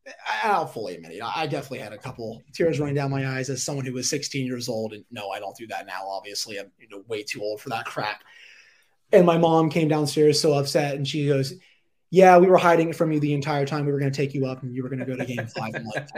I'll 0.43 0.67
fully 0.67 0.95
admit 0.95 1.13
it. 1.13 1.23
I 1.23 1.47
definitely 1.47 1.81
had 1.81 1.93
a 1.93 1.99
couple 1.99 2.43
tears 2.55 2.81
running 2.81 2.95
down 2.95 3.11
my 3.11 3.29
eyes 3.29 3.51
as 3.51 3.63
someone 3.63 3.85
who 3.85 3.93
was 3.93 4.09
16 4.09 4.47
years 4.47 4.69
old. 4.69 4.95
And 4.95 5.05
no, 5.11 5.29
I 5.29 5.41
don't 5.41 5.57
do 5.57 5.67
that 5.69 5.87
now. 5.87 6.09
Obviously, 6.09 6.59
I'm 6.59 6.71
you 6.79 6.89
know, 6.89 7.05
way 7.07 7.23
too 7.23 7.43
old 7.43 7.61
for 7.61 7.69
that 7.69 7.85
crap. 7.85 8.23
And 9.13 9.27
my 9.27 9.37
mom 9.37 9.69
came 9.69 9.89
downstairs 9.89 10.41
so 10.41 10.55
upset 10.55 10.95
and 10.95 11.07
she 11.07 11.27
goes, 11.27 11.55
yeah, 12.11 12.39
we 12.39 12.47
were 12.47 12.57
hiding 12.57 12.91
it 12.91 12.97
from 12.97 13.13
you 13.13 13.21
the 13.21 13.35
entire 13.35 13.67
time. 13.67 13.87
We 13.87 13.93
were 13.93 14.01
going 14.01 14.11
to 14.11 14.17
take 14.17 14.35
you 14.35 14.47
up, 14.47 14.65
and 14.65 14.75
you 14.75 14.83
were 14.83 14.89
going 14.89 14.99
to 14.99 15.05
go 15.05 15.15
to 15.15 15.25
Game 15.25 15.47
Five. 15.47 15.75
like, 15.95 16.09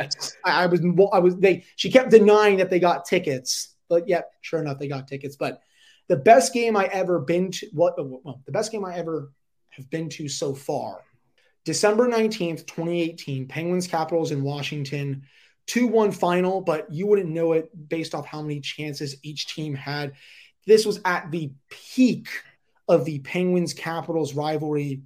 I, 0.42 0.62
I, 0.62 0.66
was, 0.66 0.80
I 1.12 1.18
was. 1.18 1.36
They. 1.36 1.64
She 1.76 1.90
kept 1.90 2.10
denying 2.10 2.56
that 2.56 2.70
they 2.70 2.80
got 2.80 3.04
tickets, 3.04 3.74
but 3.90 4.08
yeah, 4.08 4.22
sure 4.40 4.58
enough, 4.58 4.78
they 4.78 4.88
got 4.88 5.06
tickets. 5.06 5.36
But 5.36 5.60
the 6.08 6.16
best 6.16 6.54
game 6.54 6.78
I 6.78 6.86
ever 6.86 7.18
been 7.18 7.50
to, 7.50 7.66
what? 7.74 7.94
Well, 7.98 8.40
the 8.46 8.52
best 8.52 8.72
game 8.72 8.86
I 8.86 8.96
ever 8.96 9.32
have 9.68 9.90
been 9.90 10.08
to 10.10 10.28
so 10.28 10.54
far 10.54 11.02
December 11.64 12.08
19th, 12.08 12.66
2018, 12.66 13.46
Penguins 13.46 13.86
Capitals 13.86 14.32
in 14.32 14.42
Washington, 14.42 15.22
2 15.68 15.86
1 15.86 16.12
final, 16.12 16.60
but 16.60 16.92
you 16.92 17.06
wouldn't 17.06 17.30
know 17.30 17.52
it 17.52 17.70
based 17.88 18.14
off 18.14 18.26
how 18.26 18.42
many 18.42 18.60
chances 18.60 19.16
each 19.22 19.54
team 19.54 19.74
had. 19.74 20.12
This 20.66 20.84
was 20.84 21.00
at 21.04 21.30
the 21.30 21.52
peak 21.70 22.28
of 22.88 23.04
the 23.04 23.20
Penguins 23.20 23.74
Capitals 23.74 24.34
rivalry 24.34 25.02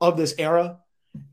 of 0.00 0.16
this 0.16 0.34
era. 0.38 0.78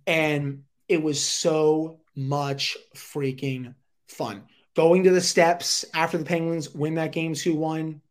And 0.05 0.63
it 0.87 1.01
was 1.01 1.23
so 1.23 1.99
much 2.15 2.77
freaking 2.95 3.75
fun. 4.07 4.43
Going 4.75 5.03
to 5.03 5.11
the 5.11 5.21
steps 5.21 5.85
after 5.93 6.17
the 6.17 6.25
Penguins 6.25 6.69
win 6.73 6.95
that 6.95 7.11
game 7.11 7.33
2 7.33 7.55
1, 7.55 8.01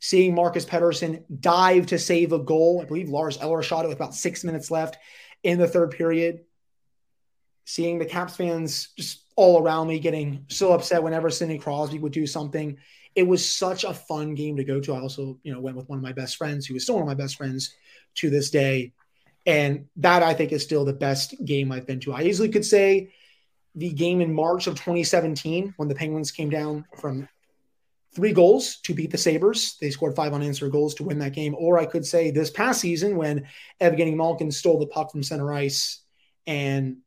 seeing 0.00 0.34
Marcus 0.34 0.64
Pettersson 0.64 1.24
dive 1.40 1.86
to 1.86 1.98
save 1.98 2.32
a 2.32 2.38
goal. 2.38 2.80
I 2.82 2.84
believe 2.84 3.08
Lars 3.08 3.38
Eller 3.40 3.62
shot 3.62 3.84
it 3.84 3.88
with 3.88 3.96
about 3.96 4.14
six 4.14 4.44
minutes 4.44 4.70
left 4.70 4.98
in 5.42 5.58
the 5.58 5.68
third 5.68 5.92
period. 5.92 6.40
Seeing 7.64 7.98
the 7.98 8.06
Caps 8.06 8.36
fans 8.36 8.88
just 8.96 9.22
all 9.36 9.62
around 9.62 9.88
me 9.88 9.98
getting 9.98 10.46
so 10.48 10.72
upset 10.72 11.02
whenever 11.02 11.30
Sidney 11.30 11.58
Crosby 11.58 11.98
would 11.98 12.12
do 12.12 12.26
something. 12.26 12.76
It 13.14 13.22
was 13.24 13.48
such 13.48 13.84
a 13.84 13.94
fun 13.94 14.34
game 14.34 14.56
to 14.56 14.64
go 14.64 14.80
to. 14.80 14.94
I 14.94 15.00
also, 15.00 15.38
you 15.42 15.52
know, 15.52 15.60
went 15.60 15.76
with 15.76 15.88
one 15.88 15.98
of 15.98 16.02
my 16.02 16.12
best 16.12 16.36
friends 16.36 16.66
who 16.66 16.74
is 16.74 16.84
still 16.84 16.96
one 16.96 17.02
of 17.02 17.08
my 17.08 17.14
best 17.14 17.36
friends 17.36 17.74
to 18.16 18.30
this 18.30 18.50
day. 18.50 18.92
And 19.44 19.86
that 19.96 20.22
I 20.22 20.34
think 20.34 20.52
is 20.52 20.62
still 20.62 20.84
the 20.84 20.92
best 20.92 21.34
game 21.44 21.72
I've 21.72 21.86
been 21.86 22.00
to. 22.00 22.12
I 22.12 22.22
easily 22.22 22.48
could 22.48 22.64
say 22.64 23.12
the 23.74 23.90
game 23.90 24.20
in 24.20 24.34
March 24.34 24.66
of 24.66 24.74
2017 24.74 25.74
when 25.76 25.88
the 25.88 25.94
Penguins 25.94 26.30
came 26.30 26.50
down 26.50 26.84
from 26.98 27.28
three 28.14 28.32
goals 28.32 28.76
to 28.82 28.94
beat 28.94 29.10
the 29.10 29.18
Sabres. 29.18 29.76
They 29.80 29.90
scored 29.90 30.14
five 30.14 30.32
unanswered 30.32 30.72
goals 30.72 30.94
to 30.96 31.04
win 31.04 31.18
that 31.20 31.32
game. 31.32 31.54
Or 31.58 31.78
I 31.78 31.86
could 31.86 32.04
say 32.04 32.30
this 32.30 32.50
past 32.50 32.80
season 32.80 33.16
when 33.16 33.46
Evgeny 33.80 34.14
Malkin 34.14 34.50
stole 34.50 34.78
the 34.78 34.86
puck 34.86 35.10
from 35.10 35.22
center 35.22 35.52
ice 35.52 36.00
and 36.46 36.98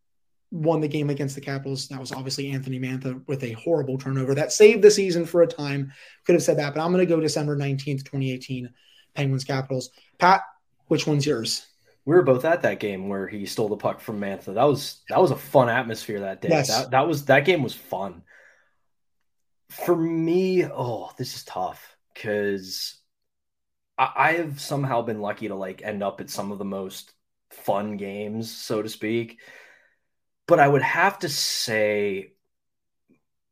won 0.52 0.82
the 0.82 0.88
game 0.88 1.10
against 1.10 1.36
the 1.36 1.42
Capitals. 1.42 1.88
That 1.90 2.00
was 2.00 2.12
obviously 2.12 2.52
Anthony 2.52 2.80
Mantha 2.80 3.22
with 3.28 3.44
a 3.44 3.52
horrible 3.54 3.98
turnover 3.98 4.34
that 4.36 4.52
saved 4.52 4.82
the 4.82 4.92
season 4.92 5.26
for 5.26 5.44
a 5.44 5.48
time. 5.48 5.92
Could 6.26 6.36
have 6.36 6.44
said 6.44 6.58
that, 6.58 6.74
but 6.74 6.82
I'm 6.82 6.92
going 6.92 7.06
to 7.06 7.14
go 7.14 7.20
December 7.20 7.56
19th, 7.56 8.04
2018, 8.06 8.70
Penguins 9.14 9.44
Capitals. 9.44 9.92
Pat, 10.18 10.42
which 10.88 11.06
one's 11.06 11.26
yours? 11.26 11.68
We 12.06 12.16
were 12.16 12.24
both 12.24 12.46
at 12.46 12.62
that 12.62 12.80
game 12.80 13.10
where 13.10 13.28
he 13.28 13.46
stole 13.46 13.68
the 13.68 13.78
puck 13.78 14.00
from 14.00 14.22
Mantha. 14.22 14.54
That 14.54 14.64
was 14.64 15.02
that 15.10 15.20
was 15.20 15.32
a 15.32 15.36
fun 15.36 15.70
atmosphere 15.70 16.20
that 16.20 16.42
day. 16.42 16.50
Yes. 16.50 16.68
That 16.68 16.92
that 16.92 17.08
was 17.08 17.26
that 17.26 17.46
game 17.46 17.64
was 17.64 17.74
fun. 17.74 18.22
For 19.84 19.96
me, 19.96 20.66
oh, 20.66 21.12
this 21.18 21.36
is 21.36 21.44
tough 21.44 21.96
because 22.14 22.98
I, 23.98 24.12
I 24.16 24.32
have 24.34 24.60
somehow 24.60 25.02
been 25.02 25.22
lucky 25.22 25.48
to 25.50 25.56
like 25.56 25.82
end 25.84 26.02
up 26.04 26.22
at 26.22 26.30
some 26.30 26.52
of 26.52 26.58
the 26.58 26.66
most 26.66 27.12
fun 27.52 27.98
games, 27.98 28.52
so 28.52 28.82
to 28.82 28.90
speak. 28.90 29.40
But 30.48 30.60
I 30.60 30.68
would 30.68 30.82
have 30.82 31.20
to 31.20 31.30
say 31.30 32.34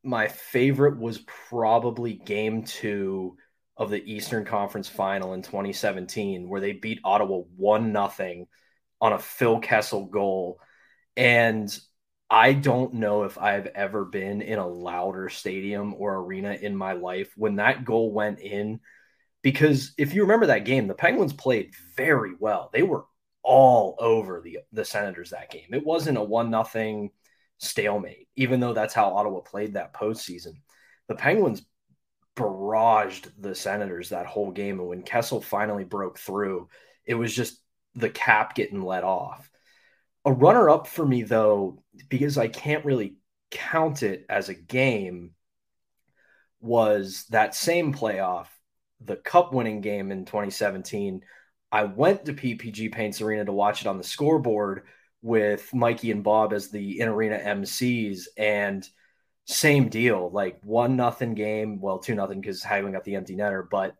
my 0.02 0.28
favorite 0.28 0.98
was 0.98 1.18
probably 1.48 2.14
game 2.14 2.64
two 2.64 3.36
of 3.76 3.90
the 3.90 4.02
Eastern 4.04 4.44
Conference 4.44 4.88
final 4.88 5.32
in 5.34 5.42
2017, 5.42 6.48
where 6.48 6.60
they 6.60 6.72
beat 6.72 7.00
Ottawa 7.04 7.38
1 7.56 7.92
nothing 7.92 8.46
on 9.00 9.12
a 9.12 9.18
Phil 9.18 9.58
Kessel 9.58 10.06
goal. 10.06 10.60
And 11.16 11.76
I 12.30 12.52
don't 12.52 12.94
know 12.94 13.24
if 13.24 13.38
I've 13.38 13.66
ever 13.66 14.04
been 14.04 14.42
in 14.42 14.58
a 14.58 14.66
louder 14.66 15.28
stadium 15.28 15.94
or 15.94 16.16
arena 16.16 16.52
in 16.52 16.74
my 16.74 16.92
life 16.92 17.32
when 17.36 17.56
that 17.56 17.84
goal 17.84 18.12
went 18.12 18.40
in. 18.40 18.80
Because 19.42 19.92
if 19.98 20.14
you 20.14 20.22
remember 20.22 20.46
that 20.46 20.64
game, 20.64 20.86
the 20.86 20.94
Penguins 20.94 21.34
played 21.34 21.74
very 21.96 22.32
well. 22.38 22.70
They 22.72 22.82
were 22.82 23.04
all 23.42 23.94
over 23.98 24.40
the 24.40 24.60
the 24.72 24.84
Senators 24.84 25.30
that 25.30 25.50
game. 25.50 25.68
It 25.72 25.84
wasn't 25.84 26.18
a 26.18 26.22
one 26.24 26.50
nothing 26.50 27.10
stalemate, 27.58 28.28
even 28.36 28.58
though 28.58 28.72
that's 28.72 28.94
how 28.94 29.14
Ottawa 29.14 29.40
played 29.40 29.74
that 29.74 29.92
postseason. 29.92 30.54
The 31.08 31.14
Penguins 31.14 31.62
barraged 32.36 33.30
the 33.38 33.54
Senators 33.54 34.08
that 34.08 34.26
whole 34.26 34.50
game, 34.50 34.80
and 34.80 34.88
when 34.88 35.02
Kessel 35.02 35.40
finally 35.40 35.84
broke 35.84 36.18
through, 36.18 36.68
it 37.04 37.14
was 37.14 37.34
just 37.34 37.60
the 37.94 38.10
cap 38.10 38.54
getting 38.54 38.82
let 38.82 39.04
off. 39.04 39.48
A 40.24 40.32
runner 40.32 40.70
up 40.70 40.86
for 40.86 41.04
me 41.04 41.22
though, 41.22 41.82
because 42.08 42.38
I 42.38 42.48
can't 42.48 42.84
really 42.84 43.16
count 43.50 44.02
it 44.02 44.26
as 44.28 44.48
a 44.48 44.54
game, 44.54 45.32
was 46.60 47.26
that 47.30 47.54
same 47.54 47.92
playoff, 47.92 48.46
the 49.00 49.16
cup 49.16 49.52
winning 49.52 49.80
game 49.82 50.10
in 50.10 50.24
2017 50.24 51.22
I 51.74 51.82
went 51.82 52.26
to 52.26 52.32
PPG 52.32 52.92
Paints 52.92 53.20
Arena 53.20 53.44
to 53.46 53.52
watch 53.52 53.80
it 53.80 53.88
on 53.88 53.98
the 53.98 54.04
scoreboard 54.04 54.84
with 55.22 55.74
Mikey 55.74 56.12
and 56.12 56.22
Bob 56.22 56.52
as 56.52 56.70
the 56.70 57.00
in 57.00 57.08
arena 57.08 57.36
MCs, 57.36 58.28
and 58.36 58.88
same 59.46 59.88
deal, 59.88 60.30
like 60.30 60.60
one 60.62 60.94
nothing 60.94 61.34
game. 61.34 61.80
Well, 61.80 61.98
two 61.98 62.14
nothing 62.14 62.40
because 62.40 62.62
Hagelin 62.62 62.92
got 62.92 63.02
the 63.02 63.16
empty 63.16 63.34
netter, 63.34 63.68
but 63.68 63.96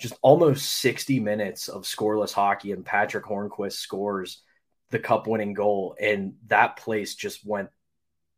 just 0.00 0.14
almost 0.22 0.80
60 0.80 1.20
minutes 1.20 1.68
of 1.68 1.84
scoreless 1.84 2.32
hockey, 2.32 2.72
and 2.72 2.84
Patrick 2.84 3.26
Hornqvist 3.26 3.74
scores 3.74 4.42
the 4.94 4.98
cup 5.00 5.26
winning 5.26 5.54
goal, 5.54 5.96
and 6.00 6.34
that 6.46 6.76
place 6.76 7.16
just 7.16 7.44
went 7.44 7.68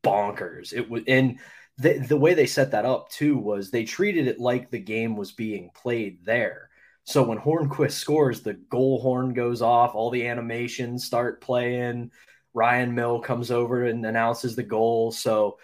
bonkers. 0.02 0.72
It 0.72 0.88
was 0.88 1.02
and 1.06 1.38
the, 1.76 1.98
the 1.98 2.16
way 2.16 2.32
they 2.32 2.46
set 2.46 2.70
that 2.70 2.86
up 2.86 3.10
too 3.10 3.36
was 3.36 3.70
they 3.70 3.84
treated 3.84 4.26
it 4.26 4.40
like 4.40 4.70
the 4.70 4.78
game 4.78 5.16
was 5.16 5.32
being 5.32 5.70
played 5.74 6.24
there. 6.24 6.70
So 7.04 7.22
when 7.22 7.38
Hornqvist 7.38 7.92
scores, 7.92 8.40
the 8.40 8.54
goal 8.54 9.02
horn 9.02 9.34
goes 9.34 9.60
off, 9.60 9.94
all 9.94 10.10
the 10.10 10.26
animations 10.26 11.04
start 11.04 11.42
playing. 11.42 12.10
Ryan 12.54 12.94
Mill 12.94 13.20
comes 13.20 13.50
over 13.50 13.84
and 13.84 14.04
announces 14.06 14.56
the 14.56 14.62
goal. 14.62 15.12
So 15.12 15.58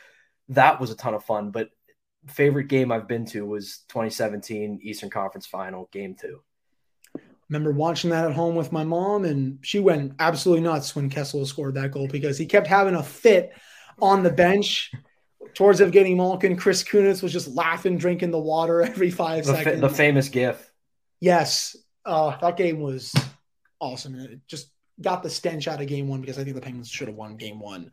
that 0.50 0.78
was 0.78 0.90
a 0.90 0.96
ton 0.96 1.14
of 1.14 1.24
fun. 1.24 1.50
But 1.52 1.70
favorite 2.26 2.68
game 2.68 2.92
I've 2.92 3.08
been 3.08 3.24
to 3.26 3.46
was 3.46 3.78
2017 3.88 4.80
Eastern 4.82 5.08
Conference 5.08 5.46
Final, 5.46 5.88
Game 5.90 6.14
Two. 6.14 6.42
Remember 7.52 7.72
watching 7.72 8.08
that 8.08 8.24
at 8.24 8.32
home 8.32 8.54
with 8.54 8.72
my 8.72 8.82
mom, 8.82 9.26
and 9.26 9.58
she 9.60 9.78
went 9.78 10.14
absolutely 10.18 10.62
nuts 10.62 10.96
when 10.96 11.10
Kessel 11.10 11.44
scored 11.44 11.74
that 11.74 11.90
goal 11.90 12.08
because 12.08 12.38
he 12.38 12.46
kept 12.46 12.66
having 12.66 12.94
a 12.94 13.02
fit 13.02 13.52
on 14.00 14.22
the 14.22 14.30
bench 14.30 14.90
towards 15.52 15.78
Evgeny 15.78 16.16
Malkin. 16.16 16.56
Chris 16.56 16.82
Kunitz 16.82 17.22
was 17.22 17.30
just 17.30 17.48
laughing, 17.48 17.98
drinking 17.98 18.30
the 18.30 18.38
water 18.38 18.80
every 18.80 19.10
five 19.10 19.44
the 19.44 19.54
seconds. 19.54 19.82
Fa- 19.82 19.86
the 19.86 19.94
famous 19.94 20.30
GIF. 20.30 20.72
Yes, 21.20 21.76
uh, 22.06 22.38
that 22.38 22.56
game 22.56 22.80
was 22.80 23.14
awesome. 23.78 24.14
It 24.14 24.40
just 24.48 24.70
got 24.98 25.22
the 25.22 25.28
stench 25.28 25.68
out 25.68 25.82
of 25.82 25.86
game 25.88 26.08
one 26.08 26.22
because 26.22 26.38
I 26.38 26.44
think 26.44 26.56
the 26.56 26.62
Penguins 26.62 26.88
should 26.88 27.08
have 27.08 27.18
won 27.18 27.36
game 27.36 27.60
one 27.60 27.90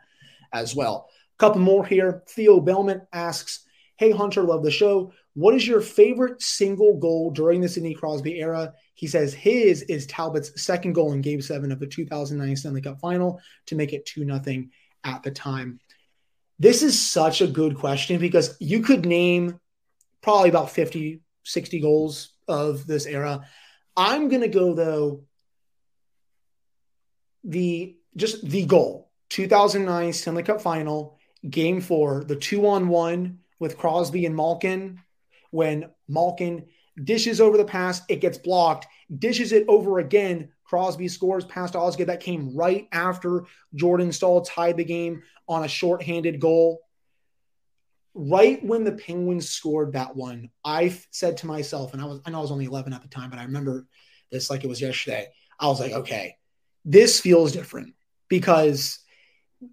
as 0.54 0.74
well. 0.74 1.10
A 1.38 1.38
couple 1.38 1.60
more 1.60 1.86
here. 1.86 2.24
Theo 2.30 2.62
Bellman 2.62 3.02
asks, 3.12 3.66
Hey 3.98 4.12
Hunter, 4.12 4.44
love 4.44 4.64
the 4.64 4.72
show. 4.72 5.12
What 5.34 5.56
is 5.56 5.68
your 5.68 5.82
favorite 5.82 6.42
single 6.42 6.98
goal 6.98 7.32
during 7.32 7.62
the 7.62 7.70
Sidney 7.70 7.94
Crosby 7.94 8.40
era? 8.40 8.74
He 8.96 9.08
says 9.08 9.34
his 9.34 9.84
is 9.84 10.08
Talbot's 10.08 10.62
second 10.62 10.94
goal 10.94 11.14
in 11.14 11.22
game 11.22 11.42
seven 11.42 11.72
of 11.72 11.80
the 11.80 11.88
2009 11.88 12.56
Stanley 12.56 12.82
Cup 12.82 13.00
final 13.00 13.40
to 13.68 13.76
make 13.76 13.94
it 13.94 14.06
2 14.06 14.26
0 14.26 14.66
at 15.04 15.24
the 15.24 15.32
time. 15.32 15.80
This 16.58 16.84
is 16.84 17.00
such 17.00 17.42
a 17.42 17.48
good 17.48 17.78
question 17.78 18.20
because 18.20 18.58
you 18.60 18.82
could 18.82 19.06
name 19.06 19.60
probably 20.22 20.50
about 20.50 20.72
50, 20.72 21.22
60 21.44 21.80
goals 21.80 22.34
of 22.48 22.86
this 22.86 23.06
era. 23.06 23.48
I'm 23.96 24.28
going 24.28 24.42
to 24.42 24.50
go 24.50 24.74
though 24.74 25.24
the 27.44 27.96
just 28.16 28.48
the 28.48 28.66
goal 28.66 29.10
2009 29.30 30.12
Stanley 30.14 30.44
Cup 30.44 30.62
final 30.62 31.18
game 31.50 31.80
4 31.80 32.26
the 32.26 32.36
2 32.36 32.68
on 32.68 32.90
1 32.90 33.40
with 33.60 33.78
Crosby 33.78 34.26
and 34.26 34.36
Malkin 34.36 35.00
when 35.52 35.90
Malkin 36.08 36.66
dishes 37.04 37.40
over 37.40 37.56
the 37.56 37.64
pass 37.64 38.02
it 38.10 38.20
gets 38.20 38.38
blocked 38.38 38.86
dishes 39.18 39.52
it 39.52 39.66
over 39.68 40.00
again. 40.00 40.50
Crosby 40.64 41.08
scores 41.08 41.46
past 41.46 41.76
Osgood. 41.76 42.08
That 42.08 42.20
came 42.20 42.56
right 42.56 42.88
after 42.92 43.46
Jordan 43.74 44.12
Staal 44.12 44.42
tied 44.42 44.78
the 44.78 44.84
game 44.84 45.24
on 45.48 45.64
a 45.64 45.68
shorthanded 45.68 46.40
goal. 46.40 46.82
Right 48.14 48.64
when 48.64 48.84
the 48.84 48.92
Penguins 48.92 49.50
scored 49.50 49.94
that 49.94 50.16
one, 50.16 50.50
I 50.64 50.96
said 51.12 51.38
to 51.38 51.48
myself, 51.48 51.94
and 51.94 52.02
I 52.02 52.06
was 52.06 52.22
I 52.26 52.30
know 52.30 52.40
I 52.40 52.42
was 52.42 52.52
only 52.52 52.66
11 52.66 52.94
at 52.94 53.02
the 53.02 53.08
time, 53.08 53.30
but 53.30 53.40
I 53.40 53.44
remember 53.44 53.88
this 54.32 54.50
like 54.50 54.64
it 54.64 54.68
was 54.68 54.82
yesterday. 54.82 55.30
I 55.60 55.68
was 55.68 55.80
like, 55.80 55.92
okay, 55.92 56.36
this 56.86 57.20
feels 57.20 57.52
different 57.52 57.96
because 58.28 59.00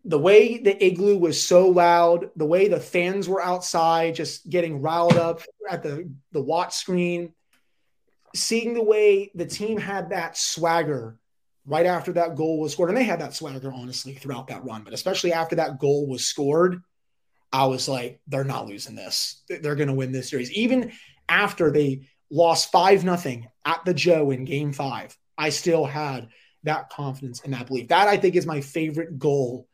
the 0.05 0.19
way 0.19 0.59
the 0.59 0.85
igloo 0.85 1.17
was 1.17 1.43
so 1.43 1.69
loud, 1.69 2.31
the 2.37 2.47
way 2.47 2.69
the 2.69 2.81
fans 2.81 3.29
were 3.29 3.43
outside 3.43 4.15
just 4.15 4.49
getting 4.49 4.83
riled 4.83 5.17
up 5.17 5.43
at 5.71 5.83
the 5.83 6.11
the 6.33 6.43
watch 6.43 6.75
screen, 6.75 7.33
seeing 8.35 8.75
the 8.75 8.83
way 8.83 9.31
the 9.35 9.47
team 9.47 9.79
had 9.79 10.11
that 10.11 10.37
swagger 10.37 11.19
right 11.65 11.87
after 11.87 12.13
that 12.13 12.37
goal 12.37 12.61
was 12.61 12.73
scored, 12.73 12.91
and 12.91 12.97
they 12.97 13.05
had 13.05 13.21
that 13.21 13.35
swagger 13.35 13.73
honestly 13.73 14.15
throughout 14.15 14.49
that 14.49 14.65
run, 14.65 14.83
but 14.83 14.93
especially 14.93 15.33
after 15.33 15.57
that 15.57 15.79
goal 15.79 16.07
was 16.07 16.27
scored 16.27 16.83
I 17.53 17.67
was 17.67 17.89
like, 17.89 18.21
they're 18.27 18.45
not 18.45 18.67
losing 18.67 18.95
this. 18.97 19.43
They're 19.49 19.77
going 19.77 19.89
to 19.89 19.95
win 19.95 20.13
this 20.13 20.29
series. 20.29 20.53
Even 20.53 20.93
after 21.29 21.71
they 21.71 22.03
lost 22.31 22.73
5 22.73 23.05
nothing 23.05 23.49
at 23.65 23.85
the 23.85 23.95
Joe 23.95 24.31
in 24.31 24.45
game 24.45 24.73
five, 24.73 25.17
I 25.39 25.51
still 25.51 25.85
had 25.85 26.29
that 26.65 26.91
confidence 26.91 27.43
and 27.43 27.55
that 27.55 27.67
belief. 27.67 27.89
That 27.89 28.09
I 28.09 28.17
think 28.17 28.35
is 28.35 28.47
my 28.47 28.61
favorite 28.61 29.19
goal 29.19 29.69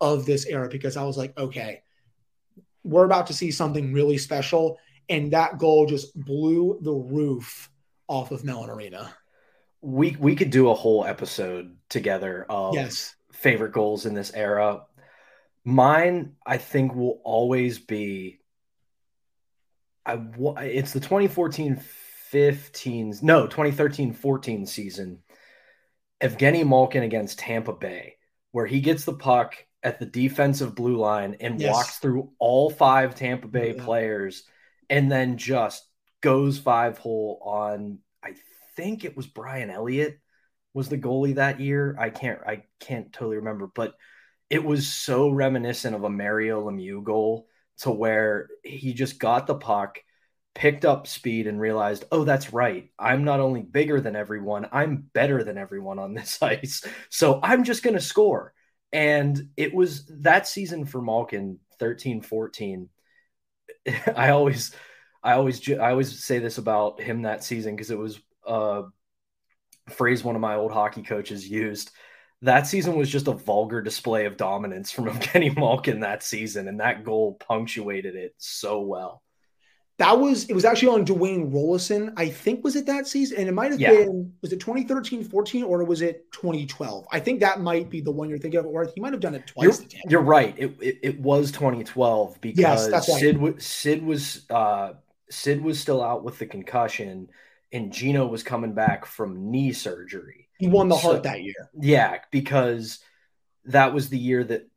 of 0.00 0.26
this 0.26 0.46
era 0.46 0.68
because 0.68 0.96
I 0.96 1.04
was 1.04 1.16
like, 1.16 1.36
okay, 1.38 1.82
we're 2.84 3.04
about 3.04 3.26
to 3.28 3.34
see 3.34 3.50
something 3.50 3.92
really 3.92 4.18
special. 4.18 4.78
And 5.08 5.32
that 5.32 5.58
goal 5.58 5.86
just 5.86 6.18
blew 6.18 6.78
the 6.82 6.92
roof 6.92 7.70
off 8.08 8.30
of 8.30 8.44
Mellon 8.44 8.70
Arena. 8.70 9.14
We 9.80 10.16
we 10.18 10.34
could 10.34 10.50
do 10.50 10.70
a 10.70 10.74
whole 10.74 11.04
episode 11.04 11.76
together 11.88 12.46
of 12.48 12.74
yes. 12.74 13.14
favorite 13.32 13.72
goals 13.72 14.06
in 14.06 14.14
this 14.14 14.32
era. 14.34 14.82
Mine, 15.64 16.34
I 16.44 16.58
think, 16.58 16.94
will 16.94 17.20
always 17.24 17.78
be. 17.78 18.40
I 20.04 20.18
it's 20.62 20.92
the 20.92 21.00
2014 21.00 21.76
15 21.76 23.18
no 23.22 23.46
2013 23.46 24.12
14 24.12 24.66
season. 24.66 25.22
Evgeny 26.20 26.66
Malkin 26.66 27.04
against 27.04 27.38
Tampa 27.38 27.72
Bay, 27.72 28.16
where 28.50 28.66
he 28.66 28.80
gets 28.80 29.04
the 29.04 29.12
puck 29.12 29.54
at 29.82 29.98
the 29.98 30.06
defensive 30.06 30.74
blue 30.74 30.96
line 30.96 31.36
and 31.40 31.60
yes. 31.60 31.72
walks 31.72 31.98
through 31.98 32.30
all 32.38 32.70
five 32.70 33.14
Tampa 33.14 33.48
Bay 33.48 33.74
yeah. 33.76 33.84
players 33.84 34.44
and 34.90 35.10
then 35.10 35.36
just 35.36 35.86
goes 36.20 36.58
five 36.58 36.98
hole 36.98 37.40
on 37.44 37.98
I 38.22 38.34
think 38.76 39.04
it 39.04 39.16
was 39.16 39.26
Brian 39.26 39.70
Elliott 39.70 40.18
was 40.74 40.88
the 40.88 40.98
goalie 40.98 41.36
that 41.36 41.60
year. 41.60 41.96
I 41.98 42.10
can't 42.10 42.40
I 42.46 42.64
can't 42.80 43.12
totally 43.12 43.36
remember, 43.36 43.70
but 43.72 43.94
it 44.50 44.64
was 44.64 44.86
so 44.86 45.28
reminiscent 45.28 45.94
of 45.94 46.04
a 46.04 46.10
Mario 46.10 46.68
Lemieux 46.68 47.02
goal 47.02 47.46
to 47.78 47.90
where 47.90 48.48
he 48.64 48.92
just 48.92 49.18
got 49.18 49.46
the 49.46 49.54
puck, 49.54 49.98
picked 50.54 50.84
up 50.84 51.06
speed, 51.06 51.46
and 51.46 51.60
realized, 51.60 52.04
oh, 52.10 52.24
that's 52.24 52.52
right. 52.52 52.90
I'm 52.98 53.24
not 53.24 53.40
only 53.40 53.62
bigger 53.62 54.00
than 54.00 54.16
everyone, 54.16 54.68
I'm 54.72 55.08
better 55.12 55.44
than 55.44 55.58
everyone 55.58 55.98
on 55.98 56.14
this 56.14 56.38
ice. 56.42 56.84
So 57.10 57.40
I'm 57.42 57.64
just 57.64 57.82
going 57.82 57.94
to 57.94 58.00
score. 58.00 58.54
And 58.92 59.50
it 59.56 59.74
was 59.74 60.06
that 60.20 60.46
season 60.46 60.84
for 60.86 61.02
Malkin, 61.02 61.58
13 61.78 62.22
14. 62.22 62.88
I 64.16 64.30
always, 64.30 64.74
I 65.22 65.32
always, 65.32 65.68
I 65.70 65.90
always 65.90 66.24
say 66.24 66.38
this 66.38 66.58
about 66.58 67.00
him 67.00 67.22
that 67.22 67.44
season 67.44 67.76
because 67.76 67.90
it 67.90 67.98
was 67.98 68.20
a 68.46 68.84
phrase 69.90 70.24
one 70.24 70.34
of 70.36 70.40
my 70.40 70.54
old 70.56 70.72
hockey 70.72 71.02
coaches 71.02 71.48
used 71.48 71.90
that 72.42 72.66
season 72.66 72.96
was 72.96 73.10
just 73.10 73.28
a 73.28 73.32
vulgar 73.32 73.82
display 73.82 74.26
of 74.26 74.36
dominance 74.36 74.90
from 74.90 75.06
Evgeny 75.08 75.56
Malkin 75.56 76.00
that 76.00 76.22
season, 76.22 76.68
and 76.68 76.80
that 76.80 77.04
goal 77.04 77.34
punctuated 77.34 78.14
it 78.14 78.34
so 78.38 78.80
well. 78.80 79.22
That 79.98 80.20
was 80.20 80.44
it 80.44 80.54
was 80.54 80.64
actually 80.64 80.88
on 80.88 81.04
Dwayne 81.04 81.52
Roloson, 81.52 82.12
I 82.16 82.28
think 82.28 82.62
was 82.62 82.76
it 82.76 82.86
that 82.86 83.08
season? 83.08 83.38
And 83.38 83.48
it 83.48 83.52
might 83.52 83.72
have 83.72 83.80
yeah. 83.80 83.90
been 83.90 84.32
was 84.42 84.52
it 84.52 84.60
2013, 84.60 85.24
14, 85.24 85.64
or 85.64 85.82
was 85.84 86.02
it 86.02 86.30
2012? 86.30 87.06
I 87.10 87.18
think 87.18 87.40
that 87.40 87.60
might 87.60 87.90
be 87.90 88.00
the 88.00 88.12
one 88.12 88.28
you're 88.28 88.38
thinking 88.38 88.60
of, 88.60 88.66
or 88.66 88.88
he 88.94 89.00
might 89.00 89.12
have 89.12 89.20
done 89.20 89.34
it 89.34 89.46
twice. 89.48 89.80
You're, 89.80 90.02
you're 90.08 90.22
right. 90.22 90.54
It, 90.56 90.76
it, 90.80 90.98
it, 91.02 91.20
was 91.20 91.50
2012 91.50 92.40
because 92.40 92.88
yes, 92.88 93.18
Sid 93.18 93.42
right. 93.42 93.60
Sid 93.60 94.04
was 94.04 94.46
uh, 94.50 94.92
Sid 95.30 95.62
was 95.62 95.80
still 95.80 96.02
out 96.02 96.22
with 96.22 96.38
the 96.38 96.46
concussion 96.46 97.28
and 97.72 97.92
Gino 97.92 98.26
was 98.26 98.42
coming 98.42 98.72
back 98.72 99.04
from 99.04 99.50
knee 99.50 99.72
surgery. 99.72 100.48
He 100.58 100.68
won 100.68 100.88
the 100.88 100.96
so, 100.96 101.12
Hart 101.12 101.22
that 101.24 101.42
year. 101.42 101.70
Yeah, 101.78 102.18
because 102.30 103.00
that 103.66 103.92
was 103.92 104.08
the 104.08 104.18
year 104.18 104.44
that 104.44 104.68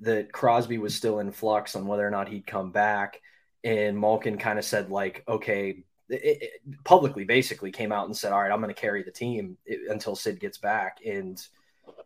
that 0.00 0.32
Crosby 0.32 0.78
was 0.78 0.94
still 0.94 1.18
in 1.18 1.32
flux 1.32 1.74
on 1.74 1.86
whether 1.86 2.06
or 2.06 2.10
not 2.10 2.28
he'd 2.28 2.46
come 2.46 2.70
back, 2.70 3.20
and 3.66 3.98
Malkin 3.98 4.38
kind 4.38 4.58
of 4.58 4.64
said 4.64 4.90
like, 4.90 5.24
okay, 5.26 5.84
it, 6.08 6.42
it, 6.42 6.50
publicly 6.84 7.24
basically 7.24 7.72
came 7.72 7.90
out 7.90 8.06
and 8.06 8.16
said, 8.16 8.32
all 8.32 8.40
right, 8.40 8.52
I'm 8.52 8.60
going 8.60 8.72
to 8.72 8.80
carry 8.80 9.02
the 9.02 9.10
team 9.10 9.58
until 9.88 10.14
Sid 10.14 10.38
gets 10.38 10.58
back, 10.58 10.98
and 11.04 11.44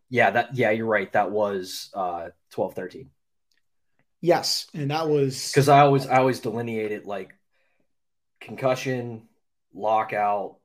yeah, 0.09 0.31
that 0.31 0.57
yeah, 0.57 0.71
you're 0.71 0.87
right, 0.87 1.13
that 1.13 1.31
was 1.31 1.91
uh, 1.95 2.31
12 2.51 2.75
13. 2.75 3.11
Yes, 4.23 4.67
and 4.75 4.91
that 4.91 5.09
was 5.09 5.51
because 5.51 5.69
I 5.69 5.81
always 5.81 6.07
I 6.07 6.19
always 6.19 6.41
delineated 6.41 7.07
like 7.07 7.35
concussion, 8.41 9.29
lockout, 9.75 10.57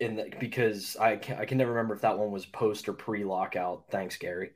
in 0.00 0.16
the, 0.16 0.30
because 0.40 0.96
I 0.96 1.16
can, 1.16 1.38
I 1.38 1.44
can 1.44 1.58
never 1.58 1.72
remember 1.72 1.94
if 1.94 2.02
that 2.02 2.18
one 2.18 2.30
was 2.30 2.46
post 2.46 2.88
or 2.88 2.92
pre 2.94 3.24
lockout. 3.24 3.84
Thanks, 3.90 4.16
Gary. 4.16 4.52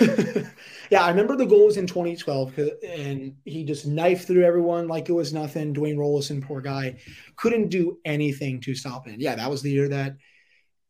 yeah, 0.90 1.04
I 1.04 1.10
remember 1.10 1.36
the 1.36 1.46
goal 1.46 1.66
was 1.66 1.76
in 1.76 1.86
2012, 1.86 2.58
and 2.86 3.36
he 3.44 3.64
just 3.64 3.86
knifed 3.86 4.26
through 4.26 4.44
everyone 4.44 4.88
like 4.88 5.08
it 5.08 5.12
was 5.12 5.32
nothing. 5.32 5.74
Dwayne 5.74 5.96
Roloson, 5.96 6.42
poor 6.42 6.60
guy, 6.60 6.98
couldn't 7.36 7.68
do 7.68 7.98
anything 8.04 8.60
to 8.62 8.74
stop 8.74 9.06
him. 9.06 9.16
Yeah, 9.18 9.34
that 9.36 9.50
was 9.50 9.62
the 9.62 9.70
year 9.70 9.88
that 9.88 10.16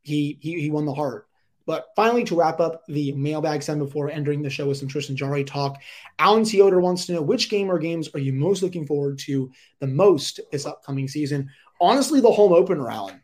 he 0.02 0.38
he, 0.40 0.60
he 0.60 0.70
won 0.70 0.86
the 0.86 0.94
Hart. 0.94 1.26
But 1.66 1.88
finally, 1.94 2.24
to 2.24 2.34
wrap 2.34 2.60
up 2.60 2.82
the 2.88 3.12
mailbag 3.12 3.62
send 3.62 3.80
before 3.80 4.10
entering 4.10 4.40
the 4.40 4.48
show 4.48 4.66
with 4.66 4.78
some 4.78 4.88
Tristan 4.88 5.16
Jarry 5.16 5.44
talk, 5.44 5.82
Alan 6.18 6.44
Theodore 6.44 6.80
wants 6.80 7.04
to 7.06 7.12
know 7.12 7.22
which 7.22 7.50
game 7.50 7.70
or 7.70 7.78
games 7.78 8.08
are 8.14 8.20
you 8.20 8.32
most 8.32 8.62
looking 8.62 8.86
forward 8.86 9.18
to 9.20 9.50
the 9.80 9.86
most 9.86 10.40
this 10.50 10.64
upcoming 10.64 11.08
season? 11.08 11.50
Honestly, 11.80 12.20
the 12.20 12.30
home 12.30 12.52
opener, 12.52 12.90
Alan 12.90 13.20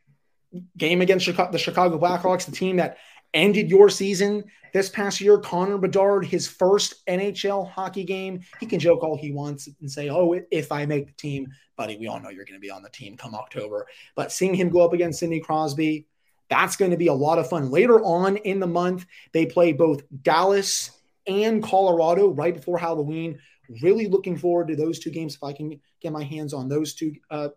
game 0.76 1.00
against 1.00 1.24
Chicago, 1.24 1.52
the 1.52 1.58
Chicago 1.58 1.98
Blackhawks, 1.98 2.46
the 2.46 2.52
team 2.52 2.76
that 2.76 2.98
ended 3.32 3.70
your 3.70 3.90
season 3.90 4.44
this 4.74 4.90
past 4.90 5.20
year. 5.20 5.38
Connor 5.38 5.78
Bedard, 5.78 6.26
his 6.26 6.46
first 6.46 7.06
NHL 7.06 7.70
hockey 7.70 8.04
game. 8.04 8.42
He 8.60 8.66
can 8.66 8.78
joke 8.78 9.02
all 9.02 9.16
he 9.16 9.32
wants 9.32 9.70
and 9.80 9.90
say, 9.90 10.10
"Oh, 10.10 10.38
if 10.50 10.70
I 10.70 10.84
make 10.84 11.06
the 11.06 11.12
team, 11.14 11.48
buddy, 11.76 11.96
we 11.96 12.08
all 12.08 12.20
know 12.20 12.28
you're 12.28 12.44
going 12.44 12.60
to 12.60 12.60
be 12.60 12.70
on 12.70 12.82
the 12.82 12.90
team 12.90 13.16
come 13.16 13.34
October." 13.34 13.86
But 14.14 14.32
seeing 14.32 14.52
him 14.52 14.68
go 14.68 14.84
up 14.84 14.92
against 14.92 15.20
Sidney 15.20 15.40
Crosby, 15.40 16.06
that's 16.50 16.76
going 16.76 16.90
to 16.90 16.98
be 16.98 17.06
a 17.06 17.14
lot 17.14 17.38
of 17.38 17.48
fun. 17.48 17.70
Later 17.70 18.02
on 18.02 18.36
in 18.36 18.60
the 18.60 18.66
month, 18.66 19.06
they 19.32 19.46
play 19.46 19.72
both 19.72 20.02
Dallas 20.22 20.90
and 21.26 21.62
Colorado 21.62 22.28
right 22.28 22.54
before 22.54 22.76
Halloween. 22.76 23.38
Really 23.80 24.08
looking 24.08 24.36
forward 24.36 24.68
to 24.68 24.76
those 24.76 24.98
two 24.98 25.10
games 25.10 25.36
if 25.36 25.42
I 25.42 25.54
can 25.54 25.80
get 26.02 26.12
my 26.12 26.24
hands 26.24 26.52
on 26.52 26.68
those 26.68 26.94
two 26.94 27.14
uh, 27.30 27.48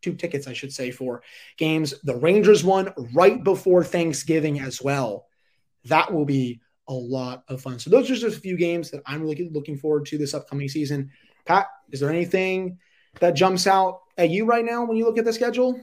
two 0.00 0.14
tickets, 0.14 0.46
I 0.46 0.52
should 0.52 0.72
say, 0.72 0.92
for 0.92 1.22
games. 1.56 1.92
The 2.04 2.16
Rangers 2.16 2.62
one 2.62 2.92
right 3.12 3.42
before 3.42 3.82
Thanksgiving 3.82 4.60
as 4.60 4.80
well. 4.80 5.27
That 5.84 6.12
will 6.12 6.24
be 6.24 6.60
a 6.88 6.92
lot 6.92 7.44
of 7.48 7.60
fun. 7.60 7.78
So 7.78 7.90
those 7.90 8.10
are 8.10 8.14
just 8.14 8.38
a 8.38 8.40
few 8.40 8.56
games 8.56 8.90
that 8.90 9.02
I'm 9.06 9.22
really 9.22 9.50
looking 9.52 9.76
forward 9.76 10.06
to 10.06 10.18
this 10.18 10.34
upcoming 10.34 10.68
season. 10.68 11.10
Pat, 11.44 11.66
is 11.90 12.00
there 12.00 12.10
anything 12.10 12.78
that 13.20 13.32
jumps 13.32 13.66
out 13.66 14.00
at 14.16 14.30
you 14.30 14.44
right 14.46 14.64
now 14.64 14.84
when 14.84 14.96
you 14.96 15.04
look 15.04 15.18
at 15.18 15.24
the 15.24 15.32
schedule? 15.32 15.80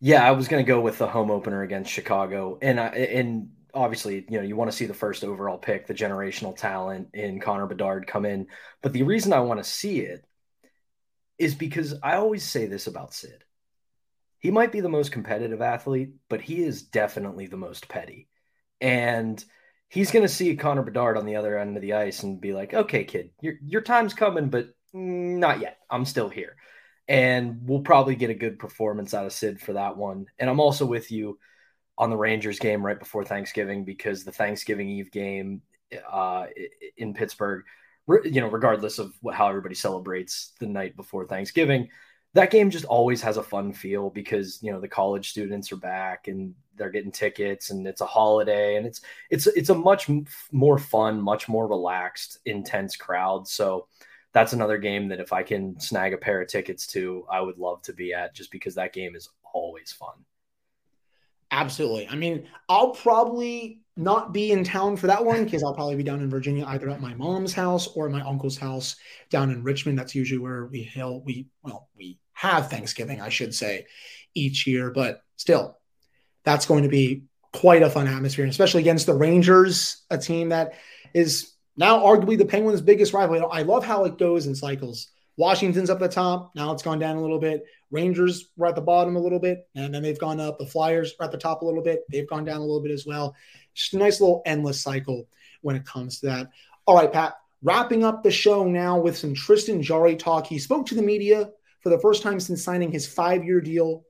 Yeah, 0.00 0.26
I 0.26 0.32
was 0.32 0.48
going 0.48 0.64
to 0.64 0.68
go 0.68 0.80
with 0.80 0.98
the 0.98 1.06
home 1.06 1.30
opener 1.30 1.62
against 1.62 1.90
Chicago, 1.90 2.58
and 2.60 2.78
I, 2.78 2.88
and 2.88 3.50
obviously, 3.72 4.26
you 4.28 4.38
know, 4.38 4.44
you 4.44 4.54
want 4.54 4.70
to 4.70 4.76
see 4.76 4.86
the 4.86 4.94
first 4.94 5.24
overall 5.24 5.56
pick, 5.56 5.86
the 5.86 5.94
generational 5.94 6.56
talent 6.56 7.08
in 7.14 7.40
Connor 7.40 7.66
Bedard 7.66 8.06
come 8.06 8.26
in. 8.26 8.48
But 8.82 8.92
the 8.92 9.02
reason 9.02 9.32
I 9.32 9.40
want 9.40 9.62
to 9.62 9.68
see 9.68 10.00
it 10.00 10.24
is 11.38 11.54
because 11.54 11.94
I 12.02 12.16
always 12.16 12.42
say 12.44 12.66
this 12.66 12.86
about 12.86 13.14
Sid 13.14 13.44
he 14.44 14.50
might 14.50 14.72
be 14.72 14.82
the 14.82 14.90
most 14.90 15.10
competitive 15.10 15.62
athlete, 15.62 16.10
but 16.28 16.42
he 16.42 16.62
is 16.62 16.82
definitely 16.82 17.46
the 17.46 17.56
most 17.56 17.88
petty. 17.88 18.28
And 18.84 19.42
he's 19.88 20.10
going 20.10 20.26
to 20.26 20.32
see 20.32 20.54
Connor 20.56 20.82
Bedard 20.82 21.16
on 21.16 21.24
the 21.24 21.36
other 21.36 21.58
end 21.58 21.74
of 21.74 21.80
the 21.80 21.94
ice 21.94 22.22
and 22.22 22.38
be 22.38 22.52
like, 22.52 22.74
okay, 22.74 23.04
kid, 23.04 23.30
your, 23.40 23.54
your 23.64 23.80
time's 23.80 24.12
coming, 24.12 24.50
but 24.50 24.74
not 24.92 25.60
yet. 25.60 25.78
I'm 25.88 26.04
still 26.04 26.28
here. 26.28 26.56
And 27.08 27.66
we'll 27.66 27.80
probably 27.80 28.14
get 28.14 28.28
a 28.28 28.34
good 28.34 28.58
performance 28.58 29.14
out 29.14 29.24
of 29.24 29.32
Sid 29.32 29.58
for 29.58 29.72
that 29.72 29.96
one. 29.96 30.26
And 30.38 30.50
I'm 30.50 30.60
also 30.60 30.84
with 30.84 31.10
you 31.10 31.38
on 31.96 32.10
the 32.10 32.16
Rangers 32.18 32.58
game 32.58 32.84
right 32.84 32.98
before 32.98 33.24
Thanksgiving 33.24 33.86
because 33.86 34.22
the 34.22 34.32
Thanksgiving 34.32 34.90
Eve 34.90 35.10
game 35.10 35.62
uh, 36.12 36.44
in 36.98 37.14
Pittsburgh, 37.14 37.64
you 38.06 38.42
know, 38.42 38.48
regardless 38.48 38.98
of 38.98 39.14
what, 39.22 39.34
how 39.34 39.48
everybody 39.48 39.74
celebrates 39.74 40.52
the 40.60 40.66
night 40.66 40.94
before 40.94 41.26
Thanksgiving, 41.26 41.88
that 42.34 42.50
game 42.50 42.68
just 42.68 42.84
always 42.84 43.22
has 43.22 43.36
a 43.36 43.42
fun 43.42 43.72
feel 43.72 44.10
because 44.10 44.58
you 44.62 44.70
know 44.70 44.80
the 44.80 44.88
college 44.88 45.30
students 45.30 45.72
are 45.72 45.76
back 45.76 46.28
and 46.28 46.54
they're 46.76 46.90
getting 46.90 47.12
tickets 47.12 47.70
and 47.70 47.86
it's 47.86 48.00
a 48.00 48.06
holiday 48.06 48.76
and 48.76 48.86
it's 48.86 49.00
it's 49.30 49.46
it's 49.46 49.70
a 49.70 49.74
much 49.74 50.10
more 50.52 50.78
fun 50.78 51.20
much 51.20 51.48
more 51.48 51.66
relaxed 51.66 52.38
intense 52.44 52.96
crowd. 52.96 53.48
So 53.48 53.86
that's 54.32 54.52
another 54.52 54.78
game 54.78 55.08
that 55.08 55.20
if 55.20 55.32
i 55.32 55.44
can 55.44 55.78
snag 55.78 56.12
a 56.12 56.18
pair 56.18 56.42
of 56.42 56.48
tickets 56.48 56.88
to 56.88 57.24
i 57.30 57.40
would 57.40 57.56
love 57.56 57.80
to 57.82 57.92
be 57.92 58.12
at 58.12 58.34
just 58.34 58.50
because 58.50 58.74
that 58.74 58.92
game 58.92 59.14
is 59.14 59.28
always 59.52 59.92
fun. 59.92 60.14
Absolutely. 61.52 62.08
I 62.08 62.16
mean 62.16 62.48
i'll 62.68 62.90
probably 62.90 63.80
not 63.96 64.32
be 64.32 64.50
in 64.50 64.64
town 64.64 64.96
for 64.96 65.06
that 65.06 65.24
one 65.24 65.44
because 65.44 65.62
I'll 65.62 65.72
probably 65.72 65.94
be 65.94 66.02
down 66.02 66.20
in 66.20 66.28
Virginia, 66.28 66.64
either 66.66 66.90
at 66.90 67.00
my 67.00 67.14
mom's 67.14 67.52
house 67.52 67.86
or 67.86 68.08
my 68.08 68.22
uncle's 68.22 68.56
house 68.56 68.96
down 69.30 69.52
in 69.52 69.62
Richmond. 69.62 69.96
That's 69.96 70.16
usually 70.16 70.40
where 70.40 70.66
we 70.66 70.82
hail 70.82 71.22
we 71.22 71.46
well 71.62 71.88
we 71.96 72.18
have 72.34 72.70
Thanksgiving, 72.70 73.20
I 73.20 73.30
should 73.30 73.54
say, 73.54 73.86
each 74.34 74.66
year. 74.66 74.90
But 74.90 75.22
still, 75.36 75.78
that's 76.44 76.66
going 76.66 76.82
to 76.82 76.88
be 76.88 77.24
quite 77.52 77.82
a 77.82 77.90
fun 77.90 78.06
atmosphere, 78.06 78.46
especially 78.46 78.82
against 78.82 79.06
the 79.06 79.14
Rangers, 79.14 80.02
a 80.10 80.18
team 80.18 80.50
that 80.50 80.74
is 81.14 81.52
now 81.76 82.00
arguably 82.00 82.36
the 82.36 82.44
Penguins' 82.44 82.80
biggest 82.80 83.12
rival. 83.12 83.50
I 83.50 83.62
love 83.62 83.84
how 83.84 84.04
it 84.04 84.18
goes 84.18 84.46
in 84.46 84.54
cycles. 84.54 85.08
Washington's 85.36 85.90
up 85.90 85.98
the 85.98 86.08
top. 86.08 86.52
Now 86.54 86.72
it's 86.72 86.82
gone 86.82 86.98
down 86.98 87.16
a 87.16 87.20
little 87.20 87.40
bit. 87.40 87.64
Rangers 87.90 88.50
were 88.56 88.66
at 88.66 88.74
the 88.74 88.80
bottom 88.80 89.16
a 89.16 89.20
little 89.20 89.38
bit, 89.38 89.68
and 89.74 89.94
then 89.94 90.02
they've 90.02 90.18
gone 90.18 90.40
up. 90.40 90.58
The 90.58 90.66
Flyers 90.66 91.14
are 91.18 91.24
at 91.24 91.32
the 91.32 91.38
top 91.38 91.62
a 91.62 91.64
little 91.64 91.82
bit. 91.82 92.04
They've 92.10 92.28
gone 92.28 92.44
down 92.44 92.58
a 92.58 92.64
little 92.64 92.82
bit 92.82 92.92
as 92.92 93.06
well. 93.06 93.34
Just 93.74 93.94
a 93.94 93.98
nice 93.98 94.20
little 94.20 94.42
endless 94.46 94.80
cycle 94.80 95.28
when 95.62 95.76
it 95.76 95.86
comes 95.86 96.20
to 96.20 96.26
that. 96.26 96.50
All 96.86 96.96
right, 96.96 97.12
Pat, 97.12 97.34
wrapping 97.62 98.04
up 98.04 98.22
the 98.22 98.30
show 98.30 98.64
now 98.64 98.98
with 98.98 99.16
some 99.16 99.34
Tristan 99.34 99.82
Jarry 99.82 100.16
talk. 100.16 100.46
He 100.46 100.58
spoke 100.58 100.86
to 100.86 100.94
the 100.94 101.02
media 101.02 101.50
for 101.84 101.90
the 101.90 101.98
first 101.98 102.22
time 102.22 102.40
since 102.40 102.64
signing 102.64 102.90
his 102.90 103.06
five 103.06 103.44
year 103.44 103.60
deal 103.60 104.04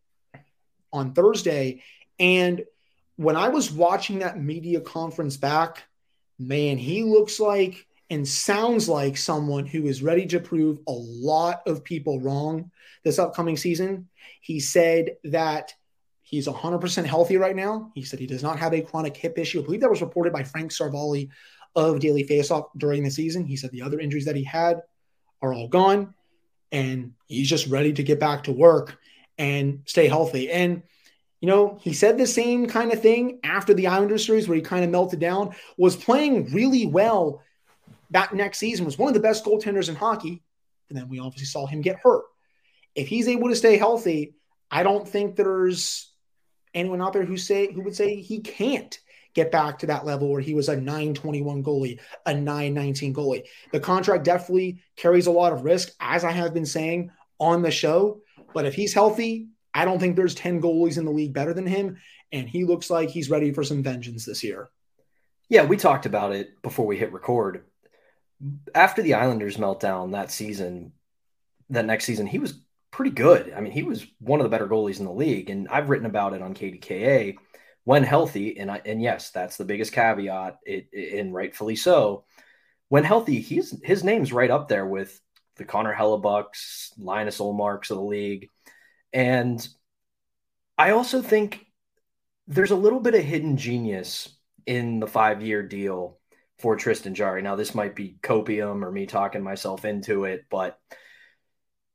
on 0.93 1.13
Thursday. 1.13 1.83
And 2.21 2.65
when 3.17 3.35
I 3.35 3.49
was 3.49 3.71
watching 3.71 4.21
that 4.21 4.41
media 4.41 4.81
conference 4.81 5.37
back, 5.37 5.83
man, 6.39 6.79
he 6.79 7.03
looks 7.03 7.41
like 7.41 7.87
and 8.11 8.27
sounds 8.27 8.89
like 8.89 9.17
someone 9.17 9.67
who 9.67 9.87
is 9.87 10.05
ready 10.05 10.25
to 10.27 10.39
prove 10.39 10.79
a 10.87 10.93
lot 10.93 11.63
of 11.67 11.83
people 11.83 12.21
wrong 12.21 12.71
this 13.03 13.19
upcoming 13.19 13.57
season. 13.57 14.09
He 14.41 14.61
said 14.61 15.17
that 15.25 15.75
he's 16.23 16.47
100% 16.47 17.05
healthy 17.05 17.39
right 17.39 17.57
now. 17.57 17.91
He 17.97 18.05
said 18.05 18.21
he 18.21 18.27
does 18.29 18.43
not 18.43 18.61
have 18.61 18.73
a 18.73 18.83
chronic 18.83 19.17
hip 19.17 19.37
issue. 19.37 19.61
I 19.61 19.65
believe 19.65 19.81
that 19.81 19.91
was 19.91 20.01
reported 20.01 20.33
by 20.33 20.45
Frank 20.45 20.71
Seravalli 20.71 21.29
of 21.75 21.99
Daily 21.99 22.25
Faceoff 22.25 22.67
during 22.77 23.03
the 23.03 23.11
season. 23.11 23.45
He 23.45 23.57
said 23.57 23.73
the 23.73 23.83
other 23.83 23.99
injuries 23.99 24.27
that 24.27 24.37
he 24.37 24.45
had 24.45 24.81
are 25.43 25.53
all 25.53 25.67
gone 25.67 26.15
and 26.75 27.13
he's 27.29 27.49
just 27.49 27.69
ready 27.69 27.93
to 27.93 28.03
get 28.03 28.19
back 28.19 28.45
to 28.45 28.53
work 28.53 28.99
and 29.39 29.83
stay 29.87 30.09
healthy. 30.09 30.51
And 30.51 30.83
you 31.41 31.49
know, 31.49 31.79
he 31.83 31.93
said 31.93 32.19
the 32.19 32.27
same 32.27 32.67
kind 32.67 32.93
of 32.93 33.01
thing 33.03 33.39
after 33.45 33.75
the 33.75 33.87
Islanders 33.87 34.27
series 34.27 34.49
where 34.49 34.57
he 34.57 34.63
kind 34.63 34.83
of 34.83 34.91
melted 34.91 35.21
down, 35.21 35.55
was 35.77 35.95
playing 35.95 36.53
really 36.53 36.87
well 36.87 37.43
that 38.11 38.35
next 38.35 38.59
season, 38.59 38.87
was 38.87 38.99
one 38.99 39.09
of 39.09 39.15
the 39.15 39.21
best 39.21 39.45
goaltenders 39.45 39.89
in 39.89 39.95
hockey. 39.95 40.43
And 40.89 40.99
then 40.99 41.09
we 41.09 41.19
obviously 41.19 41.47
saw 41.47 41.67
him 41.67 41.81
get 41.83 42.01
hurt. 42.03 42.25
If 42.95 43.09
he's 43.09 43.29
able 43.29 43.51
to 43.51 43.57
stay 43.57 43.77
healthy, 43.77 44.35
I 44.71 44.83
don't 44.83 45.07
think 45.07 45.37
there's 45.37 46.11
anyone 46.73 47.03
out 47.03 47.13
there 47.13 47.25
who 47.25 47.37
say 47.37 47.73
who 47.73 47.83
would 47.83 47.95
say 47.95 48.17
he 48.17 48.41
can't 48.41 48.99
get 49.35 49.51
back 49.51 49.81
to 49.81 49.87
that 49.87 50.07
level 50.07 50.31
where 50.31 50.41
he 50.41 50.55
was 50.55 50.69
a 50.69 50.77
921 50.77 51.63
goalie, 51.63 52.01
a 52.25 52.33
919 52.33 53.13
goalie. 53.13 53.45
The 53.73 53.81
contract 53.81 54.25
definitely 54.25 54.81
carries 54.97 55.27
a 55.27 55.33
lot 55.33 55.53
of 55.53 55.65
risk, 55.65 55.91
as 56.01 56.25
I 56.25 56.31
have 56.31 56.55
been 56.55 56.67
saying 56.67 57.11
on 57.39 57.63
the 57.63 57.71
show. 57.71 58.21
But 58.55 58.65
if 58.65 58.75
he's 58.75 58.95
healthy, 58.95 59.49
I 59.75 59.85
don't 59.85 59.99
think 59.99 60.17
there's 60.17 60.37
10 60.37 60.63
goalies 60.63 60.99
in 60.99 61.05
the 61.05 61.11
league 61.11 61.35
better 61.35 61.53
than 61.53 61.67
him. 61.67 61.99
And 62.33 62.49
he 62.49 62.65
looks 62.65 62.89
like 62.89 63.11
he's 63.11 63.31
ready 63.31 63.53
for 63.53 63.65
some 63.65 63.83
vengeance 63.83 64.25
this 64.25 64.45
year. 64.45 64.71
Yeah, 65.49 65.65
we 65.65 65.77
talked 65.77 66.07
about 66.07 66.33
it 66.33 66.63
before 66.63 66.87
we 66.87 66.97
hit 66.97 67.13
record. 67.13 67.65
After 68.75 69.03
the 69.03 69.15
Islanders 69.15 69.57
meltdown 69.57 70.13
that 70.13 70.31
season, 70.31 70.93
that 71.71 71.85
next 71.85 72.05
season, 72.05 72.27
he 72.27 72.39
was 72.39 72.61
pretty 72.91 73.11
good. 73.11 73.53
I 73.53 73.61
mean, 73.61 73.73
he 73.73 73.83
was 73.83 74.07
one 74.21 74.41
of 74.41 74.45
the 74.45 74.51
better 74.51 74.69
goalies 74.69 75.01
in 75.01 75.05
the 75.05 75.13
league. 75.13 75.51
And 75.51 75.69
I've 75.69 75.91
written 75.91 76.07
about 76.07 76.35
it 76.35 76.43
on 76.43 76.55
KDKA 76.55 77.37
when 77.85 78.03
healthy, 78.03 78.59
and 78.59 78.71
I, 78.71 78.81
and 78.85 79.01
yes, 79.01 79.31
that's 79.31 79.57
the 79.57 79.65
biggest 79.65 79.93
caveat, 79.93 80.59
it, 80.65 80.89
it, 80.93 81.19
and 81.19 81.35
rightfully 81.35 81.77
so. 81.77 82.25
When 82.89 83.05
healthy, 83.05 83.41
he's 83.41 83.75
his 83.83 84.05
name's 84.05 84.33
right 84.33 84.51
up 84.51 84.69
there 84.69 84.87
with 84.87 85.21
the 85.57 85.65
Connor 85.65 85.95
Hellebuycks, 85.95 86.93
Linus 86.99 87.39
Ullmarks 87.39 87.91
of 87.91 87.99
the 87.99 88.03
league, 88.03 88.51
and 89.13 89.67
I 90.77 90.91
also 90.91 91.23
think 91.23 91.65
there's 92.47 92.73
a 92.73 92.77
little 92.77 93.01
bit 93.01 93.15
of 93.15 93.23
hidden 93.23 93.57
genius 93.57 94.35
in 94.67 95.01
the 95.01 95.07
five 95.07 95.43
year 95.43 95.63
deal 95.63 96.19
for 96.59 96.77
Tristan 96.77 97.15
Jarry. 97.15 97.43
Now, 97.43 97.57
this 97.57 97.75
might 97.75 97.95
be 97.95 98.17
copium 98.23 98.85
or 98.85 98.91
me 98.91 99.07
talking 99.07 99.43
myself 99.43 99.85
into 99.85 100.25
it, 100.25 100.45
but 100.51 100.79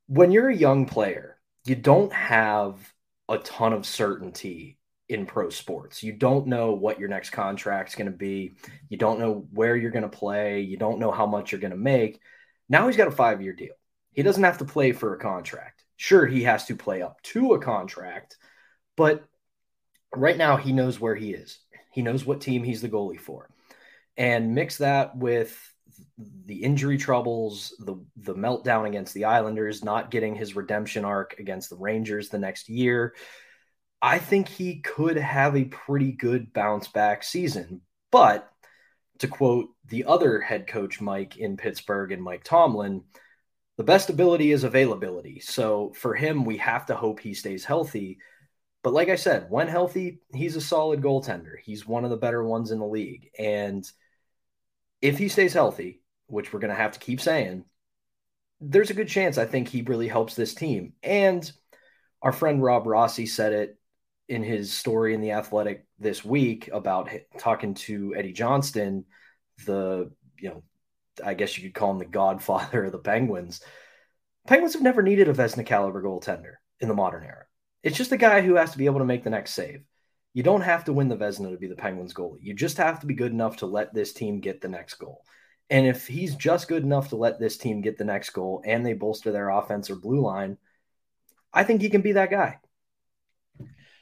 when 0.08 0.32
you're 0.32 0.50
a 0.50 0.56
young 0.56 0.86
player, 0.86 1.38
you 1.66 1.76
don't 1.76 2.12
have 2.12 2.78
a 3.28 3.38
ton 3.38 3.74
of 3.74 3.86
certainty 3.86 4.79
in 5.10 5.26
pro 5.26 5.50
sports. 5.50 6.04
You 6.04 6.14
don't 6.14 6.48
know 6.48 6.74
what 6.74 7.00
your 7.00 7.10
next 7.10 7.32
contract's 7.32 7.96
going 7.96 8.12
to 8.12 8.16
be. 8.16 8.56
You 8.90 8.98
don't 8.98 9.20
know 9.20 9.48
where 9.52 9.76
you're 9.76 9.92
going 9.92 10.04
to 10.04 10.10
play. 10.10 10.62
You 10.62 10.78
don't 10.78 11.00
know 11.00 11.12
how 11.12 11.26
much 11.26 11.52
you're 11.52 11.60
going 11.60 11.72
to 11.72 11.78
make. 11.78 12.22
Now 12.70 12.86
he's 12.86 12.96
got 12.96 13.08
a 13.08 13.12
five 13.12 13.42
year 13.42 13.54
deal. 13.54 13.74
He 14.14 14.22
doesn't 14.22 14.44
have 14.44 14.60
to 14.60 14.66
play 14.66 14.92
for 14.92 15.14
a 15.14 15.20
contract. 15.20 15.84
Sure, 15.98 16.26
he 16.26 16.44
has 16.44 16.66
to 16.66 16.76
play 16.76 17.02
up 17.02 17.22
to 17.24 17.54
a 17.54 17.60
contract, 17.60 18.38
but 18.96 19.26
right 20.16 20.38
now 20.38 20.56
he 20.56 20.72
knows 20.72 21.00
where 21.00 21.16
he 21.16 21.34
is. 21.34 21.60
He 21.92 22.02
knows 22.02 22.26
what 22.26 22.40
team 22.40 22.64
he's 22.64 22.82
the 22.82 22.90
goalie 22.90 23.20
for. 23.20 23.50
And 24.16 24.56
mix 24.56 24.78
that 24.78 25.18
with 25.18 25.58
the 26.46 26.64
injury 26.64 26.98
troubles, 26.98 27.76
the 27.80 27.96
the 28.16 28.36
meltdown 28.36 28.88
against 28.88 29.14
the 29.14 29.26
Islanders, 29.26 29.84
not 29.84 30.12
getting 30.12 30.36
his 30.36 30.56
redemption 30.56 31.04
arc 31.04 31.40
against 31.40 31.70
the 31.70 31.78
Rangers 31.78 32.30
the 32.30 32.40
next 32.40 32.70
year 32.70 33.14
I 34.02 34.20
think 34.20 34.48
he 34.48 34.80
could 34.80 35.18
have 35.18 35.56
a 35.56 35.66
pretty 35.66 36.12
good 36.12 36.54
bounce 36.54 36.88
back 36.88 37.24
season. 37.24 37.82
But 38.12 38.50
to 39.20 39.28
quote 39.28 39.70
the 39.86 40.06
other 40.06 40.40
head 40.40 40.68
coach, 40.68 41.02
Mike 41.02 41.38
in 41.38 41.58
Pittsburgh 41.58 42.12
and 42.12 42.24
Mike 42.24 42.44
Tomlin, 42.44 43.04
the 43.78 43.84
best 43.84 44.10
ability 44.10 44.52
is 44.52 44.64
availability. 44.64 45.40
So 45.40 45.94
for 45.96 46.14
him, 46.14 46.46
we 46.46 46.58
have 46.58 46.86
to 46.88 46.96
hope 46.96 47.20
he 47.20 47.34
stays 47.34 47.66
healthy. 47.66 48.20
But 48.84 48.94
like 48.94 49.10
I 49.10 49.16
said, 49.16 49.50
when 49.50 49.68
healthy, 49.68 50.22
he's 50.34 50.56
a 50.56 50.62
solid 50.62 51.02
goaltender. 51.02 51.56
He's 51.62 51.88
one 51.88 52.04
of 52.06 52.10
the 52.10 52.18
better 52.18 52.44
ones 52.44 52.72
in 52.72 52.80
the 52.80 52.86
league. 52.86 53.30
And 53.38 53.90
if 55.02 55.18
he 55.18 55.28
stays 55.28 55.54
healthy, 55.54 56.02
which 56.28 56.54
we're 56.54 56.60
going 56.60 56.70
to 56.70 56.76
have 56.76 56.94
to 56.94 57.00
keep 57.00 57.20
saying, 57.20 57.66
there's 58.62 58.90
a 58.90 58.94
good 58.94 59.08
chance 59.08 59.38
I 59.38 59.46
think 59.46 59.68
he 59.68 59.82
really 59.82 60.08
helps 60.08 60.36
this 60.36 60.54
team. 60.54 60.94
And 61.02 61.50
our 62.22 62.32
friend 62.34 62.62
Rob 62.62 62.86
Rossi 62.86 63.26
said 63.26 63.54
it 63.54 63.79
in 64.30 64.44
his 64.44 64.72
story 64.72 65.16
in 65.16 65.22
the 65.22 65.32
Athletic 65.32 65.86
this 65.98 66.24
week 66.24 66.70
about 66.72 67.10
talking 67.40 67.74
to 67.74 68.14
Eddie 68.16 68.32
Johnston, 68.32 69.06
the 69.66 70.12
you 70.38 70.50
know, 70.50 70.64
I 71.26 71.34
guess 71.34 71.58
you 71.58 71.64
could 71.64 71.74
call 71.74 71.92
him 71.92 71.98
the 71.98 72.06
godfather 72.06 72.86
of 72.86 72.92
the 72.92 73.00
Penguins. 73.00 73.62
Penguins 74.48 74.74
have 74.74 74.84
never 74.84 75.02
needed 75.02 75.28
a 75.28 75.34
Vezina 75.34 75.66
caliber 75.66 76.02
goaltender 76.02 76.54
in 76.80 76.88
the 76.88 76.94
modern 76.94 77.24
era. 77.24 77.46
It's 77.84 77.98
just 77.98 78.12
a 78.12 78.18
guy 78.18 78.42
who 78.42 78.56
has 78.56 78.72
to 78.72 78.78
be 78.78 78.86
able 78.86 79.00
to 79.00 79.06
make 79.06 79.24
the 79.24 79.30
next 79.30 79.54
save. 79.54 79.82
You 80.34 80.44
don't 80.44 80.62
have 80.62 80.86
to 80.86 80.94
win 80.94 81.10
the 81.10 81.18
Vezina 81.18 81.52
to 81.52 81.58
be 81.58 81.68
the 81.68 81.76
Penguins 81.76 82.14
goalie. 82.14 82.42
You 82.42 82.54
just 82.54 82.78
have 82.78 83.00
to 83.00 83.08
be 83.08 83.16
good 83.16 83.32
enough 83.32 83.58
to 83.58 83.66
let 83.66 83.94
this 83.94 84.14
team 84.14 84.40
get 84.40 84.62
the 84.62 84.70
next 84.70 84.96
goal. 84.96 85.24
And 85.72 85.88
if 85.88 86.08
he's 86.08 86.36
just 86.36 86.68
good 86.68 86.84
enough 86.84 87.10
to 87.10 87.16
let 87.16 87.40
this 87.40 87.58
team 87.58 87.82
get 87.82 87.98
the 87.98 88.06
next 88.06 88.30
goal 88.30 88.62
and 88.66 88.86
they 88.86 88.94
bolster 88.94 89.32
their 89.32 89.50
offense 89.50 89.90
or 89.90 89.96
blue 89.96 90.22
line, 90.22 90.58
I 91.52 91.64
think 91.64 91.82
he 91.82 91.90
can 91.90 92.02
be 92.02 92.14
that 92.14 92.30
guy. 92.30 92.60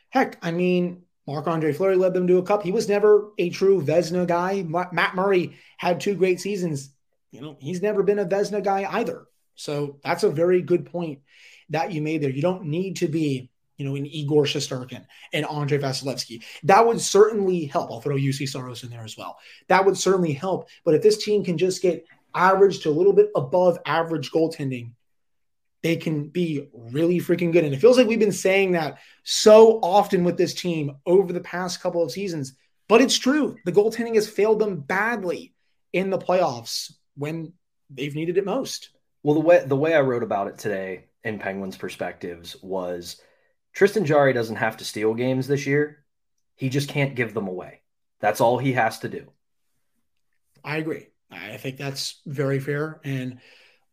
Heck, 0.09 0.37
I 0.41 0.51
mean, 0.51 1.03
Marc 1.27 1.47
Andre 1.47 1.73
Fleury 1.73 1.97
led 1.97 2.13
them 2.13 2.27
to 2.27 2.37
a 2.37 2.43
cup. 2.43 2.63
He 2.63 2.71
was 2.71 2.87
never 2.87 3.31
a 3.37 3.49
true 3.49 3.81
Vezina 3.81 4.25
guy. 4.25 4.63
Matt 4.63 5.15
Murray 5.15 5.57
had 5.77 5.99
two 5.99 6.15
great 6.15 6.39
seasons. 6.39 6.89
You 7.31 7.41
know, 7.41 7.57
he's 7.59 7.81
never 7.81 8.01
been 8.03 8.19
a 8.19 8.25
Vezina 8.25 8.63
guy 8.63 8.87
either. 8.89 9.27
So 9.55 9.99
that's 10.03 10.23
a 10.23 10.29
very 10.29 10.61
good 10.61 10.85
point 10.85 11.19
that 11.69 11.91
you 11.91 12.01
made 12.01 12.21
there. 12.21 12.29
You 12.29 12.41
don't 12.41 12.65
need 12.65 12.97
to 12.97 13.07
be, 13.07 13.49
you 13.75 13.85
know, 13.85 13.95
an 13.95 14.05
Igor 14.05 14.45
Shesterkin 14.45 15.05
and 15.33 15.45
Andrei 15.45 15.79
Vasilevskiy. 15.79 16.43
That 16.63 16.87
would 16.87 17.01
certainly 17.01 17.65
help. 17.65 17.91
I'll 17.91 17.99
throw 17.99 18.15
Juuse 18.15 18.47
Saros 18.47 18.83
in 18.83 18.89
there 18.89 19.03
as 19.03 19.17
well. 19.17 19.37
That 19.67 19.85
would 19.85 19.97
certainly 19.97 20.31
help. 20.31 20.69
But 20.85 20.93
if 20.93 21.01
this 21.01 21.23
team 21.23 21.43
can 21.43 21.57
just 21.57 21.81
get 21.81 22.05
average 22.33 22.79
to 22.81 22.89
a 22.89 22.91
little 22.91 23.13
bit 23.13 23.29
above 23.35 23.79
average 23.85 24.31
goaltending, 24.31 24.91
they 25.87 25.95
can 25.95 26.27
be 26.27 26.67
really 26.73 27.17
freaking 27.17 27.53
good. 27.53 27.63
And 27.63 27.73
it 27.73 27.79
feels 27.79 27.97
like 27.97 28.07
we've 28.07 28.19
been 28.19 28.33
saying 28.33 28.73
that 28.73 28.97
so 29.23 29.79
often 29.81 30.25
with 30.25 30.35
this 30.35 30.53
team 30.53 30.97
over 31.05 31.31
the 31.31 31.39
past 31.39 31.81
couple 31.81 32.03
of 32.03 32.11
seasons. 32.11 32.55
But 32.89 32.99
it's 32.99 33.17
true. 33.17 33.55
The 33.63 33.71
goaltending 33.71 34.15
has 34.15 34.27
failed 34.27 34.59
them 34.59 34.81
badly 34.81 35.53
in 35.93 36.09
the 36.09 36.17
playoffs 36.17 36.91
when 37.15 37.53
they've 37.89 38.13
needed 38.13 38.37
it 38.37 38.43
most. 38.43 38.89
Well, 39.23 39.35
the 39.35 39.39
way 39.39 39.63
the 39.65 39.77
way 39.77 39.93
I 39.93 40.01
wrote 40.01 40.23
about 40.23 40.49
it 40.49 40.57
today 40.57 41.05
in 41.23 41.39
Penguins 41.39 41.77
perspectives 41.77 42.57
was 42.61 43.21
Tristan 43.71 44.05
Jarry 44.05 44.33
doesn't 44.33 44.57
have 44.57 44.75
to 44.77 44.85
steal 44.85 45.13
games 45.13 45.47
this 45.47 45.65
year. 45.65 46.03
He 46.55 46.67
just 46.67 46.89
can't 46.89 47.15
give 47.15 47.33
them 47.33 47.47
away. 47.47 47.81
That's 48.19 48.41
all 48.41 48.57
he 48.57 48.73
has 48.73 48.99
to 48.99 49.09
do. 49.09 49.31
I 50.65 50.77
agree. 50.77 51.07
I 51.31 51.55
think 51.55 51.77
that's 51.77 52.19
very 52.25 52.59
fair. 52.59 52.99
And 53.05 53.39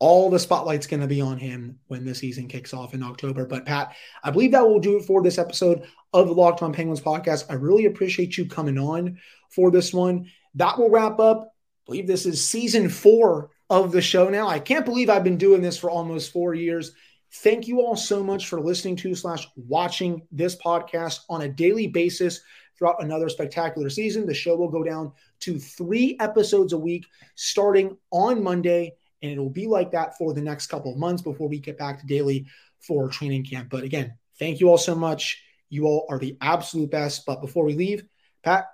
all 0.05 0.29
the 0.29 0.39
spotlight's 0.39 0.87
going 0.87 1.01
to 1.01 1.07
be 1.07 1.23
on 1.23 1.39
him 1.39 1.79
when 1.87 2.05
the 2.05 2.15
season 2.15 2.47
kicks 2.47 2.75
off 2.75 2.93
in 2.93 3.03
October. 3.03 3.47
But 3.47 3.65
Pat, 3.65 3.95
I 4.23 4.31
believe 4.31 4.53
that 4.53 4.69
will 4.69 4.79
do 4.79 4.99
it 4.99 5.07
for 5.07 5.23
this 5.23 5.39
episode 5.39 5.85
of 6.13 6.27
the 6.27 6.35
Locked 6.35 6.63
On 6.63 6.75
Penguins 6.75 7.01
podcast. 7.01 7.47
I 7.49 7.55
really 7.55 7.87
appreciate 7.87 8.37
you 8.37 8.45
coming 8.45 8.77
on 8.77 9.19
for 9.49 9.71
this 9.71 9.95
one. 9.95 10.31
That 10.57 10.79
will 10.79 10.91
wrap 10.91 11.21
up. 11.21 11.45
I 11.45 11.81
believe 11.87 12.07
this 12.07 12.27
is 12.27 12.47
season 12.47 12.91
four 12.91 13.49
of 13.71 13.93
the 13.93 14.03
show 14.03 14.29
now. 14.29 14.47
I 14.47 14.59
can't 14.59 14.85
believe 14.85 15.09
I've 15.09 15.25
been 15.25 15.39
doing 15.39 15.63
this 15.63 15.79
for 15.79 15.89
almost 15.89 16.33
four 16.35 16.53
years. 16.53 16.93
Thank 17.37 17.67
you 17.67 17.81
all 17.81 17.97
so 17.97 18.23
much 18.23 18.47
for 18.47 18.61
listening 18.61 18.97
to 18.97 19.15
slash 19.15 19.49
watching 19.57 20.21
this 20.31 20.55
podcast 20.55 21.21
on 21.31 21.41
a 21.41 21.49
daily 21.49 21.87
basis 21.87 22.43
throughout 22.77 23.03
another 23.03 23.31
spectacular 23.31 23.89
season. 23.89 24.27
The 24.27 24.35
show 24.35 24.55
will 24.55 24.69
go 24.69 24.85
down 24.85 25.13
to 25.41 25.59
three 25.59 26.19
episodes 26.21 26.75
a 26.75 26.79
week 26.79 27.07
starting 27.37 27.97
on 28.11 28.43
Monday 28.43 28.97
and 29.25 29.33
it 29.33 29.39
will 29.39 29.49
be 29.49 29.67
like 29.67 29.91
that 29.93 30.19
for 30.19 30.35
the 30.35 30.43
next 30.43 30.67
couple 30.67 30.93
of 30.93 30.99
months 30.99 31.23
before 31.23 31.49
we 31.49 31.59
get 31.59 31.79
back 31.79 31.99
to 31.99 32.07
daily 32.07 32.47
for 32.81 33.09
training 33.09 33.43
camp. 33.43 33.71
But 33.71 33.83
again, 33.83 34.19
thank 34.39 34.61
you 34.61 34.69
all 34.69 34.77
so 34.77 34.95
much. 34.95 35.43
You 35.71 35.87
all 35.87 36.07
are 36.11 36.19
the 36.19 36.37
absolute 36.43 36.91
best. 36.91 37.25
But 37.25 37.41
before 37.41 37.65
we 37.65 37.75
leave, 37.75 38.05
Pat, 38.43 38.67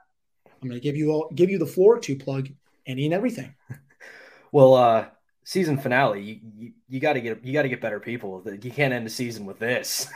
I'm 0.46 0.68
going 0.68 0.80
to 0.80 0.82
give 0.82 0.96
you 0.96 1.12
all 1.12 1.30
give 1.32 1.51
you 1.51 1.59
the 1.59 1.66
floor 1.66 2.01
to 2.01 2.16
plug 2.16 2.48
any 2.86 3.07
and 3.07 3.14
everything. 3.14 3.55
Well, 4.53 4.74
uh, 4.74 5.07
season 5.44 5.78
finale, 5.78 6.22
you, 6.22 6.40
you, 6.59 6.72
you 6.88 6.98
got 6.98 7.12
to 7.12 7.20
get 7.20 7.44
you 7.44 7.53
got 7.53 7.62
to 7.62 7.68
get 7.68 7.80
better 7.80 8.01
people. 8.01 8.42
You 8.44 8.70
can't 8.72 8.92
end 8.92 9.07
the 9.07 9.11
season 9.11 9.46
with 9.46 9.61
this. 9.61 10.09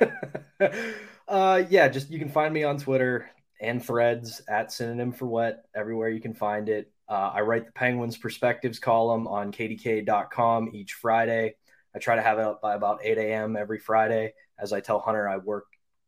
uh, 1.28 1.62
yeah, 1.68 1.88
just 1.88 2.10
you 2.10 2.18
can 2.18 2.30
find 2.30 2.54
me 2.54 2.64
on 2.64 2.78
Twitter 2.78 3.30
and 3.60 3.84
Threads 3.84 4.40
at 4.48 4.72
synonym 4.72 5.12
for 5.12 5.26
what 5.26 5.66
everywhere 5.74 6.08
you 6.08 6.22
can 6.22 6.32
find 6.32 6.70
it. 6.70 6.90
Uh, 7.12 7.30
I 7.34 7.42
write 7.42 7.66
the 7.66 7.72
Penguins 7.72 8.16
Perspectives 8.16 8.78
column 8.78 9.28
on 9.28 9.52
kdka.com 9.52 10.70
each 10.72 10.94
Friday. 10.94 11.56
I 11.94 11.98
try 11.98 12.16
to 12.16 12.22
have 12.22 12.38
it 12.38 12.46
up 12.46 12.62
by 12.62 12.74
about 12.74 13.00
8 13.04 13.18
a.m. 13.18 13.54
every 13.54 13.78
Friday. 13.78 14.32
As 14.58 14.72
I 14.72 14.80
tell 14.80 14.98
Hunter, 14.98 15.28
I 15.28 15.36
work 15.36 15.66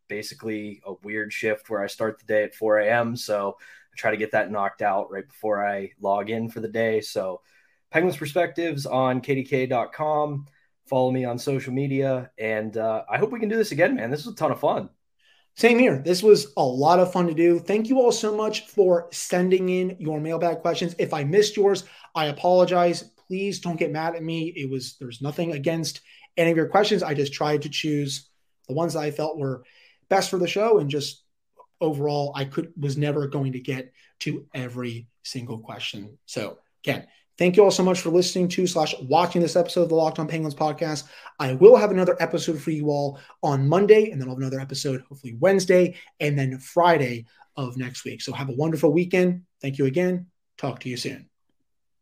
basically 0.09 0.81
a 0.87 0.95
weird 1.03 1.31
shift 1.31 1.69
where 1.69 1.83
I 1.83 1.89
start 1.89 2.19
the 2.19 2.25
day 2.25 2.45
at 2.45 2.55
4 2.55 2.79
a.m. 2.79 3.17
So 3.17 3.59
I 3.61 3.95
try 3.99 4.13
to 4.13 4.17
get 4.17 4.33
that 4.33 4.51
knocked 4.51 4.81
out 4.81 5.11
right 5.11 5.29
before 5.29 5.63
I 5.63 5.91
log 6.01 6.31
in 6.31 6.49
for 6.49 6.61
the 6.61 6.69
day. 6.69 7.03
So 7.03 7.43
Penguins 7.91 8.17
Perspectives 8.17 8.87
on 8.87 9.21
kdka.com. 9.21 10.47
Follow 10.87 11.11
me 11.11 11.27
on 11.27 11.39
social 11.39 11.75
media. 11.75 12.31
And 12.39 12.79
uh, 12.79 13.05
I 13.11 13.19
hope 13.19 13.31
we 13.31 13.41
can 13.41 13.51
do 13.51 13.59
this 13.59 13.73
again, 13.73 13.95
man. 13.95 14.11
This 14.11 14.25
was 14.25 14.33
a 14.33 14.39
ton 14.39 14.53
of 14.53 14.61
fun. 14.61 14.89
Same 15.57 15.79
here. 15.79 15.99
This 15.99 16.23
was 16.23 16.53
a 16.57 16.65
lot 16.65 16.99
of 16.99 17.13
fun 17.13 17.29
to 17.29 17.35
do. 17.35 17.61
Thank 17.61 17.89
you 17.89 18.01
all 18.01 18.11
so 18.11 18.37
much 18.37 18.67
for 18.67 19.09
sending 19.13 19.69
in 19.69 19.97
your 20.01 20.21
mailbag 20.21 20.61
questions. 20.61 20.97
If 20.99 21.15
I 21.15 21.23
missed 21.23 21.57
yours, 21.57 21.85
I 22.15 22.27
apologize. 22.27 23.05
Please 23.29 23.61
don't 23.61 23.79
get 23.79 23.93
mad 23.93 24.17
at 24.17 24.23
me. 24.23 24.53
It 24.57 24.69
was 24.69 24.97
there's 24.99 25.23
nothing 25.23 25.53
against 25.53 26.01
any 26.37 26.51
of 26.51 26.57
your 26.57 26.69
questions. 26.69 27.03
I 27.05 27.15
just 27.15 27.33
tried 27.33 27.63
to 27.63 27.69
choose 27.69 28.29
the 28.67 28.75
ones 28.75 28.95
that 28.95 29.01
I 29.01 29.13
felt 29.13 29.39
were 29.39 29.65
best 30.09 30.29
for 30.29 30.39
the 30.39 30.49
show 30.49 30.79
and 30.79 30.91
just 30.91 31.23
overall 31.81 32.33
I 32.35 32.45
could 32.47 32.73
was 32.77 32.97
never 32.97 33.29
going 33.29 33.53
to 33.53 33.61
get 33.61 33.93
to 34.21 34.47
every 34.55 35.07
single 35.23 35.59
question. 35.59 36.19
So 36.27 36.59
again, 36.85 37.07
Thank 37.37 37.57
you 37.57 37.65
all 37.65 37.71
so 37.71 37.83
much 37.83 38.01
for 38.01 38.11
listening 38.11 38.49
to 38.49 38.67
slash 38.67 38.95
watching 39.03 39.43
this 39.43 39.57
episode 39.57 39.83
of 39.83 39.89
the 39.89 39.97
Locked 39.97 40.19
On 40.19 40.29
Penguins 40.29 40.55
podcast. 40.55 41.05
I 41.41 41.55
will 41.55 41.77
have 41.77 41.91
another 41.91 42.17
episode 42.21 42.61
for 42.61 42.71
you 42.71 42.91
all 42.91 43.19
on 43.43 43.69
Monday, 43.69 44.11
and 44.11 44.21
then 44.21 44.29
I'll 44.29 44.35
have 44.35 44.43
another 44.43 44.61
episode 44.61 45.03
hopefully 45.09 45.37
Wednesday 45.41 45.97
and 46.21 46.39
then 46.39 46.59
Friday 46.59 47.27
of 47.57 47.77
next 47.77 48.05
week. 48.05 48.23
So 48.23 48.33
have 48.33 48.51
a 48.51 48.55
wonderful 48.55 48.93
weekend. 48.93 49.43
Thank 49.61 49.79
you 49.79 49.87
again. 49.87 50.27
Talk 50.59 50.81
to 50.81 50.89
you 50.89 50.97
soon. 50.97 51.29